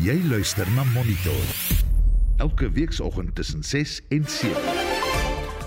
Jy 0.00 0.14
luister 0.30 0.64
na 0.72 0.80
Monitor. 0.94 1.48
Elke 2.40 2.70
weekoggend 2.72 3.34
tussen 3.36 3.60
6 3.62 4.00
en 4.08 4.24
7. 4.24 4.62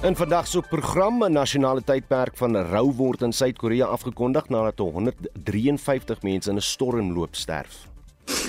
In 0.09 0.15
vandag 0.15 0.47
se 0.47 0.61
program 0.69 1.23
'n 1.23 1.31
nasionale 1.31 1.83
tydperk 1.83 2.37
van 2.37 2.57
rou 2.57 2.93
word 2.95 3.21
in 3.21 3.31
Suid-Korea 3.31 3.85
afgekondig 3.85 4.49
nadat 4.49 4.79
153 4.79 6.21
mense 6.21 6.49
in 6.49 6.55
'n 6.55 6.61
stormloop 6.61 7.35
sterf. 7.35 7.85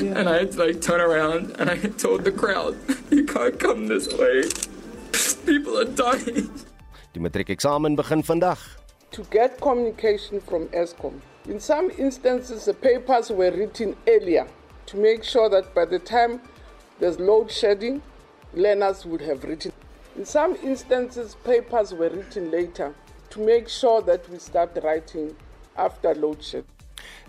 And 0.00 0.28
I 0.28 0.38
had 0.38 0.50
to 0.52 0.64
like 0.64 0.78
turn 0.78 1.00
around 1.00 1.60
and 1.60 1.70
I 1.70 1.88
told 1.96 2.24
the 2.24 2.32
crowd, 2.32 2.74
you 3.10 3.24
can't 3.24 3.58
come 3.58 3.86
this 3.86 4.06
way. 4.16 4.48
People 5.44 5.76
are 5.76 5.92
dying. 5.92 6.50
Die 7.12 7.20
matriekeksamen 7.20 7.94
begin 7.94 8.24
vandag. 8.24 8.58
to 9.10 9.22
get 9.30 9.60
communication 9.60 10.40
from 10.40 10.68
ESCOM. 10.72 11.20
In 11.48 11.60
some 11.60 11.92
instances, 11.98 12.64
the 12.64 12.74
papers 12.74 13.28
were 13.28 13.50
written 13.50 13.94
earlier 14.06 14.46
to 14.94 15.00
make 15.00 15.24
sure 15.24 15.48
that 15.48 15.74
by 15.74 15.84
the 15.84 15.98
time 15.98 16.40
there's 17.00 17.18
load 17.18 17.50
shedding, 17.50 18.00
learners 18.54 19.04
would 19.04 19.20
have 19.20 19.42
written. 19.42 19.72
In 20.16 20.24
some 20.24 20.54
instances, 20.62 21.36
papers 21.44 21.92
were 21.92 22.10
written 22.10 22.50
later 22.50 22.94
to 23.30 23.40
make 23.40 23.68
sure 23.68 24.00
that 24.02 24.28
we 24.30 24.38
start 24.38 24.78
writing 24.84 25.34
after 25.76 26.14
load 26.14 26.42
shedding. 26.42 26.70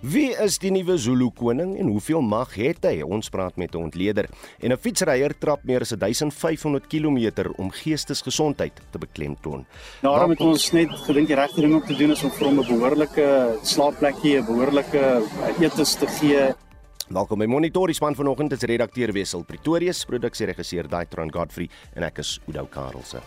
Wie 0.01 0.35
is 0.37 0.59
die 0.61 0.70
nuwe 0.70 0.97
Zulu 1.01 1.31
koning 1.33 1.71
en 1.79 1.87
hoeveel 1.89 2.21
mag 2.21 2.51
het 2.59 2.83
hy? 2.85 2.99
Ons 3.01 3.31
praat 3.33 3.55
met 3.57 3.73
'n 3.73 3.89
ontleder. 3.89 4.29
En 4.59 4.71
'n 4.71 4.77
fietsryer 4.77 5.34
trap 5.39 5.63
meer 5.63 5.81
as 5.81 5.89
1500 5.89 6.87
km 6.87 7.49
om 7.57 7.71
geestesgesondheid 7.71 8.73
te 8.91 8.97
beklemtoon. 8.97 9.65
Daarom 10.01 10.29
het 10.29 10.39
ons 10.39 10.71
net 10.71 10.89
gedink 10.89 11.27
die 11.27 11.35
regte 11.35 11.61
ding 11.61 11.73
om 11.73 11.81
te 11.81 11.95
doen 11.95 12.11
is 12.11 12.23
om 12.23 12.31
vir 12.31 12.47
hom 12.47 12.59
'n 12.59 12.67
behoorlike 12.67 13.57
slaapplekkie, 13.63 14.37
'n 14.37 14.45
behoorlike 14.45 14.97
eh, 14.97 15.61
eetes 15.61 15.95
te 15.95 16.07
gee. 16.07 16.53
Welkom 17.05 17.37
by 17.37 17.45
Monitor. 17.45 17.85
Die 17.85 17.93
span 17.93 18.15
vanoggend 18.17 18.55
is 18.55 18.65
redakteur 18.65 19.11
Wessel 19.13 19.43
Pretorius, 19.45 20.01
produksieregisseur 20.09 20.89
Daitron 20.89 21.29
Godfrey 21.29 21.70
en 21.93 22.09
ek 22.09 22.23
is 22.25 22.39
Oudou 22.47 22.65
Karelse. 22.65 23.21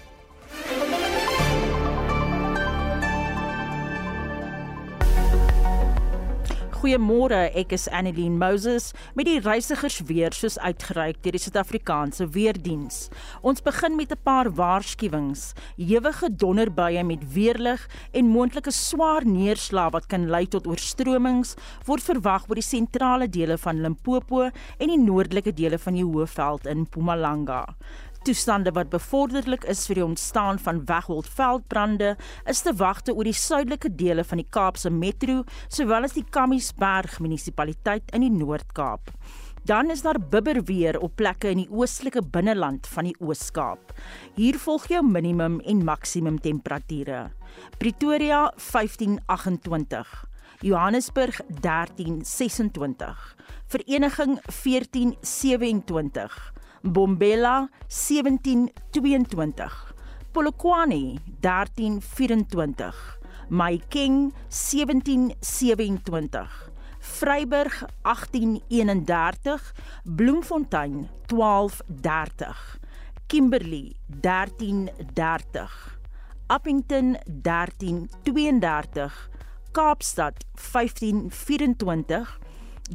Goeiemôre, 6.79 7.49
ek 7.59 7.73
is 7.75 7.89
Annelien 7.91 8.37
Moses 8.39 8.93
met 9.19 9.27
die 9.27 9.41
reisigers 9.43 9.97
weer 10.07 10.31
soos 10.31 10.61
uitgereik 10.63 11.17
deur 11.25 11.35
die 11.35 11.41
Suid-Afrikaanse 11.43 12.29
Weerdiens. 12.37 13.09
Ons 13.43 13.65
begin 13.67 13.97
met 13.99 14.13
'n 14.15 14.23
paar 14.23 14.47
waarskuwings. 14.47 15.55
Ewige 15.75 16.31
donderbuie 16.31 17.03
met 17.03 17.33
weerlig 17.35 17.83
en 18.13 18.31
moontlike 18.31 18.71
swaar 18.71 19.27
neerslae 19.27 19.91
wat 19.91 20.07
kan 20.07 20.31
lei 20.31 20.47
tot 20.47 20.69
oorstromings 20.69 21.57
word 21.85 22.03
verwag 22.03 22.47
oor 22.49 22.55
die 22.55 22.63
sentrale 22.63 23.29
dele 23.29 23.59
van 23.59 23.83
Limpopo 23.83 24.43
en 24.79 24.89
die 24.89 25.03
noordelike 25.03 25.53
dele 25.53 25.79
van 25.79 25.95
die 25.95 26.05
Hoëveld 26.05 26.67
in 26.67 26.87
Mpumalanga 26.87 27.75
toestande 28.25 28.73
wat 28.77 28.91
bevorderlik 28.93 29.65
is 29.71 29.87
vir 29.89 30.01
die 30.01 30.05
ontstaan 30.07 30.59
van 30.63 30.85
wegholdveldbrande 30.89 32.15
is 32.51 32.63
te 32.67 32.73
wagte 32.77 33.15
oor 33.15 33.29
die 33.29 33.37
suidelike 33.37 33.91
dele 33.99 34.25
van 34.25 34.43
die 34.43 34.49
Kaapse 34.51 34.91
Metro 34.91 35.43
sowel 35.69 36.09
as 36.09 36.17
die 36.17 36.25
Kamiesberg 36.25 37.19
munisipaliteit 37.25 38.11
in 38.17 38.27
die 38.27 38.33
Noord-Kaap. 38.35 39.13
Dan 39.69 39.91
is 39.91 40.03
daar 40.03 40.21
bibberweer 40.21 40.97
op 41.05 41.17
plekke 41.21 41.51
in 41.53 41.61
die 41.61 41.71
oostelike 41.71 42.23
binneland 42.25 42.87
van 42.89 43.05
die 43.11 43.17
Oos-Kaap. 43.21 43.93
Hier 44.39 44.57
volg 44.63 44.87
jou 44.89 45.03
minimum 45.05 45.59
en 45.61 45.85
maksimum 45.85 46.39
temperature. 46.41 47.29
Pretoria 47.79 48.47
1528, 48.57 50.25
Johannesburg 50.65 51.41
1326, 51.61 53.37
Vereniging 53.69 54.39
1427, 54.47 56.39
Bombela 56.83 57.69
1722, 57.89 59.71
Polokwane 60.33 61.19
1324, 61.41 63.19
Mahikeng 63.49 64.33
1727, 64.49 66.49
Vryburg 67.01 67.87
1831, 68.03 69.73
Bloemfontein 70.05 71.09
1230, 71.29 72.79
Kimberley 73.27 73.97
1330, 74.09 75.69
Appington 76.49 77.19
1332, 77.27 79.11
Kaapstad 79.73 80.35
1524, 80.55 82.39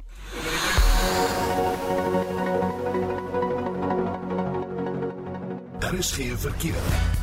Daar 5.79 5.93
is 5.93 6.11
geen 6.11 6.37
verkeer. 6.37 7.14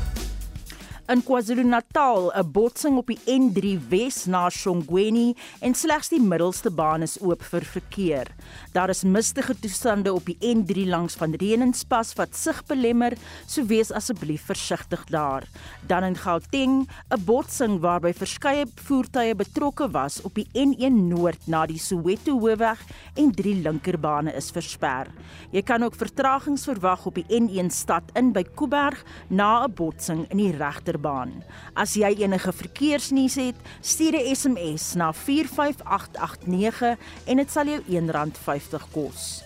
In 1.10 1.18
KwaZulu-Natal 1.26 2.30
'n 2.30 2.50
botsing 2.52 2.96
op 2.96 3.06
die 3.10 3.18
N3 3.26 3.88
Wes 3.88 4.26
na 4.26 4.48
Shongweni 4.50 5.34
en 5.58 5.74
slegs 5.74 6.08
die 6.08 6.20
middelste 6.20 6.70
baan 6.70 7.02
is 7.02 7.18
oop 7.20 7.42
vir 7.42 7.64
verkeer. 7.64 8.26
Daar 8.72 8.88
is 8.88 9.02
mistige 9.02 9.58
toestande 9.58 10.12
op 10.12 10.24
die 10.24 10.38
N3 10.38 10.86
langs 10.86 11.14
van 11.14 11.34
Renenspas 11.34 12.14
wat 12.14 12.36
sig 12.36 12.62
belemmer, 12.66 13.16
so 13.46 13.64
wees 13.66 13.91
asseblief 13.91 14.44
versigtig 14.46 15.04
daar. 15.04 15.42
Dan 15.86 16.04
in 16.04 16.16
Gauteng 16.16 16.88
'n 17.10 17.24
botsing 17.24 17.80
waarby 17.80 18.12
verskeie 18.12 18.66
voertuie 18.74 19.34
betrokke 19.34 19.91
was 19.91 20.22
op 20.22 20.34
die 20.34 20.46
N1 20.54 21.08
Noord 21.08 21.46
na 21.46 21.66
die 21.66 21.78
Soweto 21.78 22.38
hoofweg 22.38 22.78
en 23.16 23.32
drie 23.32 23.62
linkerbane 23.62 24.32
is 24.34 24.50
versper. 24.50 25.06
Jy 25.50 25.62
kan 25.62 25.82
ook 25.82 25.96
vertragings 25.96 26.64
verwag 26.64 27.06
op 27.06 27.14
die 27.14 27.26
N1 27.41 27.70
stad 27.70 28.04
in 28.14 28.32
by 28.32 28.44
Kuiberg 28.54 29.04
na 29.28 29.64
'n 29.64 29.74
botsing 29.74 30.30
in 30.30 30.36
die 30.36 30.52
regterbaan. 30.92 31.42
As 31.75 31.94
jy 31.97 32.12
enige 32.22 32.53
verkeersnuus 32.53 33.36
het, 33.36 33.56
stuur 33.80 34.12
'n 34.12 34.34
SMS 34.34 34.94
na 34.94 35.12
45889 35.12 36.98
en 37.26 37.36
dit 37.36 37.50
sal 37.50 37.66
jou 37.66 37.80
R1.50 37.88 38.91
kos. 38.92 39.42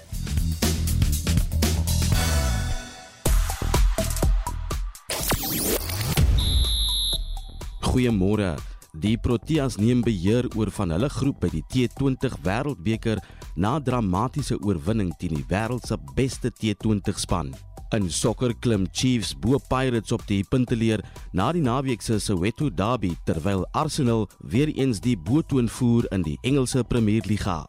Goeiemôre. 7.81 8.55
Die 8.93 9.19
Proteas 9.19 9.77
neem 9.77 10.01
beheer 10.01 10.49
oor 10.57 10.71
van 10.71 10.91
hulle 10.91 11.09
groep 11.09 11.41
by 11.41 11.49
die 11.49 11.65
T20 11.69 12.41
Wêreldbeker 12.43 13.19
na 13.55 13.79
dramatiese 13.79 14.57
oorwinning 14.65 15.13
teen 15.19 15.35
die 15.35 15.45
wêreld 15.49 15.87
se 15.87 15.97
beste 16.15 16.51
T20 16.51 17.19
span. 17.19 17.55
In 17.95 18.11
sokker 18.11 18.51
klim 18.59 18.89
Chiefs 18.91 19.31
bo 19.39 19.61
Pirates 19.69 20.11
op 20.13 20.25
die 20.27 20.43
punteleer 20.43 21.05
na 21.33 21.53
die 21.55 21.63
naweek 21.63 22.03
se 22.03 22.19
Soweto 22.19 22.67
Derby 22.69 23.13
terwyl 23.29 23.63
Arsenal 23.79 24.27
weer 24.43 24.73
eens 24.75 24.99
die 25.01 25.15
boetoon 25.17 25.69
voer 25.71 26.09
in 26.11 26.27
die 26.27 26.39
Engelse 26.43 26.83
Premierliga. 26.85 27.63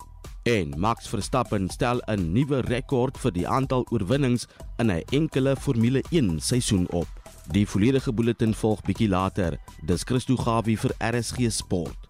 En 0.47 0.73
Max 0.79 1.07
Verstappen 1.07 1.69
stel 1.69 2.01
'n 2.07 2.33
nuwe 2.33 2.61
rekord 2.61 3.17
vir 3.17 3.31
die 3.31 3.47
aantal 3.47 3.85
oorwinnings 3.91 4.47
in 4.79 4.89
'n 4.91 5.03
enkele 5.11 5.55
Formule 5.55 6.03
1 6.09 6.39
seisoen 6.39 6.89
op. 6.89 7.07
Die 7.51 7.67
volledige 7.67 8.13
bulletin 8.13 8.53
volg 8.53 8.81
bietjie 8.81 9.09
later. 9.09 9.59
Dis 9.85 10.03
Christo 10.03 10.35
Gawie 10.35 10.77
vir 10.77 10.95
RSG 10.99 11.51
Sport. 11.51 12.07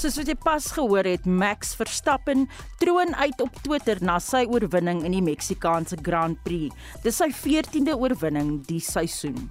Soos 0.00 0.14
wat 0.16 0.30
jy 0.30 0.34
pas 0.40 0.64
gehoor 0.72 1.04
het, 1.04 1.26
Max 1.28 1.74
Verstappen 1.76 2.46
troon 2.80 3.10
uit 3.20 3.42
op 3.44 3.58
Twitter 3.66 3.98
na 4.00 4.14
sy 4.16 4.46
oorwinning 4.48 5.02
in 5.04 5.12
die 5.12 5.20
Meksikaanse 5.20 5.98
Grand 6.00 6.40
Prix. 6.46 6.72
Dis 7.04 7.20
sy 7.20 7.28
14de 7.36 7.98
oorwinning 8.00 8.62
die 8.64 8.80
seisoen. 8.80 9.50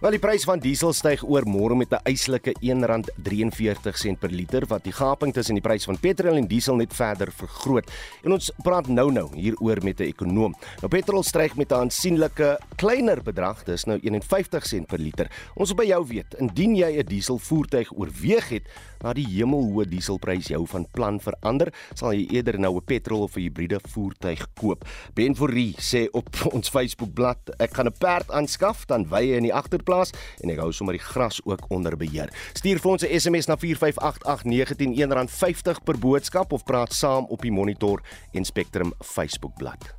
Wel 0.00 0.14
die 0.14 0.20
prys 0.22 0.46
van 0.48 0.56
diesel 0.64 0.94
styg 0.96 1.20
oor 1.28 1.44
môre 1.44 1.76
met 1.76 1.92
'n 1.92 2.00
eislike 2.08 2.54
R1.43 2.56 4.16
per 4.18 4.30
liter 4.30 4.64
wat 4.66 4.84
die 4.84 4.92
gaping 4.96 5.32
tussen 5.32 5.54
die 5.54 5.62
prys 5.62 5.84
van 5.84 5.98
petrol 6.00 6.36
en 6.36 6.46
diesel 6.48 6.76
net 6.76 6.94
verder 6.94 7.28
vergroot. 7.30 7.84
En 8.24 8.32
ons 8.32 8.50
praat 8.64 8.88
nou-nou 8.88 9.28
hieroor 9.34 9.84
met 9.84 10.00
'n 10.00 10.08
ekonoom. 10.08 10.54
Nou 10.80 10.88
petrol 10.88 11.22
styg 11.22 11.54
met 11.56 11.70
'n 11.70 11.74
aansienlike 11.74 12.58
kleiner 12.76 13.22
bedrag, 13.22 13.64
dis 13.64 13.84
nou 13.84 13.98
51 14.00 14.66
sent 14.66 14.86
per 14.86 14.98
liter. 14.98 15.28
Ons 15.54 15.68
wil 15.68 15.76
by 15.76 15.90
jou 15.92 16.06
weet, 16.06 16.34
indien 16.38 16.76
jy 16.76 16.96
'n 16.96 17.06
dieselvoertuig 17.06 17.92
oorweeg 17.92 18.48
het, 18.48 18.62
na 19.02 19.12
die 19.12 19.26
hemelhoë 19.26 19.88
dieselprys 19.88 20.48
jou 20.48 20.66
van 20.66 20.86
plan 20.92 21.20
verander, 21.20 21.72
sal 21.94 22.12
jy 22.12 22.26
eerder 22.30 22.58
nou 22.58 22.76
'n 22.76 22.84
petrol 22.84 23.22
of 23.22 23.36
'n 23.36 23.40
hibriede 23.40 23.80
voertuig 23.88 24.46
koop. 24.54 24.84
Ben 25.14 25.36
Fourie 25.36 25.74
sê 25.78 26.08
op 26.12 26.28
ons 26.56 26.68
Facebookblad, 26.68 27.38
ek 27.58 27.74
gaan 27.74 27.86
'n 27.86 27.98
perd 27.98 28.30
aanskaf, 28.30 28.86
dan 28.86 29.06
wy 29.08 29.26
hy 29.26 29.36
in 29.36 29.42
die 29.42 29.54
agter 29.54 29.82
plaas 29.90 30.14
en 30.40 30.54
ek 30.54 30.62
hou 30.62 30.70
sommer 30.72 30.98
die 30.98 31.04
gras 31.04 31.40
ook 31.44 31.66
onder 31.74 31.96
beheer. 31.98 32.30
Stuur 32.54 32.78
vir 32.82 32.90
ons 32.94 33.04
'n 33.04 33.18
SMS 33.18 33.46
na 33.50 33.56
4588919 33.56 35.26
R50 35.26 35.84
per 35.84 35.98
boodskap 35.98 36.52
of 36.52 36.64
praat 36.64 36.92
saam 36.92 37.26
op 37.28 37.42
die 37.42 37.52
Monitor 37.52 38.02
en 38.32 38.44
Spectrum 38.44 38.92
Facebookblad. 39.04 39.94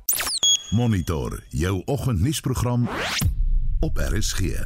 Monitor 0.72 1.42
jou 1.50 1.82
oggendnuusprogram 1.84 2.88
op 3.80 3.98
RSG. 3.98 4.64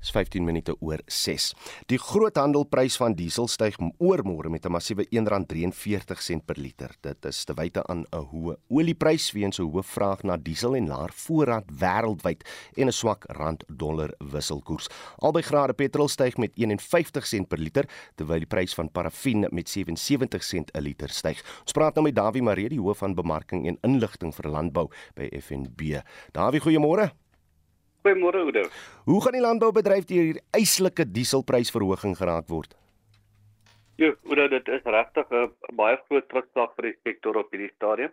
Dis 0.00 0.10
15 0.10 0.44
minute 0.44 0.74
oor 0.80 1.00
6. 1.06 1.54
Die 1.86 1.98
groothandelprys 1.98 2.96
van 3.00 3.14
diesel 3.14 3.48
styg 3.48 3.78
oormôre 3.98 4.50
met 4.50 4.66
'n 4.66 4.72
massiewe 4.72 5.06
R1.43 5.10 6.44
per 6.44 6.58
liter. 6.58 6.90
Dit 7.00 7.24
is 7.24 7.44
te 7.44 7.54
wyte 7.54 7.86
aan 7.86 8.04
'n 8.12 8.24
hoë 8.32 8.56
olieprys 8.68 9.32
weens 9.32 9.58
'n 9.58 9.64
hoë 9.64 9.82
vraag 9.82 10.22
na 10.22 10.36
diesel 10.36 10.76
en 10.76 10.88
laer 10.88 11.12
voorraad 11.12 11.64
wêreldwyd 11.70 12.44
en 12.76 12.86
'n 12.86 12.92
swak 12.92 13.24
rand-dollar 13.28 14.12
wisselkoers. 14.18 14.88
Albei 15.18 15.42
grade 15.42 15.72
petrol 15.72 16.08
styg 16.08 16.36
met 16.36 16.52
51 16.54 17.26
sent 17.26 17.48
per 17.48 17.58
liter 17.58 17.88
terwyl 18.14 18.38
die 18.38 18.46
prys 18.46 18.74
van 18.74 18.90
parafin 18.90 19.46
met 19.50 19.68
77 19.68 20.42
sent 20.42 20.70
'n 20.74 20.82
liter 20.82 21.08
styg. 21.08 21.42
Ons 21.62 21.72
praat 21.72 21.94
nou 21.94 22.04
met 22.04 22.14
Dawie 22.14 22.42
Maree, 22.42 22.68
die 22.68 22.80
hoof 22.80 22.98
van 22.98 23.14
bemarking 23.14 23.66
en 23.66 23.78
inligting 23.82 24.34
vir 24.34 24.50
landbou 24.50 24.90
by 25.14 25.28
FNB. 25.32 26.02
Dawie, 26.32 26.60
goeiemôre. 26.60 27.23
Goeiemôre 28.04 28.42
Oudo. 28.44 28.62
Hoe 29.08 29.20
gaan 29.24 29.32
die 29.32 29.40
landboubedryf 29.40 30.04
deur 30.04 30.26
hierdie 30.26 30.42
eislike 30.52 31.06
dieselprysverhoging 31.08 32.12
geraak 32.18 32.50
word? 32.52 32.74
Ja, 33.96 34.10
Oudo, 34.28 34.44
dit 34.52 34.68
is 34.76 34.84
regtig 34.96 35.32
'n 35.32 35.48
baie 35.78 35.96
groot 36.02 36.28
terugslag 36.28 36.74
vir 36.76 36.88
die 36.90 36.98
sektor 37.08 37.38
op 37.40 37.48
hierdie 37.56 37.70
stadium. 37.76 38.12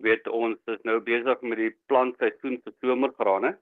Weet 0.00 0.24
ons 0.28 0.56
is 0.72 0.80
nou 0.88 0.96
besig 1.10 1.42
met 1.42 1.58
die 1.58 1.74
plantseisoen 1.92 2.56
vir 2.64 2.74
somergrane. 2.80 3.52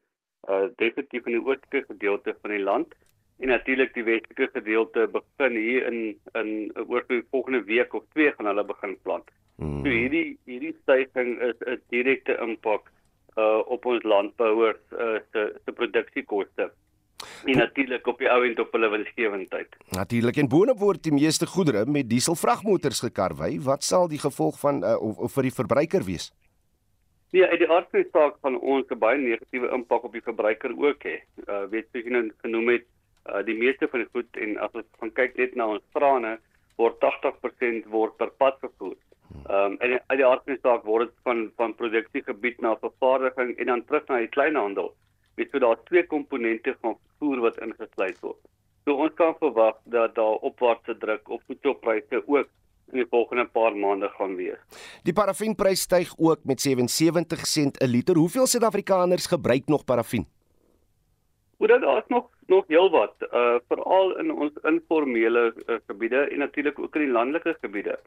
Uh 0.46 0.70
definitief 0.78 1.26
in 1.26 1.40
die 1.40 1.42
oostelike 1.42 1.82
gedeelte 1.90 2.36
van 2.42 2.50
die 2.54 2.62
land 2.70 2.94
en 3.40 3.48
natuurlik 3.48 3.94
die 3.94 4.06
westelike 4.06 4.52
gedeelte 4.54 5.08
begin 5.10 5.58
hier 5.58 5.90
in 5.90 6.00
in 6.38 6.70
oor 6.86 7.02
die 7.08 7.22
volgende 7.32 7.64
week 7.66 7.94
of 7.94 8.06
twee 8.14 8.30
gaan 8.30 8.46
hulle 8.46 8.64
begin 8.64 8.94
plant. 9.02 9.26
Hmm. 9.58 9.82
So 9.82 9.90
hierdie 9.90 10.38
hierdie 10.46 10.76
stygings 10.82 11.42
is 11.50 11.66
'n 11.66 11.82
direkte 11.90 12.38
impak 12.38 12.93
uh 13.36 13.60
op 13.66 13.86
ons 13.86 14.02
landbouers 14.02 14.82
uh 14.92 15.18
se 15.32 15.52
se 15.64 15.72
produksiekoste. 15.72 16.70
En 17.44 17.56
natuurlik 17.56 18.06
op 18.06 18.18
die 18.18 18.28
ou 18.30 18.44
end 18.44 18.58
op 18.58 18.72
hulle 18.72 18.88
winsgewendheid. 18.90 19.76
Natuurlik 19.96 20.36
en 20.36 20.48
boonop 20.48 20.78
word 20.78 21.02
die 21.02 21.12
meeste 21.12 21.46
goedere 21.46 21.84
met 21.86 22.08
dieselvragmotors 22.10 23.00
gekarwei. 23.00 23.58
Wat 23.60 23.84
sal 23.84 24.08
die 24.08 24.18
gevolg 24.18 24.58
van 24.60 24.82
uh, 24.84 24.96
of, 25.00 25.18
of 25.18 25.32
vir 25.32 25.48
die 25.48 25.54
verbruiker 25.54 26.04
wees? 26.04 26.32
Ja, 27.34 27.48
uit 27.50 27.58
die 27.58 27.70
aard 27.70 27.88
van 27.90 28.02
die 28.02 28.10
saak 28.12 28.36
van 28.46 28.58
ons 28.60 28.90
'n 28.90 28.98
baie 28.98 29.18
negatiewe 29.18 29.70
impak 29.74 30.04
op 30.04 30.12
die 30.12 30.22
verbruiker 30.22 30.74
ook 30.76 31.02
hê. 31.04 31.16
Uh 31.48 31.64
weet 31.70 31.88
jy 31.92 32.04
nou 32.08 32.30
genoem 32.42 32.68
het 32.68 32.86
uh 33.26 33.42
die 33.44 33.58
meeste 33.58 33.88
van 33.88 34.04
die 34.04 34.10
goed 34.12 34.36
en 34.36 34.58
as 34.58 34.70
ons 34.74 34.86
gaan 35.00 35.12
kyk 35.12 35.36
net 35.36 35.54
na 35.54 35.66
ons 35.66 35.82
trane 35.92 36.38
word 36.76 37.00
80% 37.00 37.88
word 37.90 38.16
per 38.16 38.30
pad 38.38 38.58
vervoer. 38.60 38.96
Ehm 39.44 39.72
um, 39.72 39.76
en 39.78 39.90
uit 40.06 40.18
die 40.18 40.26
aard 40.26 40.42
van 40.44 40.54
die 40.54 40.62
saak 40.62 40.84
word 40.88 41.10
dit 41.10 41.18
van 41.28 41.40
van 41.60 41.74
produksiegebied 41.74 42.60
na 42.64 42.76
vervaardiging 42.80 43.56
en 43.58 43.66
dan 43.66 43.84
terug 43.84 44.06
na 44.08 44.18
die 44.22 44.30
kleinhandel. 44.36 44.94
Dit 45.36 45.50
so 45.50 45.58
daar 45.58 45.80
twee 45.84 46.06
komponente 46.06 46.76
van 46.80 46.96
voer 47.18 47.42
wat 47.44 47.58
ingesluit 47.66 48.20
word. 48.20 48.40
So 48.84 48.96
ons 49.04 49.12
kan 49.20 49.34
verwag 49.40 49.76
dat 49.84 50.14
daar 50.14 50.40
opwaartse 50.48 50.96
druk 50.98 51.28
op 51.28 51.42
voedselpryse 51.46 52.22
ook 52.24 52.48
in 52.92 53.00
die 53.02 53.06
volgende 53.10 53.44
paar 53.44 53.76
maande 53.76 54.08
gaan 54.16 54.36
wees. 54.36 54.60
Die 55.04 55.12
parafienprys 55.12 55.84
styg 55.88 56.14
ook 56.16 56.44
met 56.44 56.60
77 56.60 57.46
sent 57.46 57.80
'n 57.80 57.90
liter. 57.90 58.16
Hoeveel 58.16 58.46
Suid-Afrikaners 58.46 59.26
gebruik 59.26 59.66
nog 59.66 59.84
parafien? 59.84 60.26
Oor 61.58 61.68
dit 61.68 61.80
daar's 61.80 62.08
nog 62.08 62.30
nog 62.46 62.64
heelwat, 62.66 63.14
uh 63.32 63.56
veral 63.68 64.18
in 64.18 64.32
ons 64.32 64.52
informele 64.62 65.54
uh, 65.66 65.76
gebiede 65.86 66.16
en 66.16 66.38
natuurlik 66.38 66.78
ook 66.78 66.94
in 66.94 67.00
die 67.00 67.10
landelike 67.10 67.56
gebiede 67.60 67.98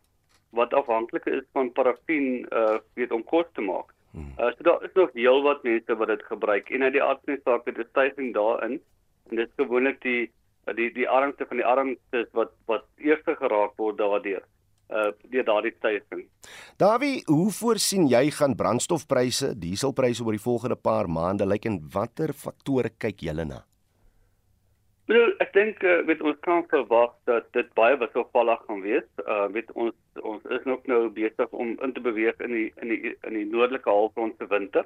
wat 0.50 0.74
afhanklik 0.74 1.26
is 1.26 1.44
van 1.54 1.72
parafin 1.72 2.48
uh 2.52 2.78
weet 2.94 3.12
om 3.12 3.24
kos 3.24 3.46
te 3.54 3.62
maak. 3.62 3.94
Uh 4.18 4.52
so 4.58 4.64
daar 4.64 4.84
is 4.84 4.94
nog 4.94 5.14
heelwat 5.14 5.64
mense 5.64 5.96
wat 5.96 6.08
dit 6.08 6.24
gebruik 6.24 6.70
en 6.70 6.84
uit 6.84 6.94
die 6.94 7.40
saak 7.44 7.66
het 7.66 7.78
'n 7.78 7.88
stygings 7.90 8.34
daarin 8.34 8.80
en 9.30 9.36
dit 9.36 9.48
is 9.48 9.54
gewoonlik 9.66 10.02
die 10.02 10.32
die 10.76 10.92
die 10.94 11.10
armste 11.10 11.46
van 11.46 11.58
die 11.58 11.66
armstes 11.66 12.30
wat 12.32 12.52
wat 12.66 12.86
eers 12.98 13.24
geraak 13.24 13.78
word 13.78 13.98
daardeur 13.98 14.44
uh 14.90 15.12
deur 15.32 15.44
daardie 15.44 15.74
stygings. 15.78 16.28
Dawie, 16.78 17.24
hoe 17.26 17.52
voorsien 17.52 18.08
jy 18.08 18.30
gaan 18.32 18.56
brandstofpryse, 18.56 19.54
dieselpryse 19.60 20.24
oor 20.24 20.32
die 20.32 20.44
volgende 20.44 20.76
paar 20.76 21.10
maande 21.10 21.46
lyk 21.46 21.66
en 21.66 21.82
watter 21.94 22.34
faktore 22.34 22.90
kyk 22.98 23.22
julle 23.22 23.46
na? 23.46 23.66
Wel, 25.08 25.30
ek 25.40 25.54
dink 25.56 25.84
uh, 25.88 26.02
weet 26.08 26.20
ons 26.20 26.40
kan 26.44 26.66
verwag 26.68 27.14
dat 27.30 27.46
dit 27.56 27.68
baie 27.80 27.96
wisselvallig 28.00 28.60
gaan 28.68 28.82
wees. 28.84 29.06
Uh 29.24 29.46
weet 29.56 29.70
ons 29.80 29.96
ons 30.20 30.50
is 30.52 30.66
nog 30.68 30.82
nou 30.92 31.06
besig 31.16 31.54
om 31.56 31.78
in 31.86 31.94
te 31.96 32.04
beweeg 32.04 32.42
in 32.44 32.52
die 32.52 32.66
in 32.84 32.92
die 32.92 33.14
in 33.14 33.38
die 33.38 33.46
noordelike 33.48 33.88
halfrond 33.88 34.36
se 34.36 34.50
winter. 34.52 34.84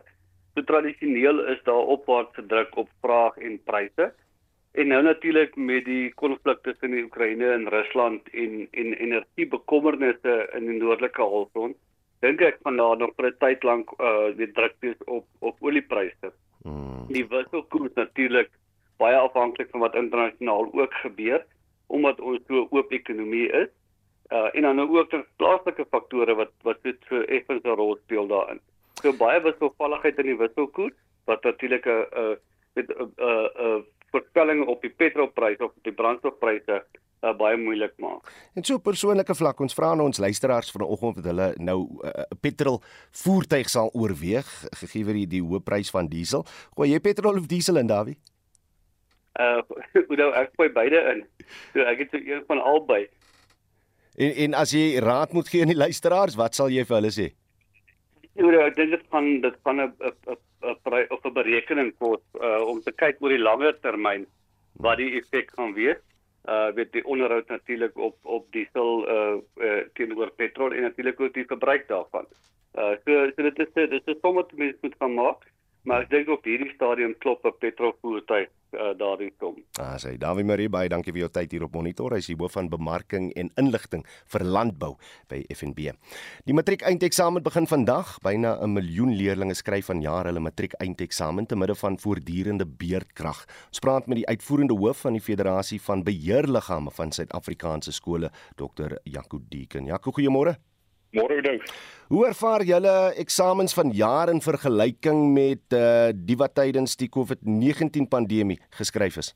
So 0.54 0.62
tradisioneel 0.70 1.42
is 1.56 1.64
daar 1.66 1.90
opwaartse 1.96 2.46
druk 2.54 2.78
op 2.84 2.94
vraag 3.02 3.42
en 3.42 3.58
pryse. 3.66 4.12
En 4.78 4.94
nou 4.94 5.02
natuurlik 5.10 5.58
met 5.58 5.90
die 5.90 6.14
konflik 6.22 6.62
tussen 6.70 6.94
die 6.94 7.04
Oekraïne 7.08 7.50
en 7.58 7.68
Rusland 7.74 8.30
en 8.46 8.68
en 8.72 8.94
energiebekommernisse 8.94 10.38
in 10.54 10.70
die 10.70 10.78
noordelike 10.78 11.30
halfrond, 11.34 11.82
dink 12.22 12.46
ek 12.46 12.62
van 12.62 12.78
daar 12.78 12.98
nog 13.02 13.18
vir 13.18 13.32
'n 13.34 13.38
tyd 13.42 13.64
lank 13.64 13.98
uh 13.98 14.30
weet 14.38 14.54
druk 14.54 14.78
wees 14.86 15.02
op 15.08 15.26
op 15.40 15.58
oliepryse. 15.66 16.36
Hmm. 16.62 17.08
Die 17.10 17.26
wisselkoers 17.26 17.98
natuurlik 17.98 18.54
baie 19.02 19.18
afhanklik 19.18 19.70
van 19.74 19.86
wat 19.86 19.98
internasionaal 20.00 20.70
ook 20.74 20.98
gebeur 21.04 21.46
omdat 21.92 22.22
ons 22.24 22.40
so 22.48 22.68
oop 22.72 22.92
ekonomie 22.96 23.48
is. 23.64 23.72
Uh 24.32 24.48
en 24.56 24.68
dan 24.68 24.78
nou 24.80 24.88
ook 24.98 25.12
die 25.12 25.24
plaaslike 25.42 25.86
faktore 25.92 26.36
wat 26.40 26.54
wat 26.68 26.84
dit 26.88 27.00
so 27.10 27.24
effens 27.38 27.64
'n 27.64 27.78
rol 27.82 27.98
speel 28.04 28.28
daarin. 28.28 28.62
So 29.02 29.14
baie 29.14 29.42
wisselvalligheid 29.42 30.20
in 30.24 30.32
die 30.32 30.38
wisselkoers 30.44 30.96
wat 31.26 31.44
natuurlik 31.44 31.86
'n 31.86 32.06
'n 32.22 32.38
'n 32.80 33.50
'n 33.68 33.84
voorspelling 34.12 34.66
op 34.68 34.82
die 34.82 34.94
petrolpryse 35.04 35.64
of 35.64 35.72
die 35.88 35.94
brandstofpryse 35.94 36.84
uh, 37.22 37.34
baie 37.38 37.58
moeilik 37.58 37.94
maak. 38.02 38.32
En 38.56 38.64
so 38.64 38.80
persoonlike 38.84 39.36
vlak, 39.36 39.60
ons 39.60 39.76
vra 39.78 39.92
aan 39.94 40.04
ons 40.04 40.18
luisteraars 40.18 40.72
vanoggend 40.72 41.18
of 41.18 41.30
hulle 41.30 41.54
nou 41.58 41.80
'n 41.82 42.08
uh, 42.08 42.26
petrol 42.42 42.82
voertuig 43.24 43.70
sal 43.70 43.90
oorweeg 43.94 44.50
gegee 44.82 45.06
word 45.06 45.22
die, 45.22 45.28
die 45.28 45.44
hoë 45.44 45.64
prys 45.64 45.90
van 45.90 46.08
diesel. 46.08 46.46
Gooi 46.76 46.92
jy 46.92 47.00
petrol 47.00 47.38
of 47.38 47.48
diesel 47.48 47.78
in 47.78 47.88
Dawie? 47.88 48.18
Uh 49.40 49.62
nou 50.20 50.30
ek 50.36 50.52
gooi 50.58 50.70
beide 50.70 51.02
in. 51.14 51.26
So 51.74 51.86
ek 51.88 52.06
het 52.06 52.16
so 52.16 52.18
een 52.18 52.44
van 52.48 52.62
albei. 52.62 53.06
En 54.18 54.36
en 54.46 54.54
as 54.54 54.74
jy 54.76 55.00
raad 55.00 55.34
moet 55.34 55.50
gee 55.50 55.62
aan 55.62 55.72
die 55.72 55.80
luisteraars, 55.80 56.36
wat 56.36 56.56
sal 56.56 56.70
jy 56.70 56.84
vir 56.86 57.00
hulle 57.00 57.14
sê? 57.16 57.32
Nou 58.40 58.52
ek 58.64 58.76
dink 58.76 58.92
dit 58.96 59.04
van 59.12 59.28
dit 59.42 59.58
van 59.64 59.82
'n 59.82 59.94
'n 60.00 60.38
'n 60.64 61.08
of 61.10 61.26
'n 61.26 61.34
berekening 61.34 61.92
kos 61.98 62.22
uh 62.40 62.62
om 62.68 62.82
te 62.82 62.92
kyk 62.92 63.22
oor 63.22 63.30
die 63.30 63.46
langer 63.50 63.76
termyn 63.82 64.26
wat 64.80 64.98
die 64.98 65.16
effek 65.20 65.52
gaan 65.56 65.74
wees. 65.74 66.00
Uh 66.48 66.72
weet 66.76 66.92
die 66.92 67.06
onderhoud 67.06 67.48
natuurlik 67.48 67.98
op 67.98 68.18
op 68.24 68.52
diesel 68.52 69.08
uh, 69.08 69.38
uh 69.68 69.82
teenoor 69.94 70.32
petrol 70.32 70.72
en 70.72 70.82
natuurlik 70.82 71.20
ook 71.20 71.34
die 71.34 71.46
verbruik 71.46 71.88
daarvan. 71.88 72.26
Uh 72.76 72.96
so 73.06 73.30
so 73.36 73.44
dit 73.44 73.60
is 73.60 73.74
dit 73.74 74.08
is 74.08 74.22
sommer 74.22 74.46
mense 74.56 74.78
moet 74.82 74.96
gaan 75.00 75.14
maak, 75.14 75.44
maar 75.84 76.06
ek 76.06 76.10
dink 76.10 76.30
op 76.30 76.46
hierdie 76.46 76.72
stadium 76.76 77.16
klop 77.20 77.46
'n 77.46 77.58
petrolvoertuig 77.60 78.50
uh, 78.74 78.92
daardie 78.98 79.32
kom. 79.40 79.58
Ah, 79.80 79.98
sê 80.00 80.18
Dawie 80.20 80.46
Marie 80.48 80.70
baie 80.70 80.90
dankie 80.90 81.14
vir 81.14 81.26
jou 81.26 81.32
tyd 81.34 81.52
hier 81.52 81.66
op 81.66 81.74
Monitor. 81.76 82.14
Hy 82.16 82.22
is 82.24 82.30
die 82.32 82.38
hoof 82.40 82.56
van 82.58 82.70
bemarking 82.72 83.32
en 83.40 83.52
inligting 83.60 84.06
vir 84.34 84.46
landbou 84.46 84.96
by 85.32 85.42
FNB. 85.52 85.92
Die 86.46 86.56
matriek 86.56 86.86
eindeksamen 86.88 87.44
begin 87.44 87.68
vandag. 87.68 88.18
Byna 88.24 88.58
'n 88.62 88.74
miljoen 88.74 89.16
leerders 89.16 89.60
skryf 89.64 89.86
vanjaar 89.86 90.26
hulle 90.26 90.40
matriek 90.40 90.74
eindeksamen 90.80 91.48
te 91.48 91.56
midde 91.56 91.76
van 91.76 91.98
voortdurende 91.98 92.66
beerdkrag. 92.66 93.46
Ons 93.68 93.80
praat 93.80 94.08
met 94.08 94.18
die 94.18 94.28
uitvoerende 94.28 94.74
hoof 94.74 95.02
van 95.02 95.14
die 95.14 95.22
Federasie 95.22 95.82
van 95.82 96.04
Beheerliggame 96.04 96.92
van 96.92 97.12
Suid-Afrikaanse 97.12 97.92
skole, 97.92 98.32
Dr. 98.56 98.98
Jaco 99.04 99.40
Deeken. 99.50 99.86
Jaco, 99.86 100.12
goeiemôre. 100.12 100.71
Môre 101.12 101.42
dink. 101.44 101.64
Hoe 102.12 102.26
ervaar 102.28 102.64
julle 102.68 102.96
eksamens 103.20 103.74
van 103.76 103.92
jaar 103.96 104.30
in 104.32 104.42
vergelyking 104.44 105.32
met 105.36 105.76
uh 105.76 106.12
die 106.16 106.38
wat 106.40 106.56
tydens 106.56 106.96
die 107.00 107.10
COVID-19 107.12 108.08
pandemie 108.12 108.60
geskryf 108.80 109.18
is? 109.18 109.34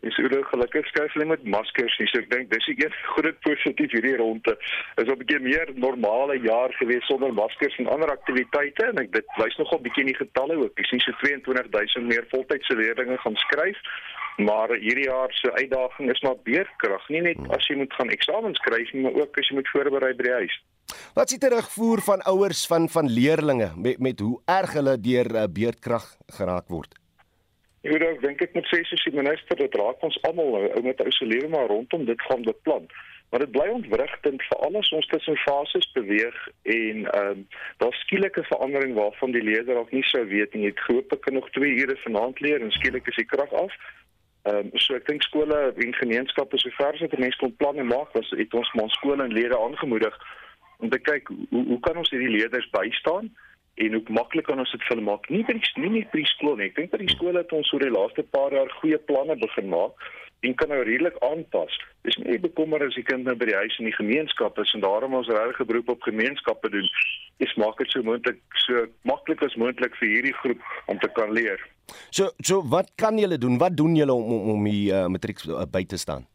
En 0.00 0.12
so 0.14 0.22
gelukkig 0.50 0.90
hulle 0.94 1.24
met 1.26 1.44
maskers 1.44 1.96
nie. 1.98 2.06
So 2.08 2.22
ek 2.22 2.30
dink 2.30 2.50
dis 2.52 2.68
die 2.70 2.76
een 2.84 2.94
groot 3.14 3.40
positief 3.44 3.92
hierdie 3.92 4.16
ronde. 4.20 4.54
Is 4.96 5.08
'n 5.08 5.18
bietjie 5.20 5.40
meer 5.40 5.72
normale 5.74 6.38
jaar 6.44 6.72
gewees 6.80 7.04
sonder 7.10 7.32
maskers 7.34 7.76
en 7.78 7.90
ander 7.92 8.10
aktiwiteite 8.10 8.88
en 8.92 9.02
ek 9.04 9.12
dit 9.12 9.36
wys 9.42 9.58
nogal 9.58 9.82
bietjie 9.82 10.06
in 10.06 10.12
die 10.12 10.22
getalle 10.22 10.56
ook. 10.56 10.78
Ek 10.78 10.86
sien 10.86 11.00
so 11.00 11.12
22000 11.24 12.06
meer 12.06 12.24
voltydse 12.30 12.76
leerders 12.76 13.20
gaan 13.20 13.36
skryf. 13.36 13.80
Maar 14.38 14.70
hierdie 14.78 15.10
jaar 15.10 15.32
se 15.34 15.52
uitdaging 15.52 16.10
is 16.10 16.20
maar 16.22 16.38
beerkrag, 16.46 17.08
nie 17.08 17.20
net 17.20 17.38
as 17.50 17.66
jy 17.66 17.74
moet 17.76 17.92
gaan 17.98 18.12
eksamens 18.14 18.58
skryf 18.62 18.92
nie, 18.92 19.02
maar 19.02 19.16
ook 19.18 19.38
as 19.38 19.48
jy 19.48 19.56
moet 19.58 19.72
voorberei 19.74 20.12
by 20.14 20.28
die 20.28 20.36
huis. 20.40 20.58
Wat 21.14 21.30
is 21.30 21.36
die 21.36 21.48
terugvoer 21.48 22.00
van 22.00 22.22
ouers 22.22 22.66
van 22.66 22.88
van 22.88 23.10
leerdlinge 23.10 23.72
met 23.76 23.98
met 23.98 24.20
hoe 24.20 24.40
erg 24.44 24.72
hulle 24.72 25.00
deur 25.00 25.28
uh, 25.34 25.44
beerdkrag 25.58 26.06
geraak 26.38 26.68
word? 26.68 26.94
Ek 27.82 27.92
weet 27.92 28.04
ek 28.06 28.22
dink 28.22 28.42
ek 28.42 28.56
moet 28.56 28.68
sê 28.70 28.80
soos 28.86 29.04
die 29.06 29.14
minister 29.16 29.58
dit 29.58 29.76
raak 29.80 30.02
ons 30.06 30.18
almal 30.28 30.56
ou 30.60 30.82
met 30.86 31.00
ou 31.04 31.12
se 31.14 31.28
lewe 31.28 31.50
maar 31.52 31.68
rondom 31.70 32.04
dit 32.08 32.26
gaan 32.28 32.42
beplan. 32.46 32.88
Maar 33.30 33.44
dit 33.44 33.52
bly 33.52 33.66
ontwrigtend 33.68 34.42
vir 34.48 34.62
alles 34.64 34.88
ons 34.96 35.06
tussen 35.12 35.36
fases 35.44 35.90
beweeg 35.98 36.38
en 36.78 37.04
ehm 37.04 37.30
um, 37.34 37.44
daar's 37.82 38.00
skielike 38.06 38.44
verandering 38.48 38.96
waarvan 38.96 39.36
die 39.36 39.44
leerder 39.44 39.76
dalk 39.76 39.92
nie 39.92 40.04
sou 40.08 40.24
weet 40.32 40.54
nie. 40.54 40.66
Jy 40.66 40.74
het 40.74 40.84
gehoop 40.88 41.12
ek 41.12 41.24
kan 41.26 41.36
nog 41.36 41.50
2 41.58 41.76
ure 41.84 41.96
vanaand 42.06 42.40
leer 42.40 42.64
en 42.64 42.74
skielik 42.78 43.08
is 43.12 43.20
die 43.20 43.28
krag 43.36 43.52
af. 43.52 43.78
Ehm 44.48 44.72
um, 44.72 44.74
so 44.80 44.96
ek 44.96 45.06
dink 45.12 45.26
skole 45.28 45.60
en 45.76 46.00
gemeenskappe 46.00 46.58
sover 46.64 46.94
as 46.94 47.04
dit 47.04 47.18
mense 47.18 47.42
kon 47.44 47.56
planne 47.60 47.84
maak, 47.84 48.14
was 48.16 48.32
het 48.42 48.54
ons 48.54 48.74
maar 48.74 48.92
skole 48.96 49.22
en 49.22 49.36
lede 49.36 49.58
aangemoedig 49.58 50.16
om 50.78 50.90
te 50.90 50.98
kyk 50.98 51.30
hoe 51.34 51.64
hoe 51.72 51.80
kan 51.84 51.96
ons 52.00 52.10
hierdie 52.10 52.34
leerders 52.36 52.70
bystaan? 52.74 53.30
en 53.78 53.92
hoe 53.92 54.02
maklik 54.08 54.46
kan 54.48 54.58
ons 54.58 54.70
dit 54.74 54.82
vir 54.84 54.94
hulle 54.96 55.06
maak? 55.06 55.26
Nie 55.30 55.44
by 55.46 55.54
die 55.58 55.82
nie 55.82 55.92
net 56.00 56.10
by 56.12 56.22
die 56.22 56.30
skool 56.32 56.56
nie. 56.58 56.70
Ek 56.70 56.78
dink 56.78 56.94
by 56.94 57.02
die 57.02 57.12
skole 57.12 57.42
het 57.42 57.52
ons 57.54 57.70
oor 57.74 57.84
die 57.84 57.94
laaste 57.94 58.24
paar 58.34 58.54
jaar 58.56 58.72
goeie 58.80 58.98
planne 59.10 59.38
begin 59.38 59.70
maak 59.74 60.08
en 60.46 60.54
kan 60.54 60.70
nou 60.70 60.78
redelik 60.86 61.16
aanpas. 61.26 61.74
Dis 62.06 62.14
nie 62.22 62.38
bekommer 62.42 62.82
as 62.86 62.94
die 62.94 63.06
kind 63.06 63.26
nou 63.26 63.34
by 63.38 63.48
die 63.48 63.56
huis 63.58 63.78
in 63.82 63.88
die 63.88 63.96
gemeenskap 63.96 64.58
is 64.62 64.70
en 64.76 64.84
daarom 64.84 65.16
ons 65.18 65.30
regtig 65.34 65.66
beroep 65.70 65.90
op 65.94 66.06
gemeenskappe 66.06 66.70
doen. 66.74 66.86
Dis 67.42 67.54
maak 67.58 67.78
dit 67.82 67.90
so 67.94 68.06
moontlik 68.06 68.38
so 68.66 68.86
maklik 69.06 69.42
as 69.46 69.58
moontlik 69.58 69.98
vir 69.98 70.12
hierdie 70.14 70.34
groep 70.42 70.62
om 70.90 71.02
te 71.02 71.10
kan 71.18 71.34
leer. 71.34 71.62
So 72.14 72.30
so 72.42 72.62
wat 72.74 72.94
kan 72.98 73.18
julle 73.18 73.38
doen? 73.38 73.58
Wat 73.62 73.78
doen 73.78 73.98
julle 73.98 74.14
om 74.14 74.34
om, 74.38 74.50
om 74.56 74.66
die 74.70 74.90
uh, 74.94 75.06
matriek 75.10 75.42
uh, 75.46 75.66
by 75.70 75.84
te 75.90 75.98
staan? 75.98 76.26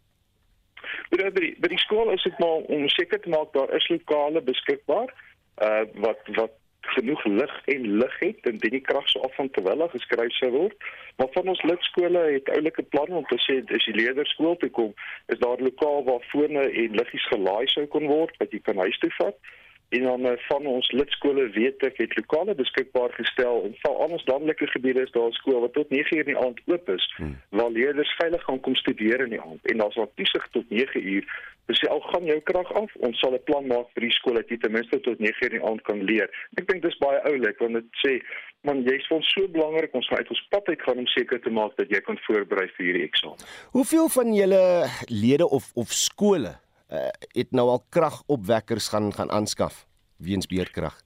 By 1.13 1.29
die, 1.29 1.53
by 1.61 1.69
die 1.69 1.77
skool 1.77 2.09
is 2.09 2.23
dit 2.25 2.37
maar 2.41 2.65
om 2.73 2.87
seker 2.89 3.19
te 3.21 3.29
maak 3.29 3.53
daar 3.53 3.69
is 3.77 3.87
lokale 3.91 4.41
beskikbaar 4.41 5.13
uh 5.61 5.83
wat 6.01 6.29
wat 6.39 6.59
genoeg 6.83 7.23
lig 7.25 7.53
en 7.65 7.85
lig 7.97 8.15
het 8.19 8.47
en 8.49 8.57
dit 8.57 8.71
die 8.71 8.81
krag 8.81 9.05
so 9.09 9.21
af 9.27 9.35
van 9.35 9.49
terwyl 9.55 9.85
hy 9.85 9.87
geskryf 9.93 10.33
sou 10.35 10.49
word. 10.51 10.87
Maar 11.17 11.29
van 11.35 11.51
ons 11.53 11.61
lidskole 11.69 12.23
het 12.33 12.49
oulike 12.55 12.83
planne 12.95 13.21
om 13.21 13.27
te 13.29 13.37
sê 13.45 13.59
as 13.77 13.85
die 13.87 13.95
leerders 13.95 14.33
skool 14.35 14.57
toe 14.59 14.69
kom, 14.69 14.91
is 15.31 15.39
daar 15.39 15.61
lokaal 15.63 16.03
waar 16.09 16.25
fone 16.31 16.65
en 16.83 16.97
liggies 16.99 17.27
gelaai 17.31 17.67
sou 17.71 17.85
kon 17.93 18.09
word 18.11 18.35
wat 18.41 18.51
jy 18.51 18.59
kan 18.67 18.81
huis 18.83 18.99
toe 19.03 19.11
vat. 19.19 19.37
En 19.93 20.03
dan 20.09 20.37
van 20.49 20.65
ons 20.65 20.91
lidskole 20.91 21.49
weet 21.53 21.83
ek 21.85 21.97
het 22.01 22.15
lokale 22.17 22.55
beskikbaar 22.57 23.11
gestel 23.13 23.63
en 23.67 23.75
val 23.83 23.99
aan 24.03 24.15
ons 24.17 24.25
landelike 24.25 24.67
gebiede 24.73 25.03
is 25.05 25.11
daar 25.13 25.29
'n 25.29 25.39
skool 25.39 25.59
wat 25.65 25.73
tot 25.73 25.89
9:00 25.89 26.23
in 26.23 26.31
die 26.31 26.41
aand 26.45 26.59
oop 26.65 26.89
is 26.89 27.05
hmm. 27.17 27.35
waar 27.49 27.69
leerders 27.69 28.15
veilig 28.21 28.43
gaan 28.43 28.59
kom 28.59 28.75
studeer 28.75 29.19
in 29.25 29.35
die 29.35 29.41
aand 29.41 29.61
en 29.71 29.77
daar's 29.77 29.97
ook 29.97 30.15
toesig 30.15 30.47
tot 30.51 30.65
9:00 30.69 31.25
Dis 31.71 31.87
al 31.87 32.01
gaan 32.11 32.25
jou 32.27 32.39
krag 32.43 32.73
af, 32.75 32.95
ons 33.07 33.19
sal 33.19 33.33
'n 33.33 33.43
plan 33.43 33.67
maak 33.67 33.87
vir 33.93 34.03
die 34.03 34.15
skool 34.17 34.35
dat 34.35 34.49
jy 34.49 34.57
ten 34.57 34.71
minste 34.71 34.99
tot 34.99 35.19
9:00 35.19 35.47
in 35.47 35.59
die 35.59 35.65
aand 35.69 35.81
kan 35.81 36.03
leer. 36.03 36.27
Ek 36.59 36.67
dink 36.67 36.81
dis 36.81 36.97
baie 36.97 37.21
oulik 37.23 37.57
want 37.59 37.73
dit 37.73 37.87
sê 38.05 38.19
man 38.67 38.83
jy's 38.83 39.07
vir 39.07 39.17
ons 39.17 39.31
so 39.35 39.47
belangrik 39.47 39.93
ons 39.93 40.07
gaan 40.07 40.17
uit 40.17 40.29
ons 40.29 40.47
pad 40.49 40.67
uit 40.67 40.81
gaan 40.81 40.97
om 40.97 41.07
seker 41.07 41.39
te 41.39 41.49
maak 41.49 41.77
dat 41.77 41.89
jy 41.89 42.01
kan 42.01 42.19
voorberei 42.27 42.67
vir 42.75 42.85
hierdie 42.85 43.07
eksamen. 43.07 43.37
Hoeveel 43.71 44.09
van 44.09 44.33
julle 44.33 44.63
lede 45.07 45.47
of 45.47 45.71
of 45.75 45.91
skole 45.91 46.62
uh, 46.93 47.07
het 47.33 47.51
nou 47.51 47.67
al 47.69 47.81
kragopwekkers 47.89 48.87
gaan 48.93 49.13
gaan 49.13 49.31
aanskaf 49.31 49.85
weens 50.17 50.47
beerdkrag? 50.47 51.01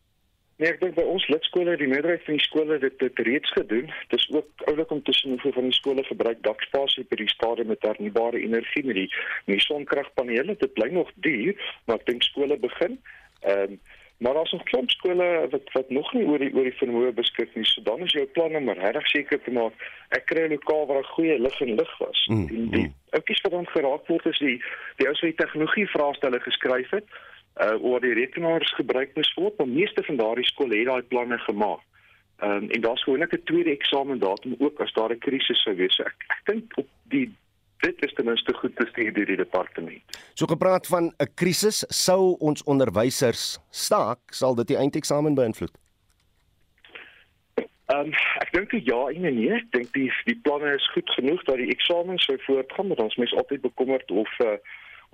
Nee, 0.58 0.72
ek 0.74 0.80
dink 0.82 0.96
by 0.98 1.04
ons 1.06 1.26
lidskole, 1.30 1.76
die 1.78 1.90
meerderheid 1.90 2.24
van 2.26 2.40
die 2.40 2.46
skole 2.48 2.80
het 2.82 2.96
dit 2.98 3.20
reeds 3.28 3.52
gedoen. 3.54 3.92
Dit 4.10 4.18
is 4.18 4.26
ook 4.34 4.64
oulik 4.72 4.94
om 4.96 5.04
te 5.06 5.14
sien 5.14 5.36
hoeveel 5.36 5.54
van 5.54 5.68
die 5.70 5.78
skole 5.78 6.06
gebruik 6.08 6.42
dakspasie 6.48 7.06
by 7.12 7.20
die 7.20 7.30
stadium 7.30 7.70
met 7.70 7.86
hernubare 7.86 8.42
energie 8.42 8.82
met 8.88 8.98
die, 8.98 9.12
die 9.46 9.60
sonkragpanele. 9.62 10.58
Dit 10.58 10.74
bly 10.74 10.90
nog 10.96 11.12
duur, 11.28 11.54
maar 11.86 12.02
ek 12.02 12.10
dink 12.10 12.26
skole 12.26 12.58
begin. 12.64 12.98
Ehm 13.46 13.78
um, 13.78 13.80
maar 14.18 14.34
daar's 14.34 14.52
nog 14.52 14.64
klomp 14.64 14.90
skole 14.90 15.48
wat 15.50 15.72
wat 15.72 15.90
nog 15.90 16.14
nie 16.14 16.26
oor 16.26 16.40
die 16.42 16.54
oor 16.54 16.64
die 16.64 16.78
vermoë 16.80 17.12
beskik 17.14 17.56
nie. 17.56 17.66
So 17.66 17.82
dan 17.82 18.00
is 18.00 18.12
jou 18.12 18.26
plan 18.26 18.56
om 18.56 18.70
regtig 18.70 19.08
seker 19.08 19.42
te 19.44 19.52
maak 19.52 19.74
ek 20.10 20.26
kry 20.26 20.46
'n 20.46 20.56
lokaal 20.56 20.86
waar 20.86 21.04
goeie 21.04 21.40
lig 21.40 21.62
en 21.62 21.76
lig 21.76 21.98
was. 21.98 22.26
Mm, 22.28 22.48
die 22.48 22.70
die 22.70 22.86
mm. 22.88 22.94
ouetjies 23.10 23.42
wat 23.42 23.52
dan 23.52 23.68
geraak 23.68 24.08
word 24.08 24.26
is 24.26 24.40
die 24.40 24.58
die 24.98 25.08
ou 25.08 25.16
se 25.16 25.34
tegnologie 25.36 25.88
vraestelle 25.88 26.40
geskryf 26.40 26.90
het 26.90 27.06
uh 27.62 27.84
oor 27.84 28.02
die 28.02 28.14
rekenaars 28.14 28.74
gebruik 28.78 29.16
moes 29.16 29.34
word, 29.34 29.58
maar 29.58 29.68
meeste 29.68 30.04
van 30.04 30.16
daardie 30.16 30.46
skole 30.46 30.78
het 30.78 30.86
daai 30.86 31.02
planne 31.02 31.38
gemaak. 31.38 31.82
Um, 32.44 32.70
en 32.70 32.82
daar's 32.82 33.04
gewoonlik 33.04 33.34
'n 33.34 33.44
tweede 33.44 33.72
eksamen 33.72 34.20
datum 34.20 34.56
ook 34.58 34.80
as 34.80 34.94
daar 34.94 35.12
'n 35.12 35.18
krisis 35.18 35.62
sou 35.62 35.76
wees. 35.76 35.96
So 35.96 36.04
ek 36.04 36.26
ek 36.28 36.42
dink 36.46 36.78
op 36.78 36.88
die 37.04 37.34
dit 37.80 38.06
is 38.06 38.14
ten 38.14 38.26
minste 38.26 38.54
goed 38.54 38.76
te 38.76 38.86
stuur 38.92 39.14
deur 39.14 39.26
die 39.26 39.40
departement. 39.40 40.18
So 40.34 40.46
gepraat 40.46 40.88
van 40.88 41.14
'n 41.18 41.34
krisis, 41.36 41.86
sou 41.88 42.36
ons 42.40 42.64
onderwysers 42.64 43.60
staak, 43.70 44.20
sal 44.30 44.56
dit 44.56 44.68
die 44.68 44.78
eindeksamen 44.78 45.36
beïnvloed? 45.36 45.78
Ehm 47.88 48.00
um, 48.00 48.12
ek 48.44 48.50
dink 48.52 48.72
ja 48.84 49.08
en 49.08 49.22
nee, 49.22 49.52
ek 49.56 49.72
dink 49.72 49.94
die 49.94 50.12
die 50.26 50.40
planne 50.44 50.74
is 50.76 50.92
goed 50.92 51.10
genoeg 51.16 51.44
dat 51.44 51.56
die 51.56 51.72
eksamen 51.72 52.18
sou 52.20 52.36
voortgaan, 52.44 52.88
maar 52.88 52.98
ons 52.98 53.16
mens 53.16 53.36
altyd 53.36 53.62
bekommerd 53.62 54.12
of 54.12 54.40
uh 54.40 54.58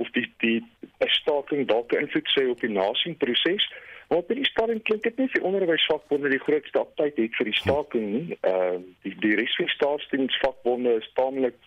of 0.02 0.10
die 0.12 0.26
die 0.38 0.62
staking 1.06 1.68
dalk 1.68 1.94
invloed 1.94 2.30
sê 2.34 2.48
op 2.50 2.62
die 2.66 2.72
nasingsproses. 2.74 3.68
Maar 4.10 4.18
op 4.18 4.28
die 4.28 4.46
stadium 4.46 4.82
klink 4.82 5.04
dit 5.04 5.18
nie 5.18 5.30
vir 5.36 5.46
onderwysvakbonde 5.50 6.30
die 6.34 6.42
grootste 6.42 6.80
aptyd 6.80 7.18
het 7.22 7.38
vir 7.38 7.50
die 7.52 7.60
staking 7.60 8.10
nie. 8.16 8.38
Ehm 8.42 8.82
uh, 8.82 8.82
die 9.06 9.16
die 9.22 9.36
regsvakbonde 9.38 10.98
is 10.98 11.12
taamlik 11.14 11.62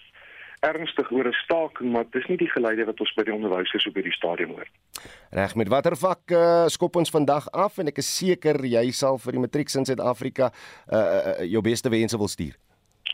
ernstig 0.61 1.11
oor 1.13 1.27
'n 1.29 1.33
staking, 1.45 1.93
maar 1.93 2.05
dis 2.11 2.27
nie 2.29 2.37
die 2.37 2.51
geleide 2.51 2.85
wat 2.85 3.01
ons 3.01 3.15
by 3.17 3.23
die 3.25 3.35
onderwysers 3.35 3.87
op 3.87 3.95
hierdie 3.95 4.13
stadium 4.13 4.51
hoor. 4.51 4.69
Reg, 5.31 5.55
met 5.55 5.69
watter 5.69 5.97
vak 5.97 6.31
uh, 6.31 6.67
skop 6.67 6.97
ons 6.97 7.11
vandag 7.11 7.49
af 7.53 7.79
en 7.79 7.87
ek 7.87 7.99
is 7.99 8.17
seker 8.17 8.65
jy 8.65 8.91
sal 8.91 9.19
vir 9.19 9.33
die 9.33 9.41
matriek 9.41 9.75
in 9.75 9.85
Suid-Afrika 9.85 10.53
uh, 10.93 10.97
uh, 10.97 11.45
jou 11.45 11.63
beste 11.63 11.89
wense 11.91 12.17
wil 12.19 12.29
stuur. 12.29 12.55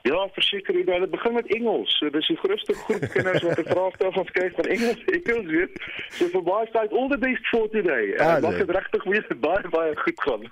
Ja, 0.03 0.27
verseker 0.35 0.75
jy, 0.75 0.83
hulle 0.87 1.07
begin 1.07 1.35
met 1.35 1.47
Engels. 1.55 1.93
So 1.99 2.11
dis 2.11 2.27
die 2.27 2.37
grootste 2.37 2.75
groep 2.75 3.05
kinders 3.15 3.43
wat 3.47 3.59
'n 3.59 3.69
vraestel 3.71 4.13
van 4.13 4.25
skryf 4.27 4.55
van 4.55 4.65
Engels. 4.65 5.05
Engels 5.19 5.47
weet. 5.47 5.73
So 6.11 6.27
vir 6.29 6.43
baie 6.43 6.67
tyd 6.75 6.93
all 6.93 7.09
the 7.09 7.19
best 7.19 7.47
for 7.53 7.69
today. 7.71 8.17
Ah, 8.19 8.41
Wat 8.43 8.55
het 8.59 8.71
regtig 8.71 9.05
weer 9.05 9.27
baie 9.47 9.69
baie 9.71 9.97
goed 9.97 10.21
gaan. 10.27 10.43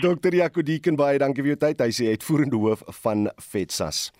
Dr. 0.00 0.34
Jaco 0.34 0.62
Deeken 0.62 0.96
baie 0.96 1.18
dankie 1.18 1.42
vir 1.42 1.54
jou 1.56 1.60
tyd. 1.64 1.80
Hy 1.80 1.90
sê 1.90 2.04
hy 2.04 2.16
het 2.18 2.24
voerende 2.24 2.56
hoof 2.56 2.82
van 3.02 3.30
FETSAS. 3.40 4.12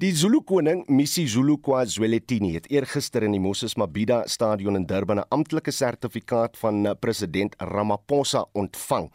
Die 0.00 0.14
Zulu 0.16 0.38
koning 0.48 0.86
Misi 0.88 1.26
Zulu 1.28 1.58
KwaZulu-Natal 1.60 2.46
het 2.54 2.68
eergister 2.72 3.26
in 3.26 3.34
die 3.34 3.40
Moses 3.44 3.74
Mabhida 3.76 4.22
Stadion 4.32 4.78
in 4.78 4.86
Durban 4.88 5.18
'n 5.20 5.28
amptelike 5.28 5.70
sertifikaat 5.70 6.56
van 6.56 6.86
eh, 6.86 6.94
president 7.00 7.54
Ramaphosa 7.58 8.46
ontvang 8.54 9.10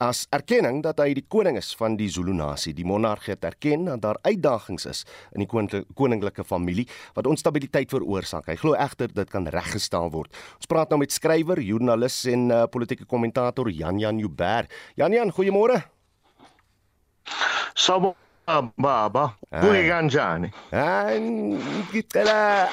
as 0.00 0.26
erkenning 0.30 0.82
dat 0.82 0.98
hy 0.98 1.14
die 1.14 1.24
koning 1.28 1.56
is 1.56 1.70
van 1.76 1.96
die 1.96 2.08
Zulu 2.08 2.32
nasie. 2.32 2.74
Die 2.74 2.84
monarg 2.84 3.26
het 3.26 3.44
erken 3.44 3.84
dat 3.84 4.02
daar 4.02 4.18
uitdagings 4.22 4.86
is 4.86 5.04
in 5.32 5.46
die 5.46 5.84
koninklike 5.94 6.44
familie 6.44 6.88
wat 7.14 7.26
onstabiliteit 7.26 7.90
veroorsaak. 7.90 8.46
Hy 8.46 8.56
glo 8.56 8.74
egter 8.74 9.14
dit 9.14 9.30
kan 9.30 9.46
reggestel 9.46 10.10
word. 10.10 10.34
Ons 10.56 10.66
praat 10.66 10.90
nou 10.90 10.98
met 10.98 11.12
skrywer, 11.12 11.60
joernalis 11.60 12.24
en 12.26 12.50
uh, 12.50 12.64
politieke 12.66 13.04
kommentator 13.06 13.70
Jan 13.70 13.98
Jan 13.98 14.18
Jubber. 14.18 14.66
Jan 14.96 15.12
Jan, 15.12 15.30
goeiemôre. 15.30 15.84
Baba 18.46 19.36
kuye 19.50 19.88
kanjani 19.88 20.50
hayi 20.70 21.20
ngicela 21.20 22.68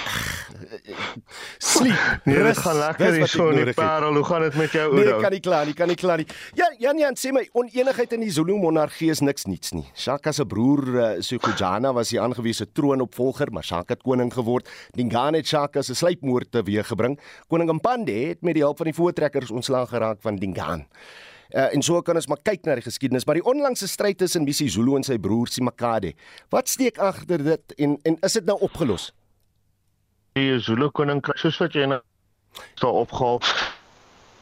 sleep 1.59 2.25
nee, 2.25 2.35
rus 2.43 2.59
gaan 2.59 2.75
lekker 2.75 3.15
hier 3.15 3.27
so 3.31 3.47
in 3.53 3.63
die 3.69 3.75
parel 3.77 4.17
hoe 4.19 4.25
gaan 4.27 4.43
dit 4.43 4.57
met 4.59 4.75
jou 4.75 4.89
oudo 4.89 4.99
nee 4.99 5.21
kan 5.23 5.31
nie 5.31 5.39
klaar 5.39 5.65
nie 5.65 5.75
kan 5.77 5.87
nie 5.87 5.95
klaar 5.95 6.19
nie. 6.19 6.27
Ja 6.59 6.67
Jan 6.79 6.99
Jan 6.99 7.15
sê 7.15 7.31
my 7.31 7.45
onenigheid 7.55 8.17
in 8.17 8.25
die 8.25 8.33
Zulu 8.35 8.57
monargie 8.59 9.11
is 9.15 9.23
niks 9.23 9.47
niets 9.47 9.71
nie. 9.71 9.87
Shaka 9.95 10.35
se 10.35 10.45
broer 10.45 10.83
uh, 10.91 11.09
Sugujana 11.23 11.93
was 11.95 12.11
die 12.11 12.19
aangewese 12.19 12.67
troonopvolger 12.67 13.51
maar 13.55 13.63
Shaka 13.63 13.95
het 13.95 14.03
koning 14.03 14.33
geword. 14.33 14.67
Dingane 14.97 15.43
Shaka 15.45 15.81
se 15.81 15.95
sluipmoord 15.95 16.51
teweeggebring. 16.51 17.15
Koning 17.47 17.71
Mpande 17.79 18.19
het 18.27 18.43
met 18.43 18.59
die 18.59 18.67
hulp 18.67 18.83
van 18.83 18.91
die 18.91 18.97
voortrekkers 18.97 19.51
ontslaag 19.51 19.95
geraak 19.95 20.19
van 20.21 20.35
Dingane 20.35 20.89
Uh, 21.51 21.73
en 21.75 21.81
so 21.83 22.01
kan 22.01 22.15
ons 22.15 22.27
maar 22.31 22.41
kyk 22.43 22.65
na 22.65 22.77
die 22.79 22.85
geskiedenis, 22.85 23.25
maar 23.25 23.39
die 23.39 23.45
onlangse 23.47 23.87
stryd 23.87 24.17
tussen 24.17 24.45
Misi 24.47 24.69
Zulu 24.69 24.95
en 24.95 25.03
sy 25.03 25.17
broer 25.19 25.51
Simakade. 25.51 26.13
Wat 26.49 26.71
steek 26.71 26.97
agter 26.97 27.43
dit 27.43 27.75
en 27.77 27.97
en 28.07 28.17
is 28.21 28.39
dit 28.39 28.45
nou 28.45 28.57
opgelos? 28.67 29.11
Die 30.39 30.59
Zulu 30.59 30.89
koninkryk 30.89 31.41
soos 31.41 31.59
wat 31.59 31.75
jy 31.75 31.89
nou 31.91 32.01
daar 32.79 33.01
opgehaal. 33.03 33.41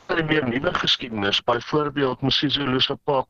'n 0.09 0.25
meer 0.25 0.45
nuwe 0.47 0.73
geskiedenis, 0.73 1.41
byvoorbeeld 1.43 2.21
Misi 2.21 2.49
Zulu 2.49 2.79
se 2.79 2.95
pa 2.95 3.23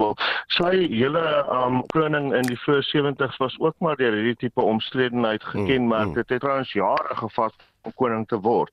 Wel, 0.00 0.14
sy 0.56 0.70
hele 0.88 1.22
um 1.52 1.82
koning 1.92 2.30
in 2.36 2.46
die 2.48 2.58
voor 2.62 2.80
70s 2.88 3.36
was 3.42 3.56
ook 3.60 3.74
maar 3.84 3.98
deur 4.00 4.14
hierdie 4.16 4.36
tipe 4.36 4.62
omstredenheid 4.64 5.44
geken, 5.44 5.82
mm, 5.82 5.88
maar 5.88 6.06
mm. 6.06 6.14
dit 6.14 6.28
het 6.28 6.40
trouens 6.40 6.72
jare 6.72 7.16
gevat 7.16 7.54
om 7.82 7.92
koning 7.94 8.24
te 8.28 8.40
word. 8.40 8.72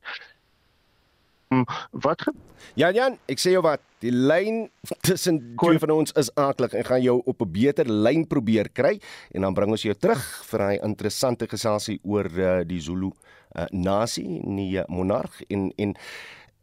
Um, 1.50 1.64
wat 1.92 2.22
ge 2.22 2.32
Jan 2.76 2.94
Jan, 2.94 3.14
ek 3.32 3.40
sê 3.40 3.54
jou 3.54 3.62
wat, 3.64 3.80
die 4.04 4.12
lyn 4.12 4.66
tussen 5.08 5.40
twee 5.56 5.80
van 5.80 5.94
ons 5.96 6.12
is 6.20 6.30
aaklig 6.36 6.74
en 6.76 6.84
gaan 6.84 7.02
jou 7.02 7.22
op 7.26 7.42
'n 7.42 7.52
beter 7.52 7.88
lyn 7.88 8.28
probeer 8.28 8.70
kry 8.70 9.00
en 9.32 9.42
dan 9.42 9.54
bring 9.54 9.72
ons 9.72 9.82
jou 9.82 9.96
terug 9.96 10.24
vir 10.50 10.62
'n 10.62 10.84
interessante 10.84 11.48
geselsie 11.48 12.00
oor 12.04 12.26
uh, 12.26 12.64
die 12.64 12.82
Zulu 12.82 13.12
uh, 13.56 13.66
nasie, 13.72 14.42
nie 14.44 14.78
uh, 14.78 14.84
monarg 14.88 15.42
en 15.50 15.72
en 15.78 15.96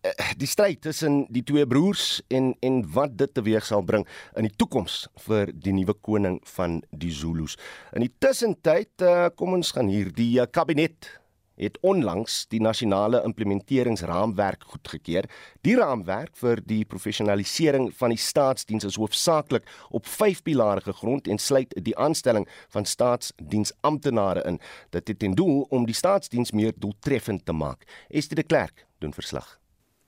Eh, 0.05 0.33
die 0.37 0.49
stryd 0.49 0.83
tussen 0.85 1.23
die 1.33 1.41
twee 1.49 1.65
broers 1.65 2.19
en 2.29 2.51
en 2.61 2.83
wat 2.93 3.15
dit 3.17 3.31
teweeg 3.33 3.65
sal 3.65 3.81
bring 3.89 4.03
in 4.37 4.45
die 4.45 4.53
toekoms 4.61 5.07
vir 5.25 5.49
die 5.49 5.73
nuwe 5.73 5.95
koning 6.05 6.37
van 6.57 6.83
die 6.93 7.13
Zulus. 7.13 7.57
In 7.97 8.05
die 8.05 8.13
tussentyd 8.21 9.01
uh, 9.01 9.31
kom 9.33 9.57
ons 9.57 9.73
gaan 9.73 9.89
hier 9.89 10.11
die 10.13 10.35
uh, 10.43 10.45
kabinet 10.45 11.09
het 11.57 11.79
onlangs 11.81 12.45
die 12.49 12.61
nasionale 12.61 13.23
implementeringsraamwerk 13.25 14.65
goedgekeur. 14.73 15.29
Die 15.63 15.77
raamwerk 15.77 16.37
vir 16.41 16.63
die 16.67 16.85
professionalisering 16.85 17.91
van 17.97 18.15
die 18.15 18.21
staatsdiens 18.21 18.85
is 18.85 18.99
hoofsaaklik 19.01 19.69
op 19.91 20.07
vyf 20.07 20.43
pilare 20.43 20.81
gegrond 20.81 21.29
en 21.29 21.39
sluit 21.39 21.75
die 21.85 21.97
aanstelling 21.97 22.49
van 22.69 22.85
staatsdiensamptenare 22.85 24.43
in. 24.49 24.61
Dit 24.91 25.09
het 25.09 25.19
ten 25.19 25.35
doel 25.35 25.67
om 25.71 25.87
die 25.87 25.95
staatsdiens 25.95 26.53
meer 26.53 26.73
doeltreffend 26.77 27.47
te 27.47 27.53
maak. 27.53 27.85
Esther 28.09 28.37
de 28.37 28.43
Klerk 28.43 28.87
doen 28.99 29.13
verslag. 29.13 29.59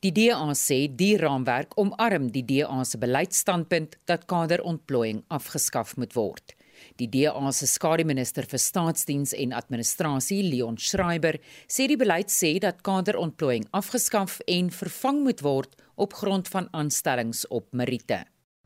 Die 0.04 0.12
DA 0.12 0.52
sê 0.54 0.86
die 0.92 1.16
raamwerk 1.16 1.72
omarm 1.80 2.28
die 2.30 2.44
DA 2.44 2.84
se 2.84 2.98
beleidsstandpunt 3.00 3.96
dat 4.04 4.26
kaderontplooiing 4.30 5.24
afgeskaf 5.32 5.96
moet 5.96 6.12
word. 6.14 6.55
Die 6.96 7.08
DA 7.08 7.50
se 7.52 7.66
skademinister 7.66 8.46
vir 8.48 8.58
staatsdiens 8.58 9.34
en 9.34 9.52
administrasie, 9.52 10.42
Leon 10.42 10.78
Schreiber, 10.78 11.38
sê 11.68 11.86
die 11.88 11.96
beleid 11.96 12.30
sê 12.32 12.58
dat 12.62 12.82
kaderontplooiing 12.82 13.66
afgeskaf 13.72 14.40
en 14.46 14.70
vervang 14.70 15.22
moet 15.24 15.42
word 15.42 15.76
op 15.96 16.14
grond 16.14 16.48
van 16.48 16.68
aanstellings 16.72 17.46
op 17.48 17.66
meriete. 17.72 18.24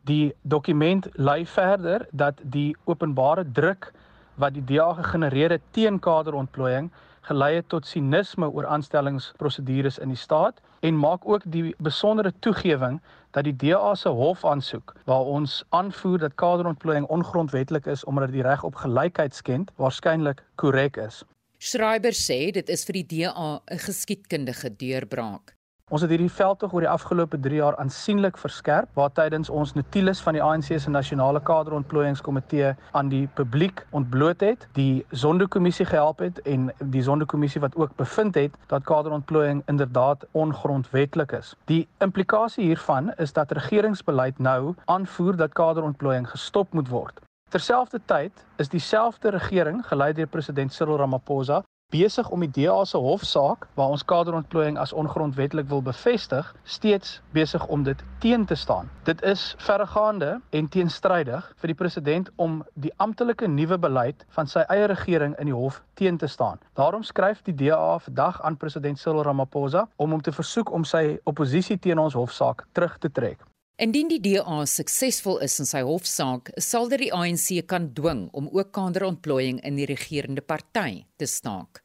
Die 0.08 0.32
dokument 0.42 1.08
lei 1.14 1.44
verder 1.46 2.06
dat 2.12 2.40
die 2.42 2.76
openbare 2.84 3.44
druk 3.52 3.92
wat 4.40 4.54
die 4.56 4.64
DA 4.64 4.92
gegenereer 4.96 5.58
het 5.58 5.64
teen 5.76 5.98
kaderontplooiing 6.00 6.88
gelei 7.28 7.54
het 7.58 7.68
tot 7.68 7.86
sinisme 7.86 8.48
oor 8.48 8.66
aanstellingsprosedures 8.66 9.98
in 10.00 10.14
die 10.14 10.18
staat 10.18 10.60
en 10.80 10.96
maak 10.96 11.26
ook 11.28 11.44
die 11.44 11.74
besondere 11.78 12.32
toegewing 12.40 13.00
dat 13.30 13.44
die 13.44 13.56
DA 13.56 13.94
se 13.94 14.08
hof 14.08 14.44
aansoek 14.44 14.94
waar 15.04 15.26
ons 15.36 15.64
aanvoer 15.68 16.18
dat 16.18 16.34
kaderontplooiing 16.34 17.06
ongrondwettig 17.06 17.86
is 17.86 18.04
omdat 18.04 18.32
die 18.32 18.42
reg 18.42 18.64
op 18.64 18.74
gelykheid 18.74 19.34
skend 19.34 19.70
waarskynlik 19.76 20.42
korrek 20.54 20.96
is. 20.96 21.22
Schreiber 21.58 22.16
sê 22.16 22.50
dit 22.56 22.68
is 22.68 22.84
vir 22.88 23.02
die 23.02 23.06
DA 23.06 23.60
'n 23.70 23.78
geskiedkundige 23.78 24.76
deurbraak. 24.76 25.59
Ons 25.90 26.04
het 26.04 26.12
hierdie 26.14 26.30
veldtog 26.30 26.70
oor 26.70 26.84
die 26.84 26.88
afgelope 26.88 27.38
3 27.42 27.56
jaar 27.58 27.76
aansienlik 27.82 28.36
verskerp 28.38 28.92
waar 28.94 29.10
tydens 29.10 29.48
ons 29.50 29.72
notules 29.74 30.20
van 30.22 30.36
die 30.36 30.42
ANC 30.46 30.68
se 30.78 30.90
nasionale 30.90 31.40
kaderontplooiingskomitee 31.48 32.68
aan 32.94 33.08
die 33.10 33.24
publiek 33.34 33.82
ontbloot 33.90 34.44
het, 34.46 34.68
die 34.78 35.02
Zondo-kommissie 35.10 35.88
gehelp 35.90 36.22
het 36.22 36.38
en 36.46 36.68
die 36.94 37.02
Zondo-kommissie 37.02 37.62
wat 37.64 37.74
ook 37.74 37.96
bevind 37.98 38.38
het 38.38 38.54
dat 38.70 38.86
kaderontplooiing 38.86 39.64
inderdaad 39.66 40.22
ongrondwettig 40.30 41.34
is. 41.40 41.56
Die 41.66 41.88
implikasie 41.98 42.68
hiervan 42.68 43.10
is 43.18 43.34
dat 43.34 43.50
regeringsbeleid 43.58 44.38
nou 44.38 44.76
aanvoer 44.84 45.36
dat 45.42 45.58
kaderontplooiing 45.58 46.30
gestop 46.30 46.70
moet 46.72 46.88
word. 46.88 47.18
Terselfdertyd 47.50 48.46
is 48.62 48.70
dieselfde 48.70 49.34
regering 49.34 49.82
gelei 49.90 50.12
deur 50.12 50.30
president 50.30 50.72
Cyril 50.72 51.02
Ramaphosa 51.02 51.64
besig 51.90 52.28
om 52.30 52.40
die 52.44 52.50
DA 52.54 52.84
se 52.84 52.98
hofsaak 52.98 53.66
waar 53.74 53.94
ons 53.94 54.04
kaderontplooiing 54.04 54.78
as 54.78 54.92
ongrondwettig 54.92 55.66
wil 55.70 55.82
bevestig, 55.82 56.54
steeds 56.64 57.20
besig 57.34 57.66
om 57.66 57.82
dit 57.82 58.04
teen 58.18 58.44
te 58.46 58.54
staan. 58.54 58.90
Dit 59.04 59.22
is 59.22 59.54
verregaande 59.58 60.40
en 60.50 60.68
teenstrydig 60.68 61.52
vir 61.60 61.72
die 61.72 61.78
president 61.82 62.30
om 62.36 62.60
die 62.74 62.92
amptelike 62.96 63.48
nuwe 63.48 63.78
beleid 63.78 64.24
van 64.36 64.46
sy 64.46 64.64
eie 64.68 64.86
regering 64.90 65.36
in 65.42 65.50
die 65.50 65.56
hof 65.56 65.82
teen 65.94 66.18
te 66.18 66.30
staan. 66.30 66.60
Daarom 66.78 67.02
skryf 67.02 67.42
die 67.42 67.54
DA 67.54 67.98
vandag 67.98 68.42
aan 68.42 68.56
president 68.56 68.98
Cyril 68.98 69.24
Ramaphosa 69.26 69.88
om 69.96 70.10
hom 70.10 70.22
te 70.22 70.32
versoek 70.32 70.72
om 70.72 70.84
sy 70.84 71.18
oppositie 71.24 71.78
teen 71.78 71.98
ons 71.98 72.14
hofsaak 72.14 72.66
terug 72.72 72.98
te 72.98 73.10
trek. 73.10 73.49
Indien 73.80 74.10
die 74.10 74.18
DA 74.20 74.58
suksesvol 74.68 75.38
is 75.40 75.54
in 75.62 75.64
sy 75.64 75.80
hofsaak, 75.88 76.50
sal 76.60 76.90
dit 76.92 77.00
die 77.00 77.14
ANC 77.16 77.62
kan 77.64 77.86
dwing 77.96 78.26
om 78.36 78.50
ook 78.52 78.74
kaderontplooiing 78.76 79.62
in 79.64 79.78
die 79.78 79.86
regerende 79.88 80.42
party 80.44 81.06
te 81.16 81.24
staak. 81.24 81.78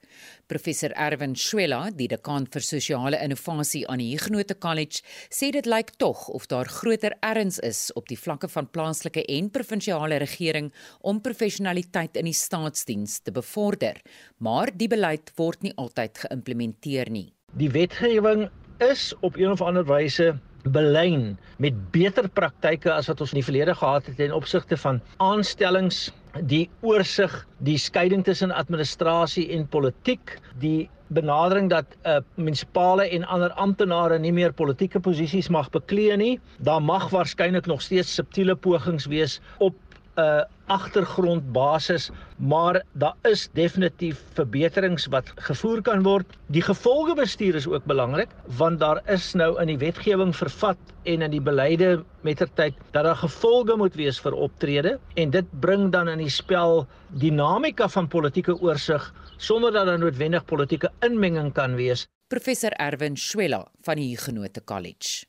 Professor 0.52 0.92
Erwin 0.92 1.38
Schwella, 1.40 1.94
die 1.96 2.10
dekaan 2.12 2.50
vir 2.52 2.66
sosiale 2.68 3.22
innovasie 3.24 3.86
aan 3.88 4.04
die 4.04 4.10
Huguenot 4.10 4.52
College, 4.60 5.06
sê 5.32 5.54
dit 5.56 5.70
lyk 5.72 5.94
tog 5.96 6.26
of 6.36 6.50
daar 6.52 6.68
groter 6.68 7.16
erns 7.24 7.62
is 7.64 7.86
op 7.96 8.12
die 8.12 8.20
vlakke 8.20 8.50
van 8.52 8.68
plaaslike 8.68 9.24
en 9.32 9.48
provinsiale 9.56 10.18
regering 10.20 10.74
om 11.00 11.22
professionaliteit 11.24 12.20
in 12.20 12.28
die 12.28 12.36
staatsdiens 12.36 13.22
te 13.24 13.32
bevorder, 13.32 14.02
maar 14.44 14.74
die 14.76 14.92
beleid 14.92 15.32
word 15.40 15.64
nie 15.64 15.72
altyd 15.80 16.26
geïmplementeer 16.26 17.14
nie. 17.16 17.30
Die 17.56 17.72
wetgewing 17.72 18.50
is 18.84 19.14
op 19.24 19.40
een 19.40 19.56
of 19.56 19.64
ander 19.64 19.88
wyse 19.88 20.34
belyn 20.74 21.36
met 21.62 21.78
beter 21.94 22.28
praktyke 22.30 22.92
as 22.94 23.10
wat 23.12 23.22
ons 23.22 23.34
in 23.34 23.42
die 23.42 23.48
verlede 23.48 23.76
gehad 23.78 24.08
het 24.10 24.18
ten 24.18 24.34
opsigte 24.34 24.78
van 24.78 25.02
aanstellings, 25.24 26.10
die 26.50 26.66
oorsig, 26.82 27.34
die 27.64 27.78
skeiding 27.80 28.26
tussen 28.26 28.52
administrasie 28.52 29.50
en 29.56 29.68
politiek, 29.72 30.38
die 30.60 30.90
benadering 31.14 31.70
dat 31.70 31.86
uh, 32.04 32.18
munisipale 32.36 33.06
en 33.14 33.26
ander 33.30 33.54
amptenare 33.62 34.18
nie 34.20 34.34
meer 34.34 34.54
politieke 34.58 35.00
posisies 35.00 35.52
mag 35.54 35.70
beklee 35.70 36.18
nie. 36.18 36.34
Daar 36.66 36.82
mag 36.82 37.12
waarskynlik 37.14 37.70
nog 37.70 37.84
steeds 37.86 38.16
subtiele 38.18 38.56
pogings 38.56 39.06
wees 39.12 39.40
op 39.60 39.78
'n 40.16 40.46
agtergrondbasis, 40.66 42.10
maar 42.38 42.84
daar 42.94 43.16
is 43.22 43.50
definitief 43.54 44.22
verbeterings 44.34 45.06
wat 45.06 45.32
gevoer 45.36 45.82
kan 45.82 46.04
word. 46.04 46.26
Die 46.48 46.62
gevolgebestuur 46.62 47.56
is 47.56 47.68
ook 47.68 47.86
belangrik 47.86 48.30
want 48.58 48.80
daar 48.80 49.02
is 49.12 49.34
nou 49.34 49.62
in 49.62 49.68
die 49.68 49.78
wetgewing 49.78 50.36
vervat 50.36 50.78
en 51.04 51.22
in 51.22 51.32
die 51.32 51.42
beleide 51.42 52.04
mettertyd 52.22 52.74
dat 52.92 53.04
daar 53.04 53.16
gevolge 53.16 53.78
moet 53.78 53.96
wees 53.96 54.20
vir 54.20 54.34
optrede 54.34 54.98
en 55.16 55.30
dit 55.30 55.46
bring 55.60 55.92
dan 55.92 56.10
in 56.10 56.24
die 56.24 56.34
spel 56.34 56.88
dinamika 57.10 57.88
van 57.88 58.08
politieke 58.08 58.58
oorsig 58.62 59.14
sonder 59.38 59.72
dat 59.72 59.86
daar 59.86 60.00
noodwendig 60.00 60.46
politieke 60.46 60.92
inmenging 61.00 61.54
kan 61.54 61.76
wees. 61.76 62.08
Professor 62.28 62.72
Erwin 62.72 63.18
Schwella 63.18 63.68
van 63.82 63.96
die 63.96 64.10
Huguenot 64.16 64.64
College 64.66 65.26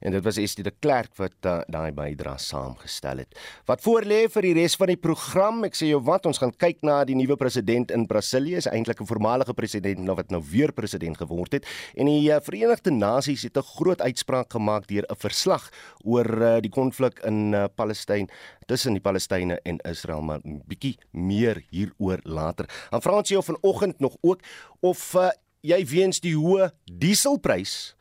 en 0.00 0.12
dit 0.12 0.24
was 0.24 0.38
Estie 0.40 0.64
de 0.64 0.72
Klerk 0.80 1.14
wat 1.20 1.48
uh, 1.48 1.58
daai 1.72 1.92
bydra 1.96 2.36
saamgestel 2.40 3.22
het. 3.24 3.36
Wat 3.68 3.82
voorlê 3.84 4.26
vir 4.32 4.48
die 4.48 4.54
res 4.58 4.76
van 4.78 4.92
die 4.92 4.98
program? 5.00 5.64
Ek 5.68 5.78
sê 5.78 5.88
jou 5.90 6.00
wat, 6.06 6.28
ons 6.28 6.40
gaan 6.42 6.52
kyk 6.52 6.84
na 6.86 7.00
die 7.08 7.16
nuwe 7.18 7.38
president 7.40 7.92
in 7.94 8.06
Brasilië, 8.10 8.60
is 8.60 8.68
eintlik 8.70 9.00
'n 9.00 9.08
voormalige 9.08 9.54
president 9.54 10.04
nou 10.04 10.16
wat 10.16 10.30
nou 10.30 10.42
weer 10.42 10.72
president 10.72 11.16
geword 11.16 11.52
het. 11.52 11.66
En 11.96 12.06
die 12.06 12.30
uh, 12.30 12.40
Verenigde 12.40 12.90
Nasies 12.90 13.42
het 13.42 13.56
'n 13.56 13.62
groot 13.76 14.00
uitspraak 14.00 14.52
gemaak 14.52 14.86
deur 14.86 15.04
'n 15.08 15.16
verslag 15.16 15.70
oor 16.04 16.28
uh, 16.42 16.60
die 16.60 16.70
konflik 16.70 17.18
in 17.24 17.54
uh, 17.54 17.64
Palestynë 17.74 18.28
tussen 18.66 18.92
die 18.92 19.02
Palestynë 19.02 19.58
en 19.64 19.78
Israel, 19.84 20.22
maar 20.22 20.40
'n 20.44 20.62
bietjie 20.66 20.98
meer 21.10 21.64
hieroor 21.70 22.20
later. 22.22 22.66
Dan 22.90 23.02
vra 23.02 23.16
ons 23.16 23.28
jou 23.28 23.42
vanoggend 23.42 24.00
nog 24.00 24.16
ook 24.20 24.40
of 24.80 25.14
uh, 25.14 25.30
jy 25.60 25.86
weens 25.86 26.20
die 26.20 26.36
hoë 26.36 26.70
dieselprys 26.84 27.96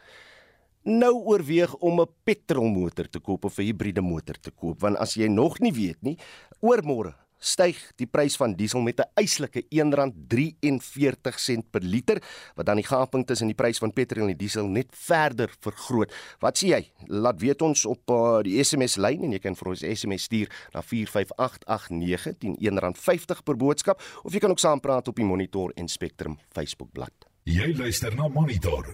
nou 0.85 1.13
oorweeg 1.25 1.75
om 1.75 2.01
'n 2.01 2.09
petrolmotor 2.23 3.09
te 3.09 3.19
koop 3.19 3.45
of 3.45 3.57
'n 3.57 3.63
hibriede 3.63 4.01
motor 4.01 4.39
te 4.39 4.51
koop 4.51 4.81
want 4.81 4.97
as 4.97 5.15
jy 5.15 5.27
nog 5.27 5.59
nie 5.59 5.73
weet 5.73 6.01
nie 6.01 6.17
oormôre 6.61 7.13
styg 7.45 7.77
die 7.99 8.07
prys 8.09 8.33
van 8.39 8.55
diesel 8.57 8.81
met 8.81 8.99
'n 8.99 9.09
eislike 9.15 9.63
R1.43 9.69 11.69
per 11.71 11.81
liter 11.81 12.21
wat 12.55 12.65
dan 12.65 12.75
die 12.75 12.85
gaping 12.85 13.25
tussen 13.25 13.47
die 13.47 13.55
prys 13.55 13.77
van 13.77 13.93
petrol 13.93 14.29
en 14.29 14.37
diesel 14.37 14.67
net 14.67 14.87
verder 14.91 15.51
vergroot. 15.59 16.13
Wat 16.39 16.57
sê 16.57 16.67
jy? 16.67 16.91
Laat 17.07 17.41
weet 17.41 17.61
ons 17.61 17.85
op 17.85 18.09
uh, 18.09 18.41
die 18.41 18.63
SMS 18.63 18.95
lyn 18.95 19.23
en 19.23 19.31
jy 19.31 19.39
kan 19.39 19.55
vir 19.55 19.67
ons 19.67 19.79
SMS 19.79 20.23
stuur 20.23 20.49
na 20.73 20.81
45889 20.81 22.37
teen 22.37 22.57
R1.50 22.57 23.43
per 23.43 23.55
boodskap 23.55 24.01
of 24.23 24.33
jy 24.33 24.39
kan 24.39 24.49
ook 24.49 24.59
saampraat 24.59 25.07
op 25.07 25.15
die 25.15 25.25
Monitor 25.25 25.71
en 25.75 25.87
Spectrum 25.87 26.37
Facebook 26.49 26.91
bladsy. 26.91 27.27
Jy 27.43 27.77
luister 27.77 28.15
na 28.15 28.27
Monitor 28.27 28.93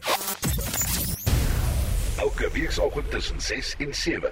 elke 2.22 2.50
weekoggend 2.54 3.12
tussen 3.12 3.42
6 3.42 3.76
en 3.78 3.96
7. 3.96 4.32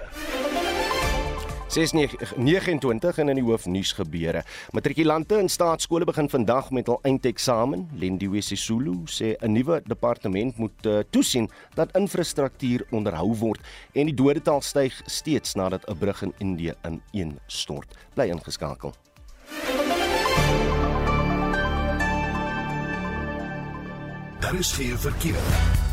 629 1.66 3.18
en 3.18 3.28
in 3.28 3.38
die 3.38 3.44
hoofnuus 3.44 3.92
gebeure. 3.92 4.42
Matrikulante 4.70 5.38
in 5.38 5.48
staatskole 5.48 6.06
begin 6.06 6.30
vandag 6.30 6.70
met 6.70 6.86
hul 6.86 6.98
eindeksamen. 7.02 7.88
Lendiwe 7.98 8.42
Sisulu 8.42 8.94
sê 9.06 9.34
'n 9.38 9.52
nuwe 9.52 9.82
departement 9.86 10.56
moet 10.56 10.86
uh, 10.86 10.98
toesien 11.10 11.50
dat 11.74 11.96
infrastruktuur 11.96 12.86
onderhou 12.90 13.34
word 13.34 13.60
en 13.92 14.06
die 14.06 14.14
dodetal 14.14 14.60
styg 14.60 15.02
steeds 15.06 15.54
nadat 15.54 15.86
'n 15.90 15.98
brug 15.98 16.22
in 16.22 16.34
Indië 16.38 16.74
ineenstort. 17.10 17.94
Bly 18.14 18.30
ingeskakel. 18.30 18.94
Daar 24.40 24.54
is 24.58 24.72
geen 24.72 24.98
verkeer. 24.98 25.89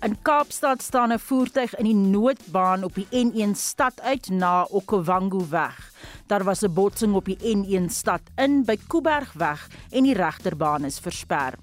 In 0.00 0.16
Kaapstad 0.22 0.82
staan 0.82 1.12
'n 1.12 1.18
voertuig 1.18 1.76
in 1.76 1.84
die 1.84 1.94
noodbaan 1.94 2.84
op 2.84 2.94
die 2.94 3.06
N1 3.10 3.54
stad 3.54 4.00
uit 4.00 4.28
na 4.28 4.64
Okavango 4.70 5.48
weg. 5.48 5.92
Daar 6.26 6.44
was 6.44 6.62
'n 6.62 6.72
botsing 6.72 7.14
op 7.14 7.24
die 7.24 7.36
N1 7.56 7.88
stad 7.88 8.20
in 8.36 8.64
by 8.64 8.78
Kuibergweg 8.86 9.68
en 9.90 10.02
die 10.02 10.14
regterbaan 10.14 10.84
is 10.84 10.98
versper. 10.98 11.54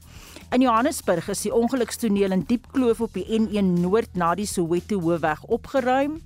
In 0.52 0.62
Johannesburg 0.62 1.30
is 1.30 1.42
die 1.42 1.54
ongelukstoneel 1.54 2.32
in 2.32 2.44
Diepkloof 2.48 3.02
op 3.02 3.14
die 3.14 3.40
N1 3.40 3.82
noord 3.82 4.16
na 4.16 4.36
die 4.36 4.46
Soweto 4.46 5.02
hoofweg 5.02 5.44
opgeruim. 5.44 6.22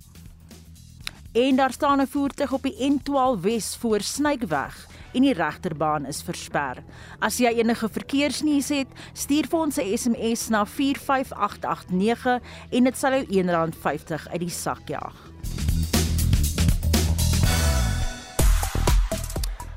En 1.32 1.56
daar 1.56 1.71
staan 1.71 2.02
'n 2.02 2.08
voertuig 2.08 2.52
op 2.52 2.63
die 2.63 2.91
N12 2.91 3.41
Wes 3.41 3.76
voor 3.76 4.02
Snykweg 4.02 4.90
en 5.13 5.26
die 5.26 5.34
regterbaan 5.34 6.06
is 6.10 6.21
versper. 6.24 6.84
As 7.19 7.38
jy 7.41 7.52
enige 7.62 7.89
verkeersnuus 7.89 8.69
het, 8.69 8.88
stuur 9.13 9.47
vir 9.52 9.60
ons 9.60 9.78
'n 9.78 9.97
SMS 9.97 10.50
na 10.50 10.65
45889 10.65 12.41
en 12.71 12.84
dit 12.84 12.97
sal 12.97 13.12
jou 13.12 13.26
R1.50 13.43 14.28
uit 14.32 14.39
die 14.39 14.50
sak 14.50 14.88
jaag. 14.88 15.15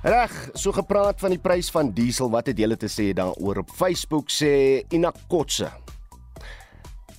Reg, 0.02 0.50
so 0.52 0.72
gepraat 0.72 1.20
van 1.20 1.30
die 1.30 1.40
prys 1.40 1.70
van 1.70 1.90
diesel, 1.90 2.28
wat 2.30 2.46
het 2.46 2.58
julle 2.58 2.76
te 2.76 2.88
sê 2.92 3.14
daaroor 3.16 3.58
op 3.58 3.70
Facebook 3.70 4.28
sê 4.28 4.84
Inakotse. 4.92 5.70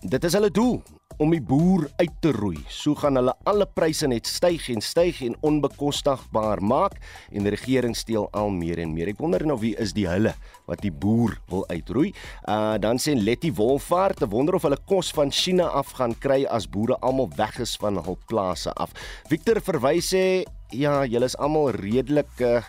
Dit 0.01 0.23
is 0.23 0.33
hulle 0.33 0.51
doel 0.51 0.83
om 1.17 1.31
die 1.33 1.41
boer 1.43 1.87
uit 1.99 2.15
te 2.23 2.31
roei. 2.35 2.59
So 2.71 2.95
gaan 2.99 3.19
hulle 3.19 3.33
alle 3.47 3.67
pryse 3.67 4.07
net 4.09 4.27
styg 4.29 4.67
en 4.73 4.81
styg 4.83 5.21
en 5.25 5.37
onbekostigbaar 5.45 6.61
maak 6.65 6.97
en 7.31 7.47
die 7.47 7.53
regering 7.53 7.95
steel 7.97 8.27
al 8.35 8.51
meer 8.53 8.81
en 8.83 8.93
meer. 8.95 9.11
Ek 9.13 9.21
wonder 9.23 9.45
nou 9.47 9.57
wie 9.61 9.75
is 9.81 9.95
die 9.95 10.07
hulle 10.09 10.35
wat 10.69 10.83
die 10.83 10.91
boer 10.91 11.37
wil 11.51 11.65
uitroei. 11.71 12.11
Uh 12.49 12.75
dan 12.81 12.99
sê 13.01 13.15
Letty 13.15 13.53
Wolfhard, 13.55 14.19
te 14.19 14.27
wonder 14.29 14.57
of 14.57 14.65
hulle 14.67 14.79
kos 14.89 15.11
van 15.15 15.31
China 15.31 15.69
af 15.71 15.95
gaan 15.99 16.15
kry 16.19 16.43
as 16.51 16.67
boere 16.69 16.97
almal 17.01 17.31
weg 17.37 17.59
is 17.63 17.75
van 17.81 18.01
hul 18.03 18.19
plase 18.29 18.73
af. 18.75 18.93
Victor 19.31 19.61
verwys 19.63 20.11
sê 20.13 20.43
ja, 20.75 21.03
julle 21.05 21.31
is 21.31 21.39
almal 21.39 21.71
redelik 21.77 22.31
uh 22.43 22.61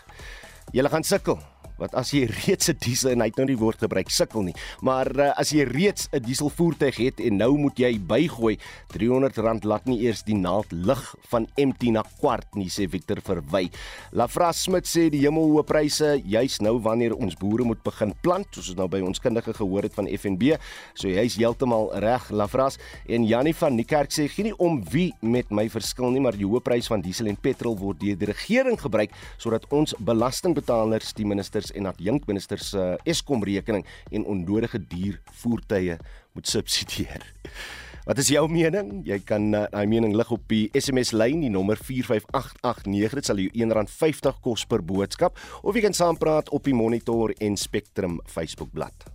julle 0.75 0.91
gaan 0.91 1.05
sukkel 1.07 1.39
wat 1.79 1.95
as 1.95 2.13
jy 2.15 2.25
reeds 2.25 2.71
'n 2.71 2.79
diesel 2.81 3.11
en 3.11 3.21
hy 3.21 3.29
het 3.29 3.37
nou 3.37 3.47
nie 3.47 3.59
woord 3.61 3.79
gebruik 3.85 4.11
sukkel 4.11 4.43
nie, 4.43 4.55
maar 4.81 5.11
uh, 5.19 5.33
as 5.37 5.53
jy 5.53 5.67
reeds 5.69 6.09
'n 6.13 6.23
dieselvoertuig 6.25 6.97
het 6.97 7.21
en 7.21 7.37
nou 7.37 7.57
moet 7.59 7.77
jy 7.79 7.99
bygooi 8.01 8.57
R300 8.95 9.65
laat 9.65 9.85
nie 9.85 10.01
eers 10.07 10.23
die 10.25 10.35
naald 10.35 10.73
lig 10.73 11.15
van 11.29 11.47
empty 11.57 11.91
na 11.91 12.03
kwart 12.21 12.49
nie 12.57 12.69
sê 12.69 12.89
Victor 12.89 13.21
verwy. 13.21 13.71
Lafra 14.13 14.53
Smit 14.53 14.87
sê 14.87 15.11
die 15.11 15.21
hemelhoë 15.27 15.65
pryse 15.67 16.23
juis 16.25 16.61
nou 16.61 16.79
wanneer 16.81 17.15
ons 17.15 17.37
boere 17.37 17.65
moet 17.65 17.83
begin 17.83 18.15
plant, 18.23 18.47
soos 18.51 18.71
ons 18.71 18.79
nou 18.79 18.89
by 18.89 19.01
ons 19.01 19.21
kundige 19.21 19.53
gehoor 19.53 19.83
het 19.83 19.95
van 19.95 20.09
FNB. 20.09 20.57
So 20.95 21.09
jy's 21.09 21.37
heeltemal 21.37 21.91
reg 22.01 22.31
Lafras 22.31 22.79
en 23.07 23.27
Jannie 23.27 23.55
van 23.55 23.77
Niekerk 23.77 24.11
sê 24.11 24.29
geen 24.29 24.47
nie 24.47 24.55
om 24.63 24.79
wie 24.93 25.11
met 25.27 25.51
my 25.51 25.67
verskil 25.73 26.13
nie, 26.15 26.23
maar 26.23 26.37
die 26.39 26.47
hoë 26.47 26.63
prys 26.65 26.91
van 26.91 27.03
diesel 27.03 27.31
en 27.31 27.39
petrol 27.41 27.75
word 27.81 27.99
deur 28.03 28.19
die 28.21 28.31
regering 28.31 28.79
gebruik 28.79 29.15
sodat 29.43 29.67
ons 29.75 29.95
belastingbetalers 30.07 31.15
die 31.19 31.27
minister 31.27 31.66
ministers 31.67 31.73
en 31.75 31.87
adjunkministers 31.87 32.71
se 32.71 32.79
uh, 32.79 32.97
Eskom 33.05 33.43
rekening 33.45 33.85
en 34.11 34.27
onnodige 34.27 34.79
duur 34.79 35.21
voertuie 35.33 35.99
moet 36.35 36.47
subsidieer. 36.47 37.23
Wat 38.07 38.19
is 38.19 38.29
jou 38.29 38.47
mening? 38.49 39.03
Jy 39.05 39.19
kan 39.27 39.53
uh, 39.53 39.67
daai 39.71 39.85
uh, 39.85 39.89
mening 39.89 40.15
lig 40.15 40.31
op 40.31 40.45
die 40.49 40.71
SMS 40.75 41.13
lyn, 41.13 41.41
die 41.43 41.51
nommer 41.51 41.77
45889. 41.77 43.17
Dit 43.19 43.27
sal 43.27 43.41
jou 43.43 43.51
R1.50 43.51 44.39
kos 44.43 44.65
per 44.67 44.83
boodskap 44.83 45.39
of 45.63 45.75
jy 45.75 45.83
kan 45.83 45.97
saampraat 45.97 46.53
op 46.55 46.65
die 46.65 46.75
Monitor 46.75 47.35
en 47.41 47.57
Spectrum 47.57 48.21
Facebook 48.27 48.71
bladsy. 48.73 49.11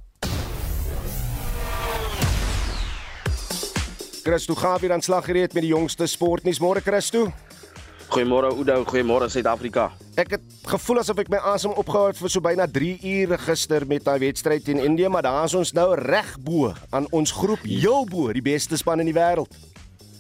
Christo 4.22 4.54
Gawie 4.54 4.92
dan 4.92 5.02
slag 5.02 5.26
gereed 5.26 5.56
met 5.56 5.64
die 5.64 5.72
jongste 5.72 6.06
sportnuus. 6.06 6.60
Môre 6.62 6.84
Christo. 6.86 7.32
Goeiemôre 8.12 8.52
Oudo, 8.52 8.84
goeiemôre 8.84 9.30
Suid-Afrika. 9.32 9.86
Ek 10.20 10.34
het 10.36 10.48
gevoel 10.68 11.00
asof 11.00 11.22
ek 11.24 11.30
my 11.32 11.40
asem 11.54 11.72
opgehou 11.80 12.10
het 12.10 12.18
vir 12.20 12.32
so 12.34 12.44
byna 12.44 12.66
3 12.68 12.98
ure 13.08 13.38
gister 13.40 13.86
met 13.88 14.04
daai 14.04 14.20
wedstryd 14.26 14.66
teen 14.68 14.82
Indië, 14.84 15.08
maar 15.08 15.24
daar 15.24 15.48
is 15.48 15.56
ons 15.56 15.72
nou 15.78 15.94
reg 15.96 16.34
bo 16.44 16.74
aan 16.92 17.08
ons 17.16 17.32
groep, 17.32 17.64
heel 17.64 18.04
bo, 18.12 18.28
die 18.36 18.44
beste 18.44 18.76
span 18.76 19.00
in 19.00 19.08
die 19.08 19.16
wêreld. 19.16 19.56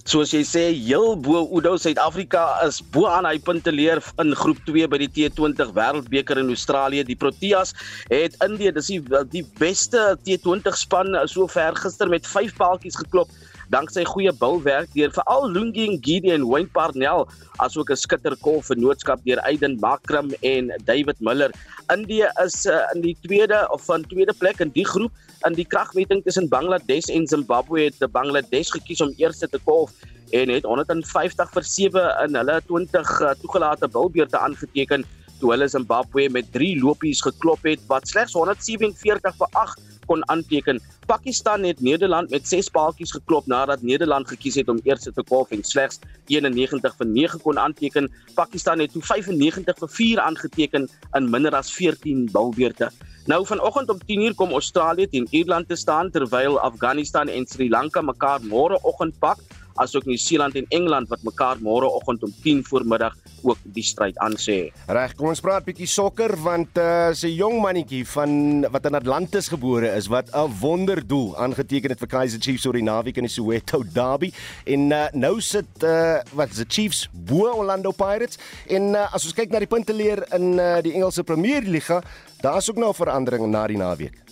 Soos 0.07 0.31
jy 0.31 0.39
sê, 0.47 0.63
heel 0.71 1.17
bo 1.19 1.43
Oudo, 1.43 1.75
Suid-Afrika 1.75 2.45
is 2.63 2.79
bo 2.95 3.11
aan 3.11 3.27
hy 3.27 3.35
punte 3.43 3.75
leer 3.75 3.99
in 4.23 4.31
groep 4.39 4.63
2 4.71 4.87
by 4.87 5.03
die 5.03 5.11
T20 5.11 5.75
Wêreldbeker 5.75 6.39
in 6.39 6.55
Australië. 6.55 7.03
Die 7.11 7.19
Proteas 7.19 7.75
het 8.07 8.39
Indië, 8.47 8.71
dis 8.79 8.87
die, 8.95 9.03
die 9.35 9.43
beste 9.59 10.13
T20 10.23 10.79
span 10.79 11.11
sover 11.27 11.75
gister 11.83 12.07
met 12.07 12.23
5 12.23 12.55
paaltjies 12.55 13.03
geklop 13.03 13.35
danksy 13.71 14.03
goeie 14.03 14.31
bulwerk 14.35 14.91
deur 14.95 15.11
veral 15.15 15.45
Lungi 15.47 15.87
Ngidi 15.93 16.31
en 16.35 16.43
Wayne 16.49 16.69
Parnell 16.75 17.23
asook 17.63 17.91
'n 17.91 17.95
skitterkol 17.95 18.59
vennootskap 18.67 19.23
deur 19.23 19.39
Aiden 19.47 19.77
Makram 19.79 20.31
en 20.41 20.71
David 20.85 21.17
Miller. 21.19 21.51
Indië 21.93 22.27
is 22.43 22.65
uh, 22.65 22.83
in 22.93 23.01
die 23.01 23.15
tweede 23.21 23.67
of 23.71 23.85
van 23.85 24.03
tweede 24.07 24.33
plek 24.33 24.59
in 24.59 24.71
die 24.75 24.85
groep 24.85 25.11
in 25.47 25.53
die 25.53 25.65
kragmeting 25.65 26.23
tussen 26.23 26.49
Bangladesh 26.49 27.09
en 27.09 27.27
Zimbabwe 27.27 27.87
het 27.87 28.11
Bangladesh 28.11 28.71
gekies 28.75 29.01
om 29.01 29.13
eerste 29.17 29.47
te 29.47 29.59
kolf 29.63 29.91
en 30.31 30.49
het 30.49 30.63
150 30.63 31.51
vir 31.55 31.63
7 31.63 32.03
in 32.27 32.35
hulle 32.35 32.61
20 32.67 33.21
uh, 33.21 33.31
toegelate 33.41 33.87
bilbeerte 33.87 34.37
aangeteken 34.37 35.05
toe 35.41 35.51
hulle 35.53 35.67
Zimbabwe 35.69 36.27
met 36.29 36.51
3 36.53 36.75
lopies 36.81 37.21
geklop 37.25 37.65
het 37.67 37.81
wat 37.89 38.07
slegs 38.07 38.37
147 38.37 39.35
vir 39.41 39.57
8 39.63 39.89
kon 40.05 40.23
aanteken. 40.29 40.79
Pakistan 41.07 41.63
het 41.63 41.81
Nederland 41.81 42.29
met 42.29 42.47
6 42.47 42.69
paaltjies 42.75 43.13
geklop 43.15 43.47
nadat 43.51 43.81
Nederland 43.81 44.27
gekies 44.27 44.59
het 44.59 44.69
om 44.69 44.79
eerste 44.83 45.13
te 45.15 45.23
kwal 45.23 45.47
en 45.49 45.63
slegs 45.63 45.99
91 46.27 46.97
vir 46.97 47.07
9 47.07 47.41
kon 47.45 47.59
aanteken. 47.59 48.09
Pakistan 48.35 48.83
het 48.83 48.93
toe 48.93 49.01
95 49.01 49.79
vir 49.83 49.95
4 49.99 50.19
aangeteken 50.19 50.89
in 51.17 51.29
minder 51.29 51.55
as 51.55 51.71
14 51.73 52.27
bilbeerte. 52.31 52.91
Nou 53.29 53.45
vanoggend 53.45 53.89
om 53.89 53.99
10:00 54.05 54.35
kom 54.35 54.51
Australië 54.51 55.07
teen 55.07 55.27
Ierland 55.29 55.67
te 55.67 55.75
staan 55.75 56.11
terwyl 56.11 56.59
Afghanistan 56.59 57.27
en 57.27 57.45
Sri 57.45 57.69
Lanka 57.69 58.01
mekaar 58.01 58.41
môreoggend 58.41 59.19
pak 59.19 59.37
asook 59.75 60.05
Nieu-Seeland 60.05 60.55
en 60.55 60.65
Engeland 60.69 61.09
wat 61.09 61.23
mekaar 61.23 61.61
môreoggend 61.61 62.23
om 62.23 62.33
10 62.43 62.63
voormiddag 62.67 63.15
ook 63.41 63.57
die 63.63 63.83
stryd 63.83 64.17
aan 64.17 64.35
sê. 64.37 64.71
Reg, 64.87 65.15
kom 65.17 65.31
ons 65.31 65.41
praat 65.41 65.65
bietjie 65.65 65.89
sokker 65.89 66.35
want 66.41 66.77
uh 66.77 67.11
se 67.17 67.29
jong 67.33 67.59
mannetjie 67.61 68.03
van 68.07 68.65
wat 68.71 68.85
in 68.85 68.95
Atlantis 68.95 69.49
gebore 69.51 69.89
is 69.97 70.07
wat 70.07 70.29
'n 70.33 70.51
wonderdoel 70.61 71.37
aangeteken 71.37 71.89
het 71.89 71.99
vir 71.99 72.07
Kaizer 72.07 72.39
Chiefs 72.39 72.65
oor 72.65 72.77
die 72.77 72.85
naweek 72.85 73.17
in 73.17 73.27
die 73.27 73.33
Soweto 73.33 73.83
Derby 73.83 74.31
en 74.65 74.91
uh, 74.91 75.07
nou 75.13 75.41
sit 75.41 75.67
uh 75.83 76.21
wat 76.33 76.49
is 76.49 76.63
die 76.63 76.69
Chiefs 76.69 77.09
bo 77.11 77.49
Orlando 77.51 77.91
Pirates 77.91 78.37
en 78.67 78.93
uh, 78.95 79.13
as 79.13 79.25
ons 79.25 79.33
kyk 79.33 79.51
na 79.51 79.59
die 79.59 79.69
punte 79.69 79.93
leer 79.93 80.23
in 80.35 80.59
uh, 80.59 80.81
die 80.81 80.93
Engelse 80.93 81.23
Premier 81.23 81.61
Liga, 81.61 82.01
daar's 82.41 82.69
ook 82.69 82.81
nou 82.81 82.93
veranderinge 82.95 83.47
na 83.47 83.67
die 83.67 83.79
naweek. 83.79 84.30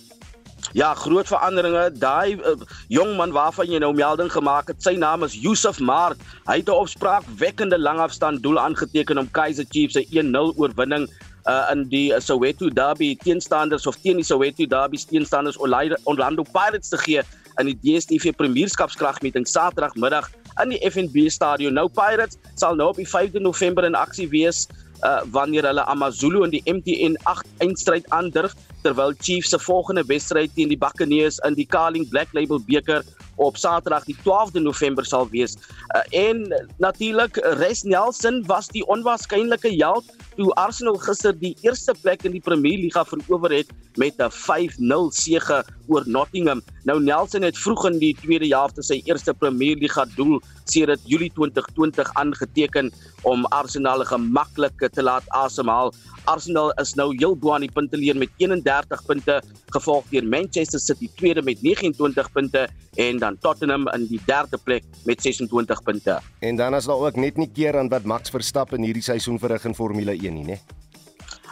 Ja, 0.72 0.94
groot 0.94 1.26
veranderinge. 1.26 1.90
Daai 1.98 2.36
uh, 2.36 2.54
jong 2.88 3.16
man 3.16 3.32
waarvan 3.34 3.70
jy 3.70 3.80
nou 3.82 3.90
melding 3.94 4.30
gemaak 4.32 4.70
het, 4.70 4.82
sy 4.82 4.94
naam 5.00 5.24
is 5.26 5.34
Yusuf 5.34 5.80
Maart. 5.80 6.20
Hy 6.46 6.60
het 6.60 6.68
'n 6.68 6.78
opspraakwekkende 6.84 7.78
langafstand 7.78 8.42
doel 8.42 8.58
aangeteken 8.58 9.18
om 9.18 9.30
Kaizer 9.30 9.66
Chiefs 9.70 9.94
se 9.94 10.06
1-0 10.10 10.56
oorwinning 10.56 11.08
uh, 11.46 11.70
in 11.72 11.88
die 11.88 12.12
Soweto 12.20 12.68
Derby 12.68 13.16
teenstanders 13.16 13.86
of 13.86 13.96
teen 13.96 14.16
die 14.16 14.24
Soweto 14.24 14.66
Derby 14.66 14.98
teenstanders 14.98 15.58
Orlando 15.58 16.42
Pirates 16.42 16.88
te 16.88 16.98
gee 16.98 17.22
in 17.58 17.66
die 17.66 17.78
DStv 17.82 18.32
Premierskapskragmeting 18.36 19.46
Saterdagmiddag 19.48 20.30
in 20.62 20.74
die 20.74 20.80
FNB 20.90 21.28
Stadion. 21.30 21.74
Nou 21.74 21.88
Pirates 21.88 22.38
sal 22.54 22.74
nou 22.74 22.90
op 22.92 23.00
die 23.00 23.08
5de 23.08 23.40
November 23.40 23.84
in 23.84 23.94
aksie 23.94 24.28
wees 24.28 24.66
uh, 25.02 25.20
wanneer 25.32 25.66
hulle 25.68 25.84
AmaZulu 25.86 26.44
in 26.44 26.54
die 26.54 26.62
MTN 26.66 27.16
8 27.30 27.46
eindstryd 27.64 28.08
aandurf 28.16 28.56
terwyl 28.84 29.14
Chiefs 29.20 29.50
se 29.54 29.58
volgende 29.58 30.04
wedstryd 30.08 30.52
teen 30.54 30.72
die 30.72 30.78
Buccaneers 30.78 31.38
in 31.46 31.54
die 31.54 31.66
Carling 31.66 32.08
Black 32.08 32.32
Label 32.32 32.60
beker 32.66 33.04
op 33.40 33.56
Saterdag 33.56 34.04
die 34.04 34.16
12de 34.20 34.60
November 34.60 35.06
sal 35.06 35.28
wees. 35.32 35.56
Uh, 35.96 36.28
en 36.28 36.44
natuurlik 36.78 37.40
Res 37.60 37.82
Nelson 37.82 38.42
was 38.46 38.68
die 38.68 38.84
onwaarskynlike 38.86 39.72
held 39.80 40.12
toe 40.36 40.52
Arsenal 40.60 40.96
gister 41.00 41.34
die 41.36 41.54
eerste 41.66 41.94
plek 42.02 42.22
in 42.24 42.32
die 42.36 42.44
Premier 42.44 42.78
Liga 42.80 43.04
verower 43.04 43.52
het 43.52 43.72
met 44.00 44.20
'n 44.20 44.30
5-0 44.30 45.10
sege 45.12 45.64
oor 45.88 46.04
Nottingham. 46.06 46.62
Nou 46.84 47.00
Nelson 47.02 47.42
het 47.42 47.58
vroeg 47.58 47.86
in 47.90 47.98
die 47.98 48.14
tweede 48.14 48.46
helfte 48.46 48.82
sy 48.82 49.00
eerste 49.04 49.34
Premier 49.34 49.76
Liga 49.76 50.06
doel 50.16 50.40
sedert 50.64 51.00
Julie 51.04 51.32
2020 51.34 52.14
aangeteken 52.14 52.92
om 53.22 53.44
Arsenal 53.44 54.04
gemaklik 54.04 54.88
te 54.92 55.02
laat 55.02 55.24
asemhaal. 55.28 55.92
Arsenal 56.24 56.72
is 56.78 56.94
nou 56.94 57.10
heel 57.16 57.36
bo 57.36 57.54
aan 57.54 57.64
die 57.64 57.72
punteleer 57.72 58.16
met 58.16 58.30
31 58.36 59.04
punte, 59.06 59.42
gevolg 59.74 60.04
deur 60.10 60.24
Manchester 60.24 60.80
City 60.80 61.08
tweede 61.16 61.42
met 61.42 61.62
29 61.62 62.32
punte 62.32 62.68
en 63.00 63.18
dan 63.18 63.38
Tottenham 63.40 63.88
in 63.94 64.04
die 64.10 64.20
derde 64.26 64.58
plek 64.58 64.84
met 65.08 65.22
26 65.22 65.82
punte. 65.82 66.18
En 66.38 66.56
dan 66.56 66.74
is 66.74 66.84
daar 66.84 67.06
ook 67.08 67.16
net 67.16 67.36
nie 67.40 67.48
keer 67.48 67.78
aan 67.78 67.88
wat 67.88 68.04
Max 68.04 68.30
Verstappen 68.30 68.84
hierdie 68.84 69.04
seisoen 69.04 69.38
verrig 69.40 69.64
in 69.64 69.74
Formule 69.74 70.12
1 70.12 70.34
nie, 70.34 70.44
né? 70.44 70.60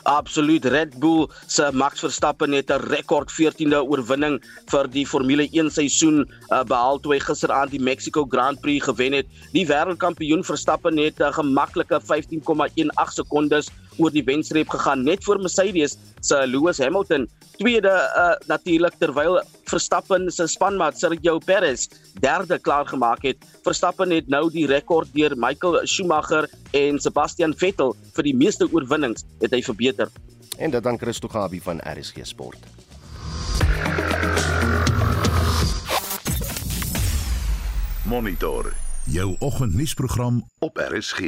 Absoluut 0.08 0.64
Red 0.64 0.94
Bull 1.00 1.26
se 1.46 1.68
Max 1.72 2.00
Verstappen 2.00 2.52
het 2.52 2.70
'n 2.72 2.80
rekord 2.88 3.32
14de 3.32 3.80
oorwinning 3.84 4.38
vir 4.72 4.88
die 4.88 5.06
Formule 5.06 5.48
1 5.52 5.70
seisoen 5.70 6.24
uh, 6.24 6.64
behaal 6.64 7.00
toe 7.00 7.12
hy 7.12 7.20
gisteraand 7.20 7.70
die 7.70 7.82
Mexico 7.82 8.24
Grand 8.24 8.60
Prix 8.60 8.84
gewen 8.84 9.12
het. 9.12 9.26
Die 9.52 9.66
wêreldkampioen 9.66 10.44
Verstappen 10.44 10.96
het 10.96 11.20
'n 11.20 11.32
gemaklike 11.32 12.00
15,18 12.00 13.12
sekondes 13.12 13.68
oor 13.98 14.12
die 14.14 14.24
wenstreep 14.24 14.70
gegaan 14.72 15.04
net 15.04 15.24
voor 15.24 15.40
Mercedes 15.42 15.96
se 16.20 16.46
Lewis 16.46 16.78
Hamilton 16.78 17.28
tweede 17.58 17.90
uh, 17.90 18.34
natuurlik 18.46 18.94
terwyl 18.98 19.40
Verstappen 19.68 20.30
se 20.30 20.46
spanmaat 20.46 20.98
Sergio 20.98 21.38
Perez 21.38 21.88
derde 22.20 22.58
klaar 22.58 22.86
gemaak 22.86 23.22
het. 23.22 23.36
Verstappen 23.62 24.10
het 24.10 24.28
nou 24.28 24.46
die 24.50 24.66
rekord 24.66 25.10
deur 25.12 25.34
Michael 25.36 25.86
Schumacher 25.86 26.48
en 26.72 26.98
Sebastian 26.98 27.54
Vettel 27.54 27.94
vir 28.16 28.30
die 28.30 28.34
meeste 28.36 28.68
oorwinnings 28.72 29.26
het 29.42 29.52
hy 29.52 29.62
verbeter. 29.62 30.10
En 30.58 30.70
dit 30.70 30.82
dan 30.82 30.98
Christo 30.98 31.28
Gabi 31.28 31.60
van 31.60 31.82
RSG 31.84 32.26
Sport. 32.26 32.58
Monitor 38.08 38.72
jou 39.08 39.36
oggendnuusprogram 39.38 40.50
op 40.58 40.76
RSG. 40.76 41.20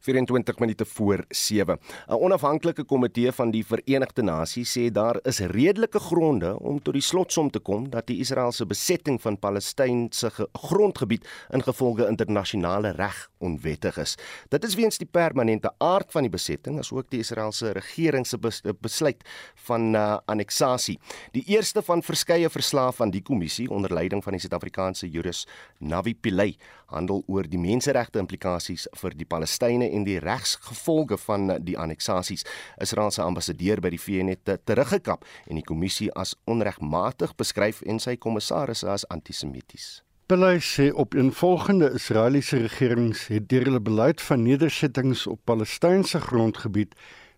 24 0.00 0.58
minute 0.58 0.84
voor 0.84 1.24
7. 1.28 1.78
'n 2.08 2.12
Onafhanklike 2.12 2.84
komitee 2.84 3.32
van 3.32 3.50
die 3.50 3.64
Verenigde 3.66 4.22
Nasies 4.22 4.78
sê 4.78 4.90
daar 4.90 5.18
is 5.22 5.38
redelike 5.38 5.98
gronde 5.98 6.58
om 6.58 6.82
tot 6.82 6.94
die 6.94 7.02
slotsom 7.02 7.50
te 7.50 7.58
kom 7.58 7.90
dat 7.90 8.06
die 8.06 8.18
Israeliese 8.18 8.66
besetting 8.66 9.20
van 9.20 9.38
Palestynse 9.38 10.30
grondgebied 10.52 11.28
ingevolge 11.52 12.06
internasionale 12.08 12.90
reg 12.90 13.28
onwettig 13.38 13.98
is. 13.98 14.16
Dit 14.48 14.64
is 14.64 14.74
weens 14.74 14.98
die 14.98 15.08
permanente 15.10 15.70
aard 15.78 16.12
van 16.12 16.22
die 16.22 16.30
besetting 16.32 16.78
asook 16.78 17.10
die 17.10 17.20
Israeliese 17.20 17.72
regering 17.72 18.26
se 18.26 18.38
besluit 18.80 19.22
van 19.54 19.94
uh, 19.94 20.16
anneksasie. 20.24 20.98
Die 21.32 21.44
eerste 21.44 21.82
van 21.82 22.02
verskeie 22.02 22.48
verslae 22.48 22.92
van 22.92 23.10
die 23.10 23.22
kommissie 23.22 23.68
onder 23.70 23.92
leiding 23.92 24.24
van 24.24 24.32
die 24.32 24.40
Suid-Afrikaanse 24.40 25.10
jurist 25.10 25.48
Navi 25.78 26.14
Pillay 26.14 26.56
handel 26.90 27.22
oor 27.26 27.46
die 27.48 27.60
menseregte 27.60 28.18
implikasies 28.22 28.88
vir 29.00 29.14
die 29.16 29.26
Palestynë 29.28 29.89
en 29.90 30.04
die 30.04 30.18
regsgevolge 30.18 31.18
van 31.18 31.64
die 31.64 31.78
anneksasies. 31.78 32.44
Israel 32.78 33.10
se 33.10 33.22
ambassadeur 33.22 33.80
by 33.80 33.90
die 33.90 34.00
VN 34.00 34.32
het 34.32 34.52
teruggekap 34.64 35.24
en 35.46 35.58
die 35.60 35.66
kommissie 35.66 36.10
as 36.12 36.36
onregmatig 36.44 37.34
beskryf 37.36 37.82
en 37.82 37.98
sy 37.98 38.16
kommissarisse 38.16 38.88
as 38.88 39.06
antisemities. 39.08 40.02
Pillay 40.30 40.60
sê 40.62 40.92
op 40.94 41.14
'n 41.14 41.32
volgende 41.32 41.90
Israeliese 41.94 42.56
regerings 42.56 43.26
het 43.26 43.48
deur 43.48 43.64
hulle 43.64 43.80
beleid 43.80 44.20
van 44.20 44.42
nedersettings 44.42 45.26
op 45.26 45.40
Palestynse 45.44 46.20
grondgebied 46.20 46.94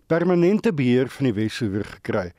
permanente 0.06 0.72
beheer 0.74 1.08
van 1.08 1.24
die 1.24 1.32
Wes-Oewer 1.32 1.84
gekry 1.84 2.32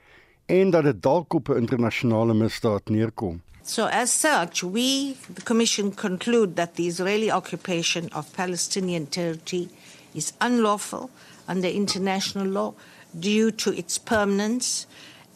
en 0.46 0.70
dat 0.70 0.84
dit 0.84 1.02
dalk 1.02 1.34
op 1.34 1.50
'n 1.50 1.58
internasionale 1.58 2.34
misdaad 2.34 2.90
neerkom. 2.90 3.42
So, 3.66 3.86
as 3.86 4.20
such, 4.20 4.62
we, 4.62 5.16
the 5.34 5.42
Commission, 5.42 5.94
conclude 5.96 6.54
that 6.56 6.76
the 6.76 6.86
Israeli 6.88 7.32
occupation 7.32 8.14
of 8.14 8.32
Palestinian 8.36 9.08
territory 9.08 9.70
is 10.14 10.34
unlawful 10.42 11.10
under 11.48 11.68
international 11.68 12.48
law 12.48 12.74
due 13.18 13.52
to 13.52 13.74
its 13.74 13.98
permanence 13.98 14.88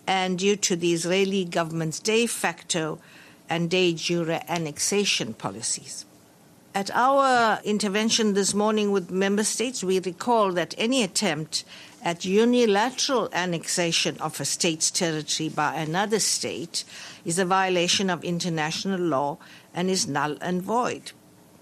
and 0.08 0.40
due 0.40 0.56
to 0.56 0.76
the 0.76 0.94
Israeli 0.94 1.46
government's 1.46 2.00
de 2.00 2.26
facto 2.26 3.00
and 3.50 3.70
de 3.70 3.94
jure 3.94 4.40
annexation 4.48 5.34
policies. 5.34 6.06
At 6.74 6.92
our 6.92 7.60
intervention 7.64 8.34
this 8.34 8.54
morning 8.54 8.92
with 8.92 9.10
member 9.10 9.44
states, 9.44 9.84
we 9.84 10.00
recall 10.00 10.52
that 10.52 10.76
any 10.78 11.02
attempt 11.04 11.64
at 12.04 12.24
unilateral 12.24 13.30
annexation 13.34 14.16
of 14.20 14.40
a 14.40 14.46
state's 14.46 14.92
territory 14.92 15.50
by 15.50 15.76
another 15.76 16.20
state 16.20 16.84
is 17.26 17.40
a 17.40 17.46
violation 17.46 18.10
of 18.10 18.24
international 18.24 19.00
law 19.00 19.38
and 19.74 19.90
is 19.90 20.08
null 20.08 20.38
and 20.40 20.62
void. 20.62 21.12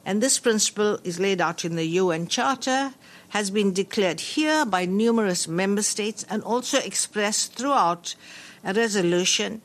And 0.06 0.22
this 0.22 0.38
principle 0.39 1.00
is 1.04 1.20
laid 1.20 1.41
out 1.41 1.65
in 1.65 1.76
the 1.76 1.88
UN 2.02 2.28
Charter, 2.28 2.94
has 3.30 3.50
been 3.50 3.74
declared 3.74 4.20
here 4.20 4.63
by 4.63 4.86
numerous 4.86 5.48
member 5.48 5.82
states, 5.82 6.24
and 6.30 6.44
also 6.44 6.78
expressed 6.78 7.54
throughout 7.54 8.15
a 8.63 8.74
resolution 8.74 9.62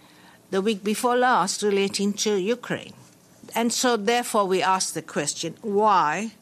the 0.50 0.62
week 0.62 0.82
before 0.82 1.16
last 1.16 1.62
relating 1.62 2.14
to 2.14 2.36
Ukraine. 2.36 2.94
And 3.54 3.72
so, 3.72 3.96
therefore, 3.96 4.46
we 4.46 4.62
ask 4.62 4.94
the 4.94 5.02
question 5.02 5.56
why 5.60 6.32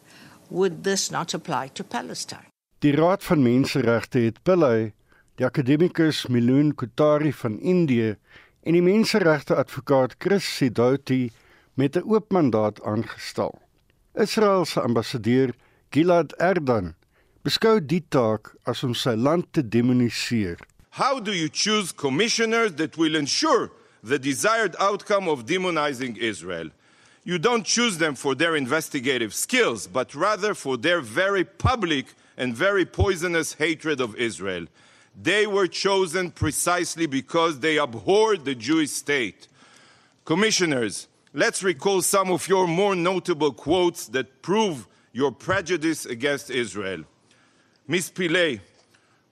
would 0.48 0.84
this 0.84 1.10
not 1.10 1.34
apply 1.34 1.68
to 1.74 1.82
Palestine? 1.84 2.46
Die 2.78 2.92
Raad 2.92 3.24
van 3.24 3.42
Menseregte 3.42 4.18
het 4.18 4.42
Pillay, 4.42 4.92
die 5.34 5.46
akademikus 5.46 6.26
Milun 6.30 6.74
Kutari 6.74 7.32
van 7.32 7.58
Indië 7.58 8.14
en 8.62 8.76
die 8.76 8.82
menseregte 8.82 9.56
advokaat 9.58 10.14
Chris 10.18 10.46
Sidoti 10.56 11.32
met 11.74 11.96
'n 11.96 12.06
oop 12.06 12.30
mandaat 12.30 12.82
aangestel. 12.82 13.58
Israel 14.18 14.64
se 14.66 14.80
ambassadeur 14.80 15.52
Gilad 15.92 16.32
Erdan 16.40 16.94
beskou 17.44 17.78
die 17.80 18.02
taak 18.10 18.50
as 18.66 18.82
om 18.82 18.94
sy 18.94 19.14
land 19.14 19.46
te 19.52 19.62
demoniseer. 19.62 20.58
How 20.90 21.20
do 21.20 21.32
you 21.32 21.48
choose 21.48 21.92
commissioners 21.92 22.72
that 22.74 22.98
will 22.98 23.14
ensure 23.14 23.70
the 24.02 24.18
desired 24.18 24.74
outcome 24.80 25.28
of 25.28 25.46
demonizing 25.46 26.16
Israel? 26.18 26.70
You 27.24 27.38
don't 27.38 27.64
choose 27.64 27.98
them 27.98 28.16
for 28.16 28.34
their 28.34 28.56
investigative 28.56 29.34
skills, 29.34 29.86
but 29.86 30.14
rather 30.14 30.54
for 30.54 30.76
their 30.76 31.00
very 31.00 31.44
public 31.44 32.06
and 32.36 32.56
very 32.56 32.84
poisonous 32.84 33.52
hatred 33.52 34.00
of 34.00 34.16
Israel. 34.16 34.66
They 35.14 35.46
were 35.46 35.68
chosen 35.68 36.32
precisely 36.32 37.06
because 37.06 37.60
they 37.60 37.76
abhorred 37.76 38.44
the 38.44 38.54
Jewish 38.54 38.90
state. 38.90 39.46
Commissioners, 40.24 41.06
let's 41.38 41.62
recall 41.62 42.02
some 42.02 42.32
of 42.32 42.48
your 42.48 42.66
more 42.66 42.96
notable 42.96 43.52
quotes 43.52 44.08
that 44.08 44.42
prove 44.42 44.88
your 45.12 45.30
prejudice 45.30 46.04
against 46.04 46.50
Israel. 46.50 47.04
Ms. 47.86 48.10
Pillay, 48.10 48.60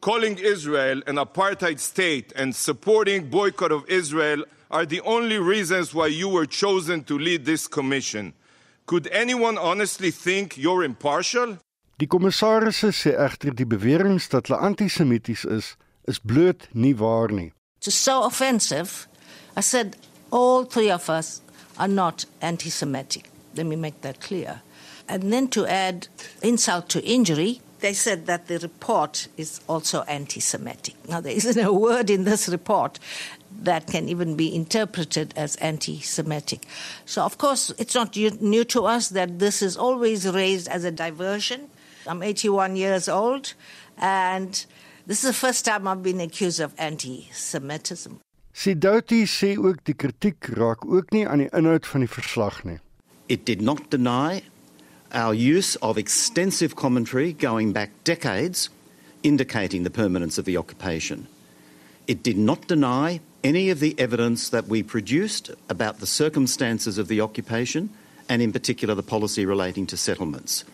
calling 0.00 0.38
Israel 0.38 1.02
an 1.08 1.16
apartheid 1.16 1.80
state 1.80 2.32
and 2.36 2.54
supporting 2.54 3.28
boycott 3.28 3.72
of 3.72 3.82
Israel 3.88 4.44
are 4.70 4.86
the 4.86 5.00
only 5.00 5.38
reasons 5.38 5.92
why 5.94 6.06
you 6.06 6.28
were 6.28 6.46
chosen 6.46 7.02
to 7.02 7.18
lead 7.18 7.44
this 7.44 7.66
commission. 7.66 8.32
Could 8.86 9.08
anyone 9.08 9.58
honestly 9.58 10.12
think 10.12 10.56
you're 10.56 10.84
impartial? 10.84 11.58
Die 11.98 12.06
kommissarisse 12.06 12.92
sê 12.92 13.16
egter 13.18 13.54
die 13.56 13.66
beweringe 13.66 14.28
dat 14.30 14.46
hulle 14.46 14.60
antisemities 14.60 15.42
is, 15.48 15.74
is 16.06 16.20
bloot 16.20 16.68
nie 16.72 16.94
waar 16.94 17.32
nie. 17.32 17.50
It's 17.80 17.94
so 17.94 18.22
offensive. 18.22 19.08
I 19.56 19.62
said 19.62 19.96
all 20.30 20.64
three 20.64 20.90
of 20.90 21.08
us 21.08 21.40
are 21.78 21.88
not 21.88 22.24
anti-Semitic. 22.40 23.30
Let 23.54 23.66
me 23.66 23.76
make 23.76 24.00
that 24.02 24.20
clear. 24.20 24.62
And 25.08 25.32
then 25.32 25.48
to 25.48 25.66
add 25.66 26.08
insult 26.42 26.88
to 26.90 27.04
injury, 27.04 27.60
they 27.80 27.92
said 27.92 28.26
that 28.26 28.48
the 28.48 28.58
report 28.58 29.28
is 29.36 29.60
also 29.68 30.02
anti-Semitic. 30.02 30.94
Now 31.08 31.20
there 31.20 31.34
isn't 31.36 31.62
a 31.62 31.72
word 31.72 32.10
in 32.10 32.24
this 32.24 32.48
report 32.48 32.98
that 33.62 33.86
can 33.86 34.08
even 34.08 34.36
be 34.36 34.54
interpreted 34.54 35.32
as 35.36 35.56
anti 35.56 36.00
Semitic. 36.00 36.66
So, 37.06 37.22
of 37.22 37.38
course, 37.38 37.72
it's 37.78 37.94
not 37.94 38.16
new 38.16 38.64
to 38.64 38.84
us 38.84 39.08
that 39.10 39.38
this 39.38 39.62
is 39.62 39.76
always 39.76 40.28
raised 40.28 40.68
as 40.68 40.84
a 40.84 40.90
diversion 40.90 41.70
I'm 42.08 42.22
81 42.22 42.76
years 42.76 43.08
old, 43.08 43.54
and 43.98 44.50
this 45.06 45.24
is 45.24 45.30
the 45.30 45.34
first 45.34 45.64
time 45.64 45.88
I've 45.88 46.02
been 46.02 46.20
accused 46.20 46.60
of 46.60 46.72
anti-Semitism. 46.78 48.20
Sidoti 48.56 49.26
sê 49.28 49.50
ook 49.60 49.82
die 49.84 49.92
kritiek 49.92 50.48
raak 50.56 50.86
ook 50.88 51.10
nie 51.12 51.26
aan 51.28 51.42
die 51.44 51.50
inhoud 51.52 51.84
van 51.84 52.06
die 52.06 52.08
verslag 52.08 52.62
nie. 52.64 52.78
It 53.28 53.44
did 53.44 53.60
not 53.60 53.90
deny 53.90 54.44
our 55.12 55.34
use 55.34 55.76
of 55.82 55.98
extensive 55.98 56.74
commentary 56.74 57.34
going 57.34 57.72
back 57.72 57.90
decades 58.04 58.70
indicating 59.22 59.84
the 59.84 59.90
permanence 59.90 60.38
of 60.38 60.46
the 60.46 60.56
occupation. 60.56 61.26
It 62.06 62.22
did 62.22 62.38
not 62.38 62.66
deny 62.66 63.20
any 63.44 63.68
of 63.68 63.80
the 63.80 63.94
evidence 63.98 64.48
that 64.48 64.68
we 64.68 64.82
produced 64.82 65.50
about 65.68 66.00
the 66.00 66.06
circumstances 66.06 66.96
of 66.96 67.08
the 67.08 67.20
occupation 67.20 67.90
and, 68.26 68.40
in 68.40 68.52
particular, 68.52 68.94
the 68.94 69.02
policy 69.02 69.44
relating 69.44 69.86
to 69.88 69.98
settlements. 69.98 70.64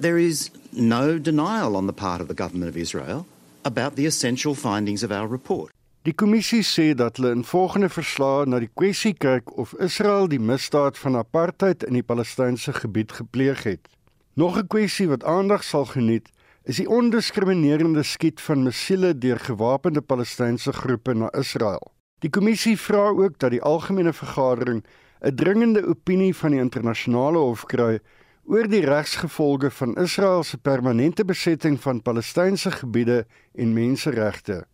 There 0.00 0.16
is 0.16 0.50
no 0.72 1.18
denial 1.18 1.76
on 1.76 1.86
the 1.86 1.92
part 1.92 2.22
of 2.22 2.28
the 2.28 2.34
government 2.34 2.70
of 2.70 2.76
Israel 2.76 3.26
about 3.64 3.96
the 3.96 4.06
essential 4.06 4.54
findings 4.54 5.02
of 5.02 5.12
our 5.12 5.26
report. 5.26 5.72
Die 6.08 6.14
kommissie 6.16 6.62
sê 6.64 6.94
dat 6.96 7.18
hulle 7.18 7.34
in 7.36 7.42
volgende 7.44 7.90
verslae 7.92 8.46
na 8.48 8.62
die 8.62 8.70
kwessie 8.80 9.10
kyk 9.12 9.50
of 9.60 9.74
Israel 9.84 10.24
die 10.32 10.40
misdaad 10.40 10.96
van 10.96 11.18
apartheid 11.20 11.82
in 11.84 11.98
die 11.98 12.04
Palestynse 12.12 12.72
gebied 12.72 13.12
gepleeg 13.12 13.66
het. 13.66 13.90
Nog 14.32 14.56
'n 14.56 14.66
kwessie 14.72 15.08
wat 15.08 15.24
aandag 15.24 15.64
sal 15.64 15.84
geniet, 15.84 16.30
is 16.64 16.76
die 16.80 16.88
ondiskriminerende 16.88 18.02
skiet 18.02 18.40
van 18.40 18.62
missiele 18.62 19.18
deur 19.18 19.38
gewapende 19.38 20.00
Palestynse 20.00 20.72
groepe 20.72 21.14
na 21.14 21.28
Israel. 21.32 21.92
Die 22.24 22.30
kommissie 22.30 22.78
vra 22.78 23.08
ook 23.08 23.38
dat 23.38 23.50
die 23.50 23.62
algemene 23.62 24.12
vergadering 24.12 24.84
'n 25.20 25.34
dringende 25.34 25.86
opinie 25.86 26.34
van 26.36 26.50
die 26.50 26.60
internasionale 26.60 27.38
hof 27.38 27.66
kry 27.66 28.00
oor 28.44 28.68
die 28.68 28.84
regsgevolge 28.84 29.70
van 29.70 29.96
Israel 29.96 30.42
se 30.42 30.56
permanente 30.58 31.24
besetting 31.24 31.80
van 31.80 32.02
Palestynse 32.02 32.70
gebiede 32.70 33.26
en 33.54 33.72
menseregte. 33.72 34.64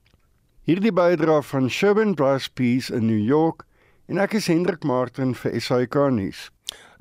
Hierdie 0.64 0.94
bydra 0.96 1.42
van 1.44 1.66
Sherwin 1.68 2.14
Bryce 2.16 2.48
Peace 2.48 2.88
in 2.88 3.04
New 3.04 3.20
York 3.20 3.66
en 4.08 4.16
ek 4.24 4.38
is 4.38 4.46
Hendrik 4.48 4.86
Martin 4.88 5.34
vir 5.36 5.58
SAK 5.60 5.98
nuus. 6.16 6.46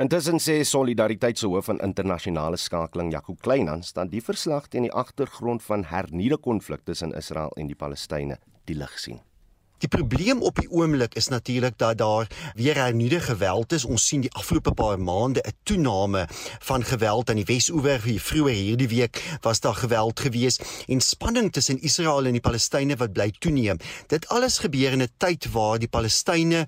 Intussen 0.03 0.41
sê 0.43 0.57
Solidariteit 0.67 1.39
se 1.39 1.47
hoof 1.47 1.69
van 1.71 1.79
internasionale 1.79 2.59
skakeling, 2.59 3.13
Jaco 3.15 3.37
Kleinhans, 3.39 3.95
dat 3.95 4.11
die 4.11 4.19
verslag 4.19 4.67
teen 4.67 4.89
die 4.89 4.91
agtergrond 4.91 5.63
van 5.63 5.87
hernieude 5.87 6.41
konflik 6.43 6.83
tussen 6.83 7.15
Israel 7.15 7.55
en 7.55 7.71
die 7.71 7.79
Palestynë 7.79 8.41
die 8.67 8.75
lig 8.75 8.99
sien. 8.99 9.23
Die 9.83 9.91
probleem 9.91 10.39
op 10.41 10.61
die 10.61 10.69
oomblik 10.71 11.15
is 11.19 11.27
natuurlik 11.27 11.73
dat 11.77 11.97
daar 11.97 12.27
weer 12.55 12.77
hernieude 12.79 13.19
geweld 13.19 13.73
is. 13.75 13.83
Ons 13.83 14.05
sien 14.07 14.21
die 14.23 14.31
afgelope 14.31 14.71
paar 14.71 14.99
maande 14.99 15.43
'n 15.43 15.51
toename 15.63 16.27
van 16.59 16.83
geweld 16.83 17.29
aan 17.29 17.41
die 17.41 17.45
Wes-oewer. 17.45 17.99
Vroeër 17.99 18.55
hierdie 18.55 18.87
week 18.87 19.37
was 19.41 19.59
daar 19.59 19.75
geweld 19.75 20.19
gewees 20.19 20.59
en 20.87 21.01
spanning 21.01 21.51
tussen 21.51 21.81
Israel 21.81 22.25
en 22.25 22.31
die 22.31 22.41
Palestynë 22.41 22.95
wat 22.95 23.13
bly 23.13 23.33
toeneem. 23.39 23.77
Dit 24.07 24.27
alles 24.27 24.57
gebeur 24.57 24.91
in 24.91 25.01
'n 25.01 25.11
tyd 25.17 25.51
waar 25.51 25.79
die 25.79 25.87
Palestynë 25.87 26.67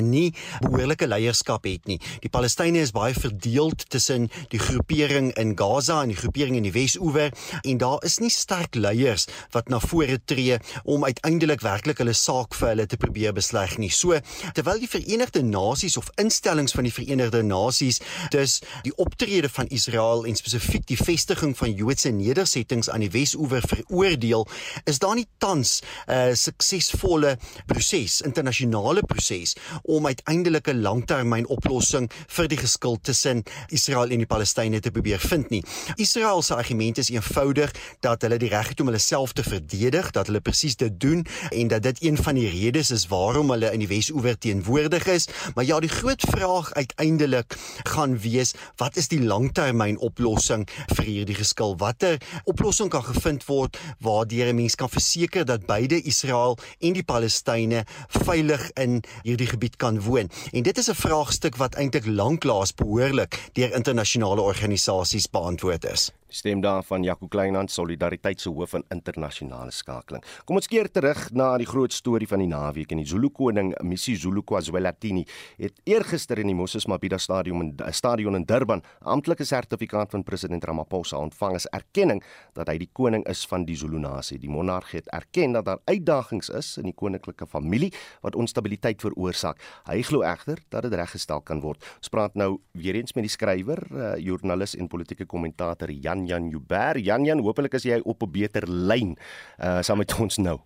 nie 0.00 0.32
behoorlike 0.60 1.06
leierskap 1.06 1.64
het 1.68 1.86
nie. 1.86 1.98
Die 2.22 2.30
Palestynë 2.32 2.80
is 2.82 2.94
baie 2.94 3.14
verdeeld 3.14 3.84
tussen 3.90 4.30
die 4.52 4.60
groepering 4.60 5.32
in 5.40 5.56
Gaza 5.58 6.02
en 6.02 6.12
die 6.12 6.16
groepering 6.16 6.56
in 6.56 6.66
die 6.68 6.72
Wes-oewer 6.72 7.32
en 7.62 7.78
daar 7.78 8.00
is 8.06 8.18
nie 8.22 8.30
sterk 8.30 8.74
leiers 8.74 9.26
wat 9.52 9.68
na 9.68 9.80
vore 9.82 10.18
tree 10.24 10.58
om 10.84 11.04
uiteindelik 11.04 11.60
werklik 11.60 11.98
hulle 11.98 12.14
saak 12.16 12.54
vir 12.54 12.72
hulle 12.72 12.86
te 12.86 12.96
probeer 12.96 13.34
besleg 13.36 13.76
nie. 13.78 13.90
So 13.90 14.18
terwyl 14.54 14.80
die 14.80 14.90
Verenigde 14.90 15.42
Nasies 15.42 15.98
of 16.00 16.10
instellings 16.16 16.72
van 16.72 16.88
die 16.88 16.94
Verenigde 16.94 17.42
Nasies 17.42 18.00
dus 18.30 18.60
die 18.86 18.94
optrede 18.96 19.50
van 19.52 19.68
Israel 19.68 20.24
en 20.28 20.36
spesifiek 20.38 20.86
die 20.88 20.98
vestiging 21.00 21.56
van 21.58 21.74
Joodse 21.76 22.12
nedersettings 22.14 22.90
aan 22.90 23.04
die 23.04 23.10
Wes-oewer 23.12 23.62
veroordeel, 23.66 24.46
is 24.88 24.98
daar 25.02 25.16
nie 25.18 25.26
tans 25.38 25.80
'n 26.06 26.12
uh, 26.12 26.34
suksesvolle 26.34 27.36
proses, 27.66 28.20
internasionale 28.20 29.02
proses 29.02 29.54
om 29.82 30.06
uiteindelik 30.06 30.68
'n 30.68 30.80
langtermyn 30.82 31.46
oplossing 31.46 32.10
vir 32.26 32.48
die 32.48 32.56
geskil 32.56 32.98
tussen 33.00 33.42
Israel 33.68 34.10
en 34.10 34.18
die 34.18 34.26
Palestynë 34.26 34.80
te 34.80 34.90
probeer 34.90 35.18
vind 35.18 35.50
nie. 35.50 35.64
Israel 35.96 36.42
se 36.42 36.54
argument 36.54 36.98
is 36.98 37.10
eenvoudig 37.10 37.70
dat 38.00 38.22
hulle 38.22 38.38
die 38.38 38.48
reg 38.48 38.68
het 38.68 38.80
om 38.80 38.86
hulle 38.86 38.98
self 38.98 39.32
te 39.32 39.42
verdedig, 39.42 40.10
dat 40.10 40.26
hulle 40.26 40.40
presies 40.40 40.76
dit 40.76 41.00
doen 41.00 41.26
en 41.50 41.68
dat 41.68 41.82
dit 41.82 42.02
een 42.02 42.16
van 42.16 42.34
die 42.34 42.48
redes 42.48 42.90
is 42.90 43.06
waarom 43.06 43.50
hulle 43.50 43.72
in 43.72 43.78
die 43.78 43.88
Wes-oewer 43.88 44.38
teenwoordig 44.38 45.06
is. 45.06 45.28
Maar 45.54 45.64
ja, 45.64 45.80
die 45.80 45.88
groot 45.88 46.20
vraag 46.20 46.72
uiteindelik 46.72 47.56
gaan 47.82 48.18
wees, 48.18 48.54
wat 48.76 48.96
is 48.96 49.08
die 49.08 49.22
langtermyn 49.22 49.98
oplossing 49.98 50.68
vir 50.94 51.04
hierdie 51.04 51.36
geskil? 51.38 51.76
Watter 51.76 52.18
oplossing 52.44 52.90
kan 52.90 53.04
gevind 53.04 53.46
word 53.46 53.78
waardeur 54.00 54.48
'n 54.52 54.56
mens 54.56 54.74
kan 54.74 54.88
verseker 54.88 55.44
dat 55.44 55.66
beide 55.66 56.02
Israel 56.02 56.58
en 56.80 56.92
die 56.92 57.02
Palestynë 57.02 57.84
veilig 58.08 58.70
in 58.74 59.02
hierdie 59.22 59.46
gebied 59.46 59.71
gebied 59.72 59.76
kan 59.76 60.00
woon. 60.00 60.30
En 60.52 60.62
dit 60.62 60.78
is 60.78 60.88
'n 60.88 60.94
vraagstuk 60.94 61.56
wat 61.56 61.74
eintlik 61.74 62.06
lanklaas 62.06 62.74
behoorlik 62.74 63.50
deur 63.54 63.74
internasionale 63.74 64.40
organisasies 64.40 65.30
beantwoord 65.30 65.84
is. 65.84 66.12
Stem 66.32 66.62
daarvan 66.64 67.02
Jaco 67.02 67.26
Kleinhand 67.28 67.70
Solidariteit 67.70 68.40
se 68.40 68.48
hoof 68.48 68.70
van 68.70 68.84
internasionale 68.88 69.70
skakeling. 69.70 70.24
Kom 70.48 70.56
ons 70.56 70.66
keer 70.66 70.88
terug 70.88 71.26
na 71.36 71.50
die 71.60 71.66
groot 71.68 71.92
storie 71.92 72.28
van 72.28 72.40
die 72.40 72.48
naweek 72.48 72.94
en 72.94 73.02
die 73.02 73.06
Zulu 73.06 73.28
koning 73.36 73.74
Misi 73.84 74.14
Zulu 74.16 74.40
KwaZulu-Natal 74.40 75.26
het 75.60 75.80
eergister 75.84 76.40
in 76.40 76.48
die 76.48 76.56
Moses 76.56 76.86
Mabhida 76.88 77.18
stadion 77.18 77.60
in 77.60 77.92
stadion 77.92 78.38
in 78.38 78.46
Durban 78.48 78.80
amptelike 79.00 79.44
sertifikaat 79.44 80.10
van 80.10 80.24
president 80.24 80.64
Ramaphosa 80.64 81.20
ontvang 81.20 81.58
as 81.60 81.68
erkenning 81.68 82.22
dat 82.56 82.72
hy 82.72 82.78
die 82.80 82.88
koning 82.92 83.26
is 83.28 83.44
van 83.46 83.66
die 83.68 83.76
Zulu 83.76 84.00
nasie. 84.00 84.38
Die 84.40 84.50
monarg 84.50 84.90
het 84.96 85.12
erken 85.12 85.52
dat 85.52 85.68
daar 85.68 85.84
uitdagings 85.84 86.48
is 86.48 86.78
in 86.80 86.88
die 86.88 86.96
koninklike 86.96 87.46
familie 87.46 87.92
wat 88.22 88.40
onstabiliteit 88.40 89.04
veroorsaak. 89.04 89.60
Hy 89.88 90.02
glo 90.06 90.22
egter 90.26 90.62
dat 90.68 90.82
dit 90.86 90.94
reggestel 90.94 91.40
kan 91.40 91.60
word. 91.60 91.82
Ons 92.00 92.12
praat 92.12 92.34
nou 92.34 92.60
weer 92.72 92.98
eens 92.98 93.14
met 93.14 93.26
die 93.26 93.32
skrywer, 93.32 93.82
uh, 93.92 94.16
joernalis 94.18 94.76
en 94.76 94.88
politieke 94.88 95.26
kommentator 95.26 95.90
Jan 95.90 96.26
Jan 96.26 96.50
Joubert. 96.50 97.00
Jan 97.04 97.24
Jan, 97.24 97.42
hopelik 97.42 97.74
is 97.74 97.84
jy 97.88 98.00
op 98.04 98.22
'n 98.22 98.30
beter 98.30 98.68
lyn 98.68 99.16
uh 99.58 99.80
saam 99.82 99.98
met 99.98 100.12
ons 100.18 100.38
nou. 100.38 100.58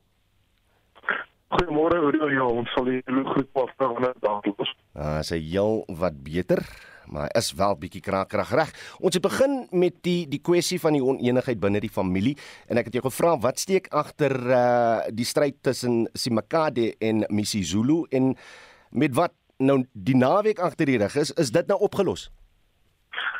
Goeiemôre, 1.48 1.96
hoe 2.02 2.32
ja, 2.32 2.44
ons 2.44 2.70
sal 2.74 2.84
die 2.84 3.02
groep 3.06 3.56
afstaan 3.56 4.12
dan 4.20 4.40
los. 4.56 4.74
Uh 4.94 5.22
sy 5.22 5.38
heel 5.38 5.84
wat 5.88 6.22
beter 6.22 6.62
maar 7.10 7.30
is 7.38 7.52
wel 7.54 7.76
bietjie 7.78 8.02
krakrag 8.02 8.50
reg. 8.54 8.70
Ons 8.98 9.16
het 9.18 9.24
begin 9.24 9.66
met 9.70 9.98
die 10.06 10.26
die 10.30 10.42
kwessie 10.42 10.78
van 10.82 10.96
die 10.96 11.04
oneenigheid 11.04 11.60
binne 11.62 11.80
die 11.82 11.92
familie 11.92 12.36
en 12.66 12.80
ek 12.80 12.90
het 12.90 12.98
jou 12.98 13.06
gevra 13.08 13.36
wat 13.42 13.62
steek 13.62 13.90
agter 13.94 14.34
uh 14.46 15.06
die 15.14 15.26
stryd 15.28 15.60
tussen 15.62 16.06
Simakade 16.14 16.94
en 16.98 17.24
Misizulu 17.30 18.04
en 18.10 18.34
met 18.96 19.14
wat 19.14 19.32
nou 19.56 19.84
die 19.92 20.16
naweek 20.16 20.58
agter 20.58 20.88
die 20.88 20.98
rug 20.98 21.14
is, 21.16 21.32
is 21.36 21.52
dit 21.52 21.66
nou 21.66 21.78
opgelos? 21.80 22.30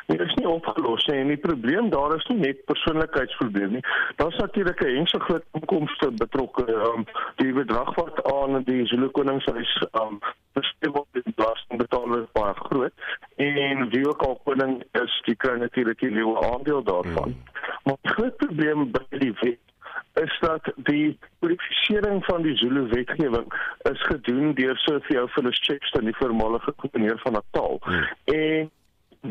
Dit 0.07 0.21
is 0.23 0.33
nie 0.39 0.47
opgelos 0.47 1.03
nie 1.09 1.17
en 1.19 1.31
die 1.33 1.41
probleem 1.43 1.89
daar 1.91 2.13
is 2.15 2.25
nie 2.31 2.37
net 2.39 2.61
persoonlikheidsprobleem 2.69 3.73
nie. 3.75 3.81
Daar's 4.21 4.37
natuurlik 4.39 4.81
'n 4.83 4.95
ense 5.01 5.19
groot 5.19 5.43
inkomste 5.59 6.11
betrokke. 6.11 6.65
Um, 6.73 7.05
die 7.35 7.53
bedrag 7.53 7.95
wat 7.95 8.23
aan 8.33 8.63
die 8.63 8.85
Zulu 8.85 9.09
koningshuis 9.09 9.73
um 10.01 10.19
bestem 10.53 10.91
word 10.91 11.07
in 11.11 11.33
belasting 11.35 11.79
betaal 11.83 12.17
is 12.17 12.31
baie 12.31 12.53
groot 12.53 12.93
en 13.35 13.89
wie 13.89 14.07
ook 14.07 14.21
al 14.21 14.39
koning 14.43 14.83
is, 14.91 15.21
die 15.25 15.35
kry 15.35 15.57
natuurlik 15.57 16.01
'n 16.01 16.13
nuwe 16.13 16.39
aandeel 16.51 16.83
daarvan. 16.83 17.35
Hmm. 17.35 17.43
Maar 17.83 17.97
die 18.01 18.11
groot 18.11 18.37
probleem 18.37 18.91
by 18.91 19.05
die 19.09 19.35
wet 19.41 19.66
is 20.23 20.37
dat 20.39 20.71
die 20.75 21.19
kodifisering 21.39 22.25
van 22.25 22.41
die 22.41 22.55
Zulu 22.57 22.87
wetgewing 22.87 23.53
is 23.91 24.01
gedoen 24.01 24.53
deur 24.53 24.77
Sofia 24.77 25.27
Phyllis 25.27 25.59
Chepstein, 25.61 26.05
die 26.05 26.15
voormalige 26.15 26.73
gouverneur 26.77 27.19
van 27.19 27.31
Natal. 27.31 27.81
Hmm. 27.83 28.07
En 28.25 28.71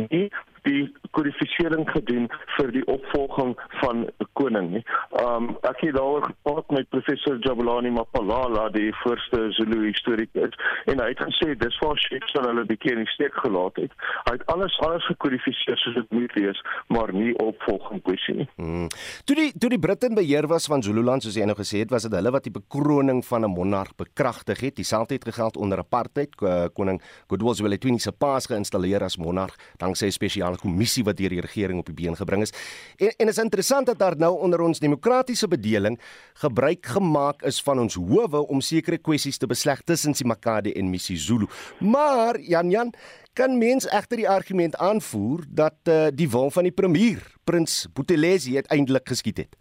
nie 0.08 0.32
die 0.66 0.84
kodifisering 1.16 1.86
gedoen 1.90 2.28
vir 2.56 2.72
die 2.74 2.84
opvolging 2.90 3.54
van 3.80 4.04
koning 4.38 4.70
nie. 4.76 4.82
Um 5.22 5.54
ek 5.68 5.82
het 5.84 5.96
daaroor 5.96 6.26
gepraat 6.28 6.70
met 6.76 6.90
professor 6.94 7.38
Jabulani 7.44 7.92
Mapalala, 7.94 8.68
die 8.74 8.90
voorste 9.02 9.46
Zulu 9.56 9.86
historikus, 9.86 10.56
en 10.90 11.00
hy 11.02 11.08
het 11.12 11.22
gesê 11.22 11.54
dis 11.58 11.78
waar 11.82 11.98
Shakes 12.00 12.34
van 12.36 12.48
hulle 12.50 12.66
die 12.68 12.78
keer 12.80 13.00
in 13.00 13.08
steek 13.14 13.34
gelaat 13.44 13.80
het. 13.80 13.94
Hy 14.28 14.36
het 14.36 14.46
alles 14.52 14.76
alles 14.86 15.06
gekodifiseer 15.10 15.80
soos 15.80 15.98
dit 16.00 16.14
moet 16.18 16.34
wees, 16.38 16.60
maar 16.92 17.12
nie 17.14 17.32
opvolging 17.42 18.02
kwessie 18.06 18.36
nie. 18.42 18.48
Hmm. 18.60 18.90
Toe 19.28 19.38
die 19.38 19.50
toe 19.56 19.70
die 19.72 19.80
Britte 19.82 20.10
beheer 20.14 20.48
was 20.50 20.68
van 20.70 20.84
Zululand 20.84 21.24
soos 21.24 21.38
jy 21.38 21.46
nou 21.48 21.56
gesê 21.58 21.84
het, 21.84 21.94
was 21.94 22.08
dit 22.08 22.14
hulle 22.18 22.34
wat 22.34 22.46
die 22.48 22.54
bekroning 22.54 23.22
van 23.24 23.44
'n 23.44 23.54
monarg 23.54 23.94
bekragtig 23.96 24.60
het. 24.60 24.76
Dieselfde 24.76 25.14
het 25.14 25.24
gegeld 25.24 25.56
onder 25.56 25.78
apartheid. 25.78 26.34
Koning 26.74 27.00
Goodwill 27.28 27.54
Zwelithini 27.54 27.98
se 27.98 28.12
paas 28.12 28.46
geïnstalleer 28.46 29.02
as 29.02 29.16
monarg 29.16 29.54
danksy 29.78 30.06
'n 30.06 30.12
spesiale 30.12 30.55
spesiale 30.56 30.58
kommissie 30.58 31.04
wat 31.04 31.16
deur 31.16 31.30
die 31.30 31.40
regering 31.40 31.78
op 31.78 31.86
die 31.86 31.94
been 31.94 32.16
gebring 32.16 32.42
is. 32.42 32.52
En 32.98 33.12
en 33.18 33.28
is 33.28 33.38
interessant 33.38 33.86
dat 33.86 33.98
daar 33.98 34.16
nou 34.16 34.38
onder 34.40 34.60
ons 34.60 34.78
demokratiese 34.78 35.48
bedeling 35.48 35.98
gebruik 36.34 36.86
gemaak 36.86 37.42
is 37.42 37.62
van 37.62 37.78
ons 37.78 37.94
howe 37.94 38.46
om 38.48 38.60
sekere 38.60 38.98
kwessies 38.98 39.38
te 39.38 39.46
besleg 39.46 39.82
tussen 39.84 40.14
Simakade 40.14 40.72
en 40.74 40.90
Misizulu. 40.90 41.46
Maar 41.80 42.40
Jan 42.40 42.70
Jan 42.70 42.92
kan 43.34 43.58
mens 43.58 43.86
egter 43.86 44.16
die 44.16 44.28
argument 44.28 44.76
aanvoer 44.76 45.44
dat 45.48 45.76
uh, 45.88 46.06
die 46.12 46.28
wil 46.30 46.50
van 46.50 46.62
die 46.62 46.72
premier, 46.72 47.20
Prins 47.44 47.86
Buthelezi 47.92 48.56
uiteindelik 48.56 49.08
geskied 49.08 49.36
het. 49.38 49.56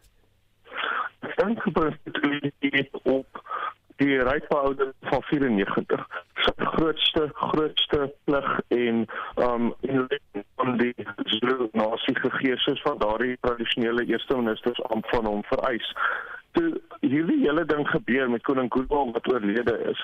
Ek 1.21 1.36
dink 1.38 1.60
Prins 1.73 1.97
Buthelezi 2.03 2.71
het 2.71 2.89
op 3.03 3.43
die 3.97 4.19
rypouder 4.23 4.93
van 5.01 5.21
94 5.21 6.08
se 6.36 6.51
grootste 6.58 7.29
grootste 7.34 8.13
plig 8.23 8.60
en 8.67 9.05
um 9.36 9.73
en 9.81 10.08
van 10.65 10.78
die 10.78 10.93
nasie 11.71 12.15
gegee 12.19 12.58
soos 12.58 12.82
van 12.82 12.97
daardie 12.97 13.38
tradisionele 13.39 14.06
eerste 14.06 14.36
ministers 14.36 14.84
aan 14.84 15.04
van 15.12 15.25
hom 15.25 15.43
vereis. 15.43 15.93
Toe 16.51 16.82
hierdie 16.99 17.41
hele 17.43 17.65
ding 17.65 17.84
gebeur 17.89 18.30
met 18.30 18.43
koning 18.47 18.71
Goodwill 18.73 19.12
wat 19.12 19.28
oorlede 19.32 19.75
is, 19.91 20.04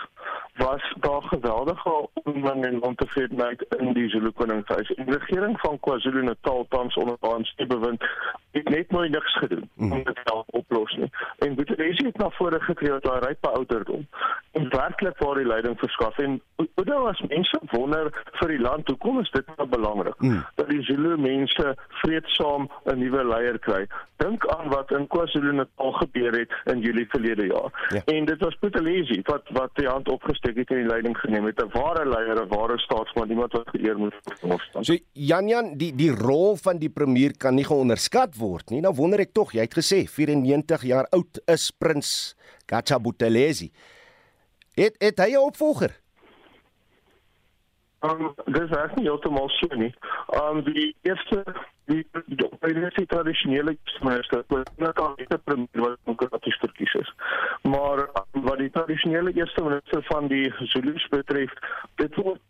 was 0.60 0.84
daar 1.06 1.24
geweldige 1.24 1.94
onmin 2.24 2.66
en 2.66 2.82
ontevredenheid 2.82 3.66
in 3.78 3.94
die 3.94 4.10
Zulu 4.10 4.32
koningshuis. 4.32 4.94
En 4.94 5.06
die 5.06 5.18
regering 5.18 5.60
van 5.60 5.80
KwaZulu-Natal 5.80 6.66
tans 6.70 6.96
onder 6.96 7.18
ANC 7.20 7.68
bewind 7.68 8.04
het 8.52 8.70
net 8.70 8.92
nooit 8.92 9.12
niks 9.12 9.38
gedoen 9.38 9.70
om 9.78 10.04
dit 10.04 10.20
te 10.24 10.44
oplos 10.46 10.96
nie. 10.96 11.10
En 11.38 11.56
Buthelezi 11.56 12.06
het 12.06 12.18
na 12.18 12.30
vore 12.30 12.60
getree 12.60 12.92
met 12.92 13.04
daai 13.04 13.20
rype 13.20 13.50
ouderdom 13.50 14.08
werklik 14.70 15.18
waar 15.18 15.36
die 15.36 15.48
leiding 15.48 15.80
verskaf 15.80 16.18
en 16.18 16.42
nou 16.86 17.02
as 17.10 17.22
mense 17.30 17.60
wonder 17.72 18.10
vir 18.40 18.54
die 18.54 18.60
land 18.62 18.88
hoekom 18.88 19.20
is 19.22 19.32
dit 19.32 19.48
nou 19.58 19.68
belangrik 19.70 20.18
mm. 20.20 20.42
dat 20.60 20.70
die 20.70 20.82
Zulu 20.88 21.18
mense 21.18 21.76
vreedsaam 22.02 22.70
'n 22.86 22.98
nuwe 23.00 23.24
leier 23.28 23.60
kry. 23.60 23.86
Dink 24.22 24.46
aan 24.56 24.70
wat 24.70 24.92
in 24.92 25.08
KwaZulu-Natal 25.08 25.92
gebeur 25.92 26.38
het 26.40 26.52
in 26.74 26.82
Julie 26.82 27.08
verlede 27.10 27.46
jaar. 27.46 27.72
Ja. 27.90 28.02
En 28.06 28.26
dit 28.26 28.40
was 28.40 28.58
Buthelezi 28.60 29.22
wat 29.26 29.50
wat 29.50 29.72
die 29.76 29.88
hand 29.88 30.10
opgesteek 30.10 30.56
het 30.56 30.70
en 30.70 30.84
die 30.84 30.90
leiding 30.90 31.18
geneem 31.18 31.46
het. 31.46 31.62
'n 31.62 31.72
Ware 31.74 32.06
leier, 32.06 32.42
'n 32.42 32.48
ware 32.48 32.80
staatsman, 32.80 33.30
iemand 33.30 33.52
wat 33.52 33.70
geëer 33.70 33.98
moet 33.98 34.14
word. 34.42 34.70
So 34.82 34.98
Jan 35.14 35.48
Jan, 35.48 35.78
die 35.78 35.96
die 35.96 36.12
rol 36.12 36.56
van 36.56 36.78
die 36.78 36.90
premier 36.90 37.34
kan 37.38 37.56
nie 37.56 37.66
geonderskat 37.66 38.36
word 38.38 38.70
nie. 38.70 38.82
Nou 38.82 38.94
wonder 38.94 39.20
ek 39.20 39.34
tog, 39.34 39.54
jy 39.54 39.62
het 39.62 39.78
gesê 39.78 40.06
94 40.08 40.84
jaar 40.84 41.08
oud 41.12 41.42
is 41.46 41.72
prins 41.72 42.36
Gacha 42.66 43.00
Buthelezi. 43.00 43.72
Het 44.74 44.96
het 44.98 45.18
hy 45.18 45.32
'n 45.32 45.38
opvolger? 45.38 46.00
Um, 48.02 48.34
dis 48.46 48.70
reg 48.70 48.96
nie 48.96 49.04
heeltemal 49.06 49.50
so 49.50 49.76
nie. 49.76 49.94
Um 50.44 50.64
die 50.64 50.96
eerste 51.02 51.44
die 51.86 52.06
die 52.96 53.06
tradisionele 53.06 53.78
minister 54.02 54.44
was 54.48 54.64
net 54.78 55.00
al 55.00 55.16
die 55.16 55.28
premier 55.44 55.68
wat 55.84 56.00
demokraties 56.04 56.58
verkies 56.64 56.94
is. 56.94 57.14
Maar 57.62 58.00
um, 58.00 58.42
wat 58.48 58.58
die 58.58 58.70
tradisionele 58.70 59.34
eerste 59.34 59.64
minister 59.64 60.04
van 60.04 60.28
die 60.28 60.54
Zulus 60.74 61.08
betref, 61.08 61.54
dit 61.96 62.16
word 62.16 62.42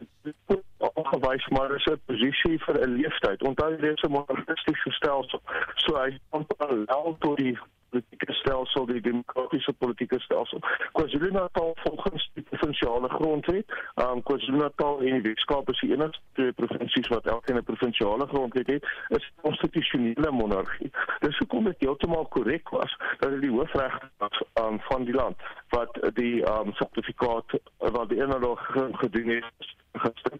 aangewys 0.94 1.48
maar 1.48 1.76
is 1.76 1.86
'n 1.86 2.00
posisie 2.06 2.64
vir 2.64 2.82
'n 2.88 2.96
leeftyd. 2.96 3.44
Onthou 3.44 3.76
dit 3.76 3.98
is 3.98 4.04
'n 4.04 4.12
monarchistiese 4.12 4.92
stelsel. 4.92 5.42
So 5.76 5.98
hy 5.98 6.20
kom 6.30 6.46
parallel 6.46 7.16
tot 7.20 7.38
die 7.38 7.58
politieke 7.92 8.34
stelsel, 8.34 8.86
die 8.86 9.02
demokratiese 9.02 9.74
politieke 9.74 10.20
stelsel. 10.20 10.60
KwaZulu-Natal 10.92 11.72
volgens 11.84 12.30
die 12.34 12.44
provinsiale 12.50 13.10
grondwet, 13.10 13.76
um 13.96 14.24
KwaZulu-Natal 14.24 15.02
en 15.02 15.18
die 15.20 15.32
Weskaap 15.32 15.70
is 15.70 15.80
die 15.84 15.92
enigste 15.96 16.24
twee 16.40 16.56
provinsies 16.60 17.12
wat 17.14 17.28
elkeen 17.36 17.60
'n 17.62 17.64
provinsiale 17.64 18.28
grondwet 18.28 18.68
het, 18.68 18.88
is 19.18 19.32
konstitusionele 19.42 20.32
monargie. 20.32 20.92
Dis 21.20 21.38
hoekom 21.38 21.64
dit 21.70 21.80
heeltemal 21.80 22.26
korrek 22.26 22.70
was 22.70 22.98
dat 23.20 23.30
dit 23.32 23.42
die 23.42 23.56
hoofregter 23.58 24.10
was 24.18 24.44
um, 24.62 24.80
van 24.90 25.04
die 25.04 25.14
land 25.14 25.38
wat 25.70 26.00
die 26.14 26.44
um 26.54 26.74
sertifikaat 26.74 27.60
wat 27.78 28.10
die 28.10 28.22
eendag 28.22 28.70
gedoen 29.04 29.30
het 29.30 29.80
gister 29.94 30.40